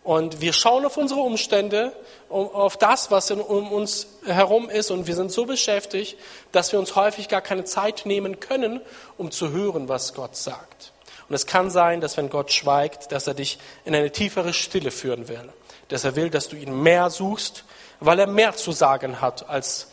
und 0.07 0.39
wir 0.39 0.53
schauen 0.53 0.85
auf 0.85 0.95
unsere 0.95 1.19
Umstände, 1.19 1.91
auf 2.29 2.77
das, 2.77 3.11
was 3.11 3.29
um 3.29 3.73
uns 3.73 4.07
herum 4.25 4.69
ist. 4.69 4.89
Und 4.89 5.05
wir 5.05 5.15
sind 5.15 5.33
so 5.33 5.45
beschäftigt, 5.45 6.17
dass 6.53 6.71
wir 6.71 6.79
uns 6.79 6.95
häufig 6.95 7.27
gar 7.27 7.41
keine 7.41 7.65
Zeit 7.65 8.05
nehmen 8.05 8.39
können, 8.39 8.79
um 9.17 9.31
zu 9.31 9.51
hören, 9.51 9.89
was 9.89 10.13
Gott 10.13 10.37
sagt. 10.37 10.93
Und 11.27 11.35
es 11.35 11.45
kann 11.45 11.69
sein, 11.69 11.99
dass 11.99 12.15
wenn 12.15 12.29
Gott 12.29 12.53
schweigt, 12.53 13.11
dass 13.11 13.27
er 13.27 13.33
dich 13.33 13.59
in 13.83 13.93
eine 13.93 14.09
tiefere 14.09 14.53
Stille 14.53 14.91
führen 14.91 15.27
will. 15.27 15.49
Dass 15.89 16.05
er 16.05 16.15
will, 16.15 16.29
dass 16.29 16.47
du 16.47 16.55
ihn 16.55 16.81
mehr 16.83 17.09
suchst, 17.09 17.65
weil 17.99 18.17
er 18.17 18.27
mehr 18.27 18.55
zu 18.55 18.71
sagen 18.71 19.19
hat, 19.19 19.49
als, 19.49 19.87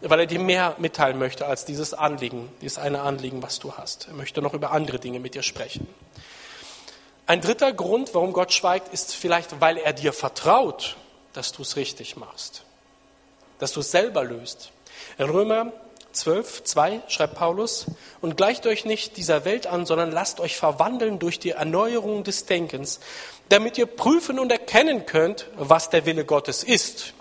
weil 0.00 0.18
er 0.18 0.26
dir 0.26 0.40
mehr 0.40 0.74
mitteilen 0.78 1.20
möchte 1.20 1.46
als 1.46 1.64
dieses 1.64 1.94
Anliegen, 1.94 2.50
dieses 2.62 2.78
eine 2.78 3.02
Anliegen, 3.02 3.44
was 3.44 3.60
du 3.60 3.74
hast. 3.74 4.08
Er 4.08 4.14
möchte 4.14 4.42
noch 4.42 4.54
über 4.54 4.72
andere 4.72 4.98
Dinge 4.98 5.20
mit 5.20 5.36
dir 5.36 5.44
sprechen. 5.44 5.86
Ein 7.26 7.40
dritter 7.40 7.72
Grund, 7.72 8.14
warum 8.14 8.32
Gott 8.32 8.52
schweigt, 8.52 8.92
ist 8.92 9.14
vielleicht, 9.14 9.60
weil 9.60 9.78
er 9.78 9.92
dir 9.92 10.12
vertraut, 10.12 10.96
dass 11.32 11.52
du 11.52 11.62
es 11.62 11.76
richtig 11.76 12.16
machst, 12.16 12.64
dass 13.58 13.72
du 13.72 13.80
es 13.80 13.90
selber 13.90 14.24
löst. 14.24 14.70
In 15.18 15.30
Römer 15.30 15.72
12, 16.12 16.64
2 16.64 17.02
schreibt 17.08 17.36
Paulus, 17.36 17.86
und 18.20 18.36
gleicht 18.36 18.66
euch 18.66 18.84
nicht 18.84 19.16
dieser 19.16 19.44
Welt 19.44 19.66
an, 19.66 19.86
sondern 19.86 20.12
lasst 20.12 20.40
euch 20.40 20.56
verwandeln 20.56 21.18
durch 21.18 21.38
die 21.38 21.50
Erneuerung 21.50 22.24
des 22.24 22.44
Denkens, 22.44 23.00
damit 23.48 23.78
ihr 23.78 23.86
prüfen 23.86 24.38
und 24.38 24.52
erkennen 24.52 25.06
könnt, 25.06 25.46
was 25.56 25.90
der 25.90 26.06
Wille 26.06 26.24
Gottes 26.24 26.62
ist. 26.62 27.14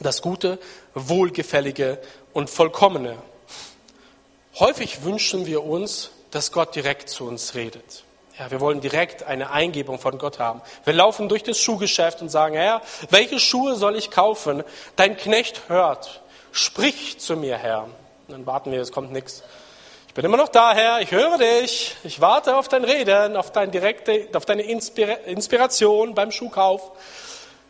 Das 0.00 0.22
Gute, 0.22 0.58
Wohlgefällige 0.94 1.98
und 2.32 2.50
Vollkommene. 2.50 3.16
Häufig 4.58 5.02
wünschen 5.04 5.46
wir 5.46 5.64
uns, 5.64 6.10
dass 6.30 6.52
Gott 6.52 6.74
direkt 6.74 7.08
zu 7.08 7.26
uns 7.26 7.54
redet. 7.54 8.05
Ja, 8.38 8.50
wir 8.50 8.60
wollen 8.60 8.82
direkt 8.82 9.22
eine 9.22 9.50
Eingebung 9.50 9.98
von 9.98 10.18
Gott 10.18 10.38
haben. 10.38 10.60
Wir 10.84 10.92
laufen 10.92 11.28
durch 11.30 11.42
das 11.42 11.58
Schuhgeschäft 11.58 12.20
und 12.20 12.28
sagen, 12.28 12.54
Herr, 12.54 12.82
welche 13.08 13.40
Schuhe 13.40 13.76
soll 13.76 13.96
ich 13.96 14.10
kaufen? 14.10 14.62
Dein 14.94 15.16
Knecht 15.16 15.68
hört. 15.68 16.20
Sprich 16.52 17.18
zu 17.18 17.36
mir, 17.36 17.56
Herr. 17.56 17.84
Und 17.84 17.92
dann 18.28 18.46
warten 18.46 18.72
wir, 18.72 18.80
es 18.82 18.92
kommt 18.92 19.10
nichts. 19.10 19.42
Ich 20.08 20.14
bin 20.14 20.24
immer 20.24 20.36
noch 20.36 20.48
da, 20.48 20.74
Herr, 20.74 21.00
ich 21.00 21.12
höre 21.12 21.38
dich. 21.38 21.96
Ich 22.04 22.20
warte 22.20 22.56
auf 22.56 22.68
dein 22.68 22.84
Reden, 22.84 23.36
auf, 23.36 23.52
dein 23.52 23.70
direkte, 23.70 24.28
auf 24.34 24.44
deine 24.44 24.62
Inspiration 24.62 26.14
beim 26.14 26.30
Schuhkauf. 26.30 26.90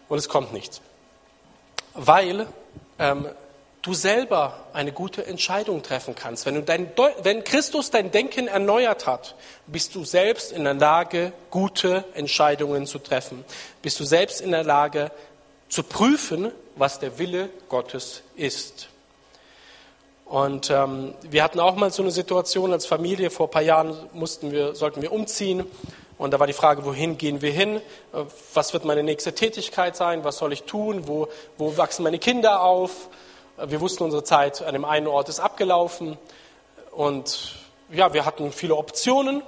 Und 0.08 0.18
es 0.18 0.28
kommt 0.28 0.52
nichts. 0.52 0.80
Weil 1.94 2.46
ähm, 2.98 3.28
du 3.87 3.95
selber 3.95 4.66
eine 4.72 4.91
gute 4.91 5.24
Entscheidung 5.26 5.82
treffen 5.82 6.14
kannst. 6.14 6.45
Wenn, 6.45 6.64
dein, 6.66 6.91
wenn 7.22 7.45
Christus 7.45 7.91
dein 7.91 8.11
Denken 8.11 8.49
erneuert 8.49 9.07
hat, 9.07 9.37
bist 9.66 9.95
du 9.95 10.05
selbst 10.05 10.51
in 10.51 10.64
der 10.64 10.74
Lage, 10.74 11.32
gute 11.51 12.05
Entscheidungen 12.14 12.87
zu 12.87 12.99
treffen. 12.99 13.45
Bist 13.82 14.01
du 14.01 14.05
selbst 14.05 14.41
in 14.41 14.51
der 14.51 14.64
Lage, 14.64 15.12
zu 15.68 15.82
prüfen, 15.82 16.53
was 16.76 16.99
der 16.99 17.18
Wille 17.18 17.49
Gottes 17.68 18.22
ist. 18.37 18.89
Und 20.24 20.70
ähm, 20.70 21.14
wir 21.22 21.45
hatten 21.45 21.61
auch 21.61 21.76
mal 21.76 21.93
so 21.93 22.03
eine 22.03 22.11
Situation 22.11 22.72
als 22.72 22.87
Familie, 22.87 23.30
vor 23.30 23.47
ein 23.47 23.51
paar 23.51 23.62
Jahren 23.62 23.97
mussten 24.12 24.51
wir, 24.51 24.74
sollten 24.74 25.03
wir 25.03 25.12
umziehen. 25.12 25.64
Und 26.18 26.32
da 26.32 26.41
war 26.41 26.47
die 26.47 26.53
Frage, 26.53 26.84
wohin 26.84 27.18
gehen 27.18 27.43
wir 27.43 27.53
hin? 27.53 27.76
Äh, 27.76 28.24
was 28.55 28.72
wird 28.72 28.84
meine 28.84 29.05
nächste 29.05 29.34
Tätigkeit 29.34 29.97
sein? 29.97 30.24
Was 30.24 30.39
soll 30.39 30.53
ich 30.53 30.64
tun? 30.64 31.07
Wo, 31.07 31.28
wo 31.59 31.76
wachsen 31.76 32.03
meine 32.03 32.18
Kinder 32.18 32.62
auf? 32.62 33.09
Wir 33.64 33.80
wussten, 33.80 34.04
unsere 34.04 34.22
Zeit 34.22 34.61
an 34.61 34.74
dem 34.74 34.84
einen 34.84 35.07
Ort 35.07 35.30
ist 35.30 35.40
abgelaufen. 35.40 36.18
Und 36.90 37.54
ja, 37.90 38.12
wir 38.12 38.26
hatten 38.26 38.52
viele 38.52 38.76
Optionen. 38.76 39.42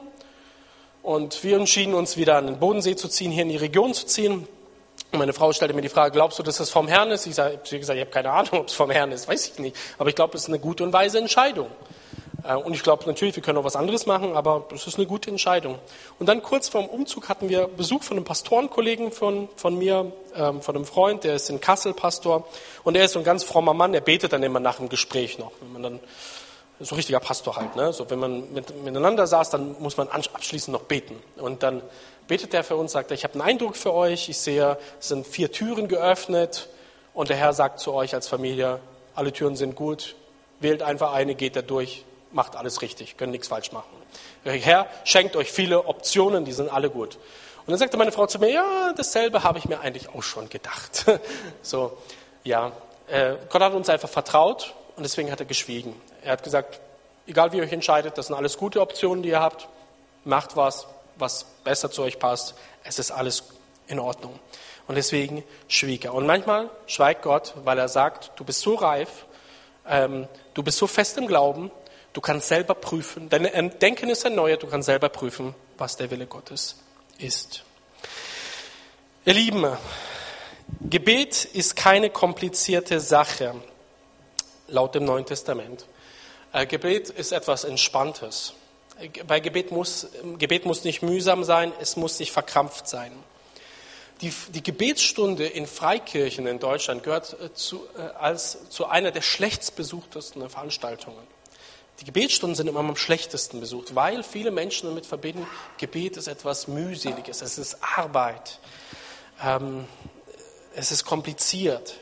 Und 1.02 1.44
wir 1.44 1.56
entschieden 1.58 1.92
uns 1.92 2.16
wieder 2.16 2.36
an 2.36 2.46
den 2.46 2.58
Bodensee 2.58 2.96
zu 2.96 3.08
ziehen, 3.08 3.30
hier 3.30 3.42
in 3.42 3.50
die 3.50 3.56
Region 3.56 3.92
zu 3.92 4.06
ziehen. 4.06 4.48
Und 5.12 5.18
meine 5.18 5.34
Frau 5.34 5.52
stellte 5.52 5.74
mir 5.74 5.82
die 5.82 5.90
Frage, 5.90 6.12
glaubst 6.12 6.38
du, 6.38 6.42
dass 6.42 6.56
das 6.56 6.70
vom 6.70 6.88
Herrn 6.88 7.10
ist? 7.10 7.26
Ich 7.26 7.38
habe 7.38 7.58
gesagt, 7.58 7.96
ich 7.96 8.00
habe 8.00 8.10
keine 8.10 8.30
Ahnung, 8.30 8.52
ob 8.60 8.68
es 8.68 8.74
vom 8.74 8.90
Herrn 8.90 9.12
ist, 9.12 9.28
weiß 9.28 9.48
ich 9.48 9.58
nicht. 9.58 9.76
Aber 9.98 10.08
ich 10.08 10.16
glaube, 10.16 10.36
es 10.36 10.44
ist 10.44 10.48
eine 10.48 10.58
gute 10.58 10.84
und 10.84 10.92
weise 10.92 11.18
Entscheidung. 11.18 11.68
Äh, 12.44 12.54
und 12.54 12.74
ich 12.74 12.82
glaube 12.82 13.04
natürlich, 13.06 13.36
wir 13.36 13.42
können 13.42 13.58
auch 13.58 13.64
was 13.64 13.76
anderes 13.76 14.06
machen, 14.06 14.36
aber 14.36 14.66
es 14.74 14.86
ist 14.86 14.96
eine 14.96 15.06
gute 15.06 15.30
Entscheidung. 15.30 15.78
Und 16.18 16.28
dann 16.28 16.42
kurz 16.42 16.68
vorm 16.68 16.86
Umzug 16.86 17.28
hatten 17.28 17.48
wir 17.48 17.68
Besuch 17.68 18.02
von 18.02 18.16
einem 18.16 18.24
Pastorenkollegen 18.24 19.12
von, 19.12 19.48
von 19.56 19.76
mir, 19.76 20.12
ähm, 20.36 20.62
von 20.62 20.76
einem 20.76 20.84
Freund, 20.84 21.24
der 21.24 21.34
ist 21.34 21.50
in 21.50 21.60
Kassel 21.60 21.94
Pastor. 21.94 22.46
Und 22.84 22.96
er 22.96 23.04
ist 23.04 23.12
so 23.12 23.18
ein 23.18 23.24
ganz 23.24 23.44
frommer 23.44 23.74
Mann, 23.74 23.92
der 23.92 24.00
betet 24.00 24.32
dann 24.32 24.42
immer 24.42 24.60
nach 24.60 24.76
dem 24.76 24.88
Gespräch 24.88 25.38
noch. 25.38 25.52
Wenn 25.60 25.72
man 25.72 25.82
dann, 25.82 26.00
so 26.80 26.94
richtiger 26.94 27.18
Pastor 27.18 27.56
halt, 27.56 27.74
ne? 27.74 27.92
So, 27.92 28.08
wenn 28.08 28.20
man 28.20 28.52
mit, 28.52 28.84
miteinander 28.84 29.26
saß, 29.26 29.50
dann 29.50 29.74
muss 29.80 29.96
man 29.96 30.06
abschließend 30.08 30.72
noch 30.72 30.84
beten. 30.84 31.20
Und 31.36 31.64
dann 31.64 31.82
betet 32.28 32.54
er 32.54 32.62
für 32.62 32.76
uns, 32.76 32.92
sagt 32.92 33.10
er, 33.10 33.14
ich 33.14 33.24
habe 33.24 33.34
einen 33.34 33.42
Eindruck 33.42 33.76
für 33.76 33.92
euch, 33.92 34.28
ich 34.28 34.38
sehe, 34.38 34.78
es 35.00 35.08
sind 35.08 35.26
vier 35.26 35.50
Türen 35.50 35.88
geöffnet 35.88 36.68
und 37.14 37.30
der 37.30 37.36
Herr 37.36 37.52
sagt 37.52 37.80
zu 37.80 37.94
euch 37.94 38.14
als 38.14 38.28
Familie, 38.28 38.78
alle 39.14 39.32
Türen 39.32 39.56
sind 39.56 39.74
gut, 39.74 40.14
wählt 40.60 40.82
einfach 40.82 41.12
eine, 41.12 41.34
geht 41.34 41.56
da 41.56 41.62
durch, 41.62 42.04
macht 42.32 42.56
alles 42.56 42.82
richtig, 42.82 43.16
könnt 43.16 43.32
nichts 43.32 43.48
falsch 43.48 43.72
machen. 43.72 43.88
Herr 44.44 44.86
schenkt 45.04 45.36
euch 45.36 45.50
viele 45.50 45.86
Optionen, 45.86 46.44
die 46.44 46.52
sind 46.52 46.70
alle 46.70 46.90
gut. 46.90 47.16
Und 47.66 47.72
dann 47.72 47.78
sagte 47.78 47.96
meine 47.96 48.12
Frau 48.12 48.26
zu 48.26 48.38
mir, 48.38 48.50
ja, 48.50 48.92
dasselbe 48.96 49.42
habe 49.44 49.58
ich 49.58 49.66
mir 49.66 49.80
eigentlich 49.80 50.08
auch 50.08 50.22
schon 50.22 50.48
gedacht. 50.48 51.04
so, 51.62 51.98
ja, 52.44 52.72
äh, 53.08 53.34
Gott 53.50 53.62
hat 53.62 53.74
uns 53.74 53.88
einfach 53.88 54.08
vertraut 54.08 54.74
und 54.96 55.02
deswegen 55.02 55.30
hat 55.30 55.40
er 55.40 55.46
geschwiegen. 55.46 55.94
Er 56.22 56.32
hat 56.32 56.42
gesagt, 56.42 56.80
egal 57.26 57.52
wie 57.52 57.58
ihr 57.58 57.62
euch 57.62 57.72
entscheidet, 57.72 58.16
das 58.16 58.28
sind 58.28 58.36
alles 58.36 58.56
gute 58.56 58.80
Optionen, 58.80 59.22
die 59.22 59.30
ihr 59.30 59.40
habt, 59.40 59.68
macht 60.24 60.56
was, 60.56 60.86
was 61.16 61.44
besser 61.64 61.90
zu 61.90 62.02
euch 62.02 62.18
passt. 62.18 62.54
Es 62.84 62.98
ist 62.98 63.10
alles 63.10 63.44
in 63.86 63.98
Ordnung. 63.98 64.38
Und 64.86 64.94
deswegen 64.94 65.44
schwieg 65.68 66.06
er. 66.06 66.14
Und 66.14 66.26
manchmal 66.26 66.70
schweigt 66.86 67.22
Gott, 67.22 67.52
weil 67.64 67.78
er 67.78 67.88
sagt, 67.88 68.32
du 68.36 68.44
bist 68.44 68.60
so 68.60 68.74
reif, 68.74 69.26
ähm, 69.86 70.26
du 70.54 70.62
bist 70.62 70.78
so 70.78 70.86
fest 70.86 71.18
im 71.18 71.26
Glauben, 71.26 71.70
du 72.18 72.22
kannst 72.22 72.48
selber 72.48 72.74
prüfen, 72.74 73.28
dein 73.28 73.78
Denken 73.78 74.10
ist 74.10 74.24
erneuert, 74.24 74.64
du 74.64 74.66
kannst 74.66 74.86
selber 74.86 75.08
prüfen, 75.08 75.54
was 75.76 75.96
der 75.96 76.10
Wille 76.10 76.26
Gottes 76.26 76.74
ist. 77.18 77.62
Ihr 79.24 79.34
Lieben, 79.34 79.64
Gebet 80.80 81.44
ist 81.44 81.76
keine 81.76 82.10
komplizierte 82.10 82.98
Sache, 82.98 83.54
laut 84.66 84.96
dem 84.96 85.04
Neuen 85.04 85.26
Testament. 85.26 85.86
Äh, 86.52 86.66
Gebet 86.66 87.08
ist 87.08 87.30
etwas 87.30 87.62
Entspanntes 87.62 88.54
bei 89.28 89.38
Gebet 89.38 89.70
muss, 89.70 90.08
Gebet 90.38 90.66
muss 90.66 90.82
nicht 90.82 91.02
mühsam 91.02 91.44
sein, 91.44 91.72
es 91.80 91.96
muss 91.96 92.18
nicht 92.18 92.32
verkrampft 92.32 92.88
sein. 92.88 93.12
Die, 94.22 94.32
die 94.48 94.64
Gebetsstunde 94.64 95.46
in 95.46 95.68
Freikirchen 95.68 96.48
in 96.48 96.58
Deutschland 96.58 97.04
gehört 97.04 97.36
äh, 97.40 97.54
zu, 97.54 97.86
äh, 97.96 98.00
als, 98.18 98.68
zu 98.70 98.86
einer 98.86 99.12
der 99.12 99.22
schlechtst 99.22 99.76
besuchtesten 99.76 100.50
Veranstaltungen. 100.50 101.37
Die 102.00 102.04
Gebetsstunden 102.04 102.54
sind 102.54 102.68
immer 102.68 102.80
am 102.80 102.96
schlechtesten 102.96 103.58
besucht, 103.58 103.94
weil 103.94 104.22
viele 104.22 104.50
Menschen 104.50 104.88
damit 104.88 105.04
verbinden, 105.04 105.46
Gebet 105.78 106.16
ist 106.16 106.28
etwas 106.28 106.68
mühseliges, 106.68 107.42
es 107.42 107.58
ist 107.58 107.78
Arbeit, 107.96 108.60
ähm, 109.42 109.84
es 110.76 110.92
ist 110.92 111.04
kompliziert. 111.04 111.96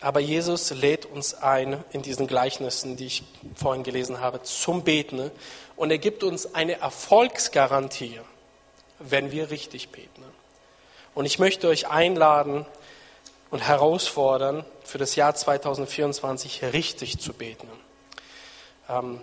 Aber 0.00 0.20
Jesus 0.20 0.70
lädt 0.70 1.04
uns 1.04 1.34
ein 1.34 1.84
in 1.92 2.02
diesen 2.02 2.26
Gleichnissen, 2.26 2.96
die 2.96 3.06
ich 3.06 3.22
vorhin 3.54 3.82
gelesen 3.82 4.20
habe, 4.20 4.42
zum 4.42 4.82
Beten. 4.82 5.30
Und 5.76 5.90
er 5.90 5.98
gibt 5.98 6.22
uns 6.22 6.54
eine 6.54 6.78
Erfolgsgarantie, 6.80 8.20
wenn 8.98 9.30
wir 9.30 9.50
richtig 9.50 9.90
beten. 9.90 10.24
Und 11.14 11.26
ich 11.26 11.38
möchte 11.38 11.68
euch 11.68 11.88
einladen 11.88 12.64
und 13.50 13.66
herausfordern, 13.66 14.64
für 14.84 14.98
das 14.98 15.16
Jahr 15.16 15.34
2024 15.34 16.62
richtig 16.72 17.18
zu 17.20 17.32
beten. 17.32 17.68
Ähm, 18.88 19.20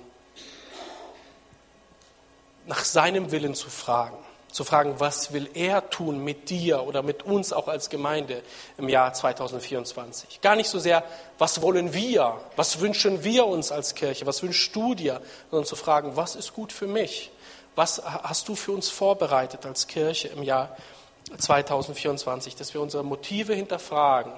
nach 2.68 2.84
seinem 2.84 3.32
Willen 3.32 3.56
zu 3.56 3.70
fragen. 3.70 4.18
Zu 4.52 4.64
fragen, 4.64 4.96
was 5.00 5.34
will 5.34 5.50
er 5.54 5.90
tun 5.90 6.24
mit 6.24 6.50
dir 6.50 6.84
oder 6.84 7.04
mit 7.04 7.24
uns 7.24 7.52
auch 7.52 7.68
als 7.68 7.90
Gemeinde 7.90 8.42
im 8.78 8.88
Jahr 8.88 9.14
2024. 9.14 10.42
Gar 10.42 10.56
nicht 10.56 10.70
so 10.70 10.80
sehr, 10.80 11.04
was 11.38 11.62
wollen 11.62 11.94
wir, 11.94 12.40
was 12.56 12.80
wünschen 12.80 13.24
wir 13.24 13.46
uns 13.46 13.72
als 13.72 13.94
Kirche, 13.94 14.26
was 14.26 14.42
wünschst 14.42 14.76
du 14.76 14.96
dir, 14.96 15.22
sondern 15.52 15.66
zu 15.68 15.76
fragen, 15.76 16.16
was 16.16 16.36
ist 16.36 16.54
gut 16.54 16.72
für 16.72 16.88
mich, 16.88 17.32
was 17.76 18.02
hast 18.04 18.48
du 18.48 18.56
für 18.56 18.72
uns 18.72 18.90
vorbereitet 18.90 19.66
als 19.66 19.88
Kirche 19.88 20.30
im 20.30 20.44
Jahr 20.44 20.76
2024, 21.38 22.56
dass 22.56 22.74
wir 22.74 22.82
unsere 22.82 23.04
Motive 23.04 23.54
hinterfragen 23.54 24.32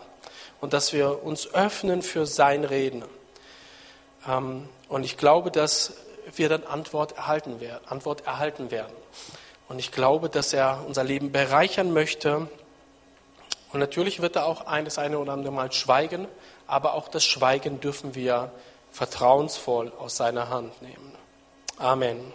und 0.60 0.74
dass 0.74 0.92
wir 0.92 1.24
uns 1.24 1.54
öffnen 1.54 2.02
für 2.02 2.26
sein 2.26 2.64
Reden. 2.64 3.04
Ähm, 4.28 4.68
und 4.88 5.04
ich 5.04 5.18
glaube, 5.18 5.52
dass 5.52 5.94
wir 6.36 6.50
dann 6.50 6.64
Antwort 6.64 7.18
erhalten 7.18 7.60
werden. 7.60 7.84
Antwort 7.88 8.26
erhalten 8.26 8.72
werden. 8.72 8.94
Und 9.68 9.80
ich 9.80 9.92
glaube, 9.92 10.30
dass 10.30 10.54
er 10.54 10.84
unser 10.88 11.04
Leben 11.04 11.32
bereichern 11.32 11.94
möchte. 11.94 12.48
Und 13.72 13.80
natürlich 13.80 14.22
wird 14.22 14.36
er 14.36 14.46
auch 14.46 14.66
eines 14.66 14.98
eine 14.98 15.20
oder 15.20 15.34
andere 15.34 15.54
Mal 15.54 15.72
schweigen, 15.72 16.28
aber 16.66 16.94
auch 16.94 17.08
das 17.08 17.24
Schweigen 17.24 17.80
dürfen 17.80 18.16
wir 18.16 18.52
vertrauensvoll 18.92 19.92
aus 20.00 20.18
seiner 20.18 20.50
Hand 20.50 20.82
nehmen. 20.82 21.14
Amen. 21.78 22.34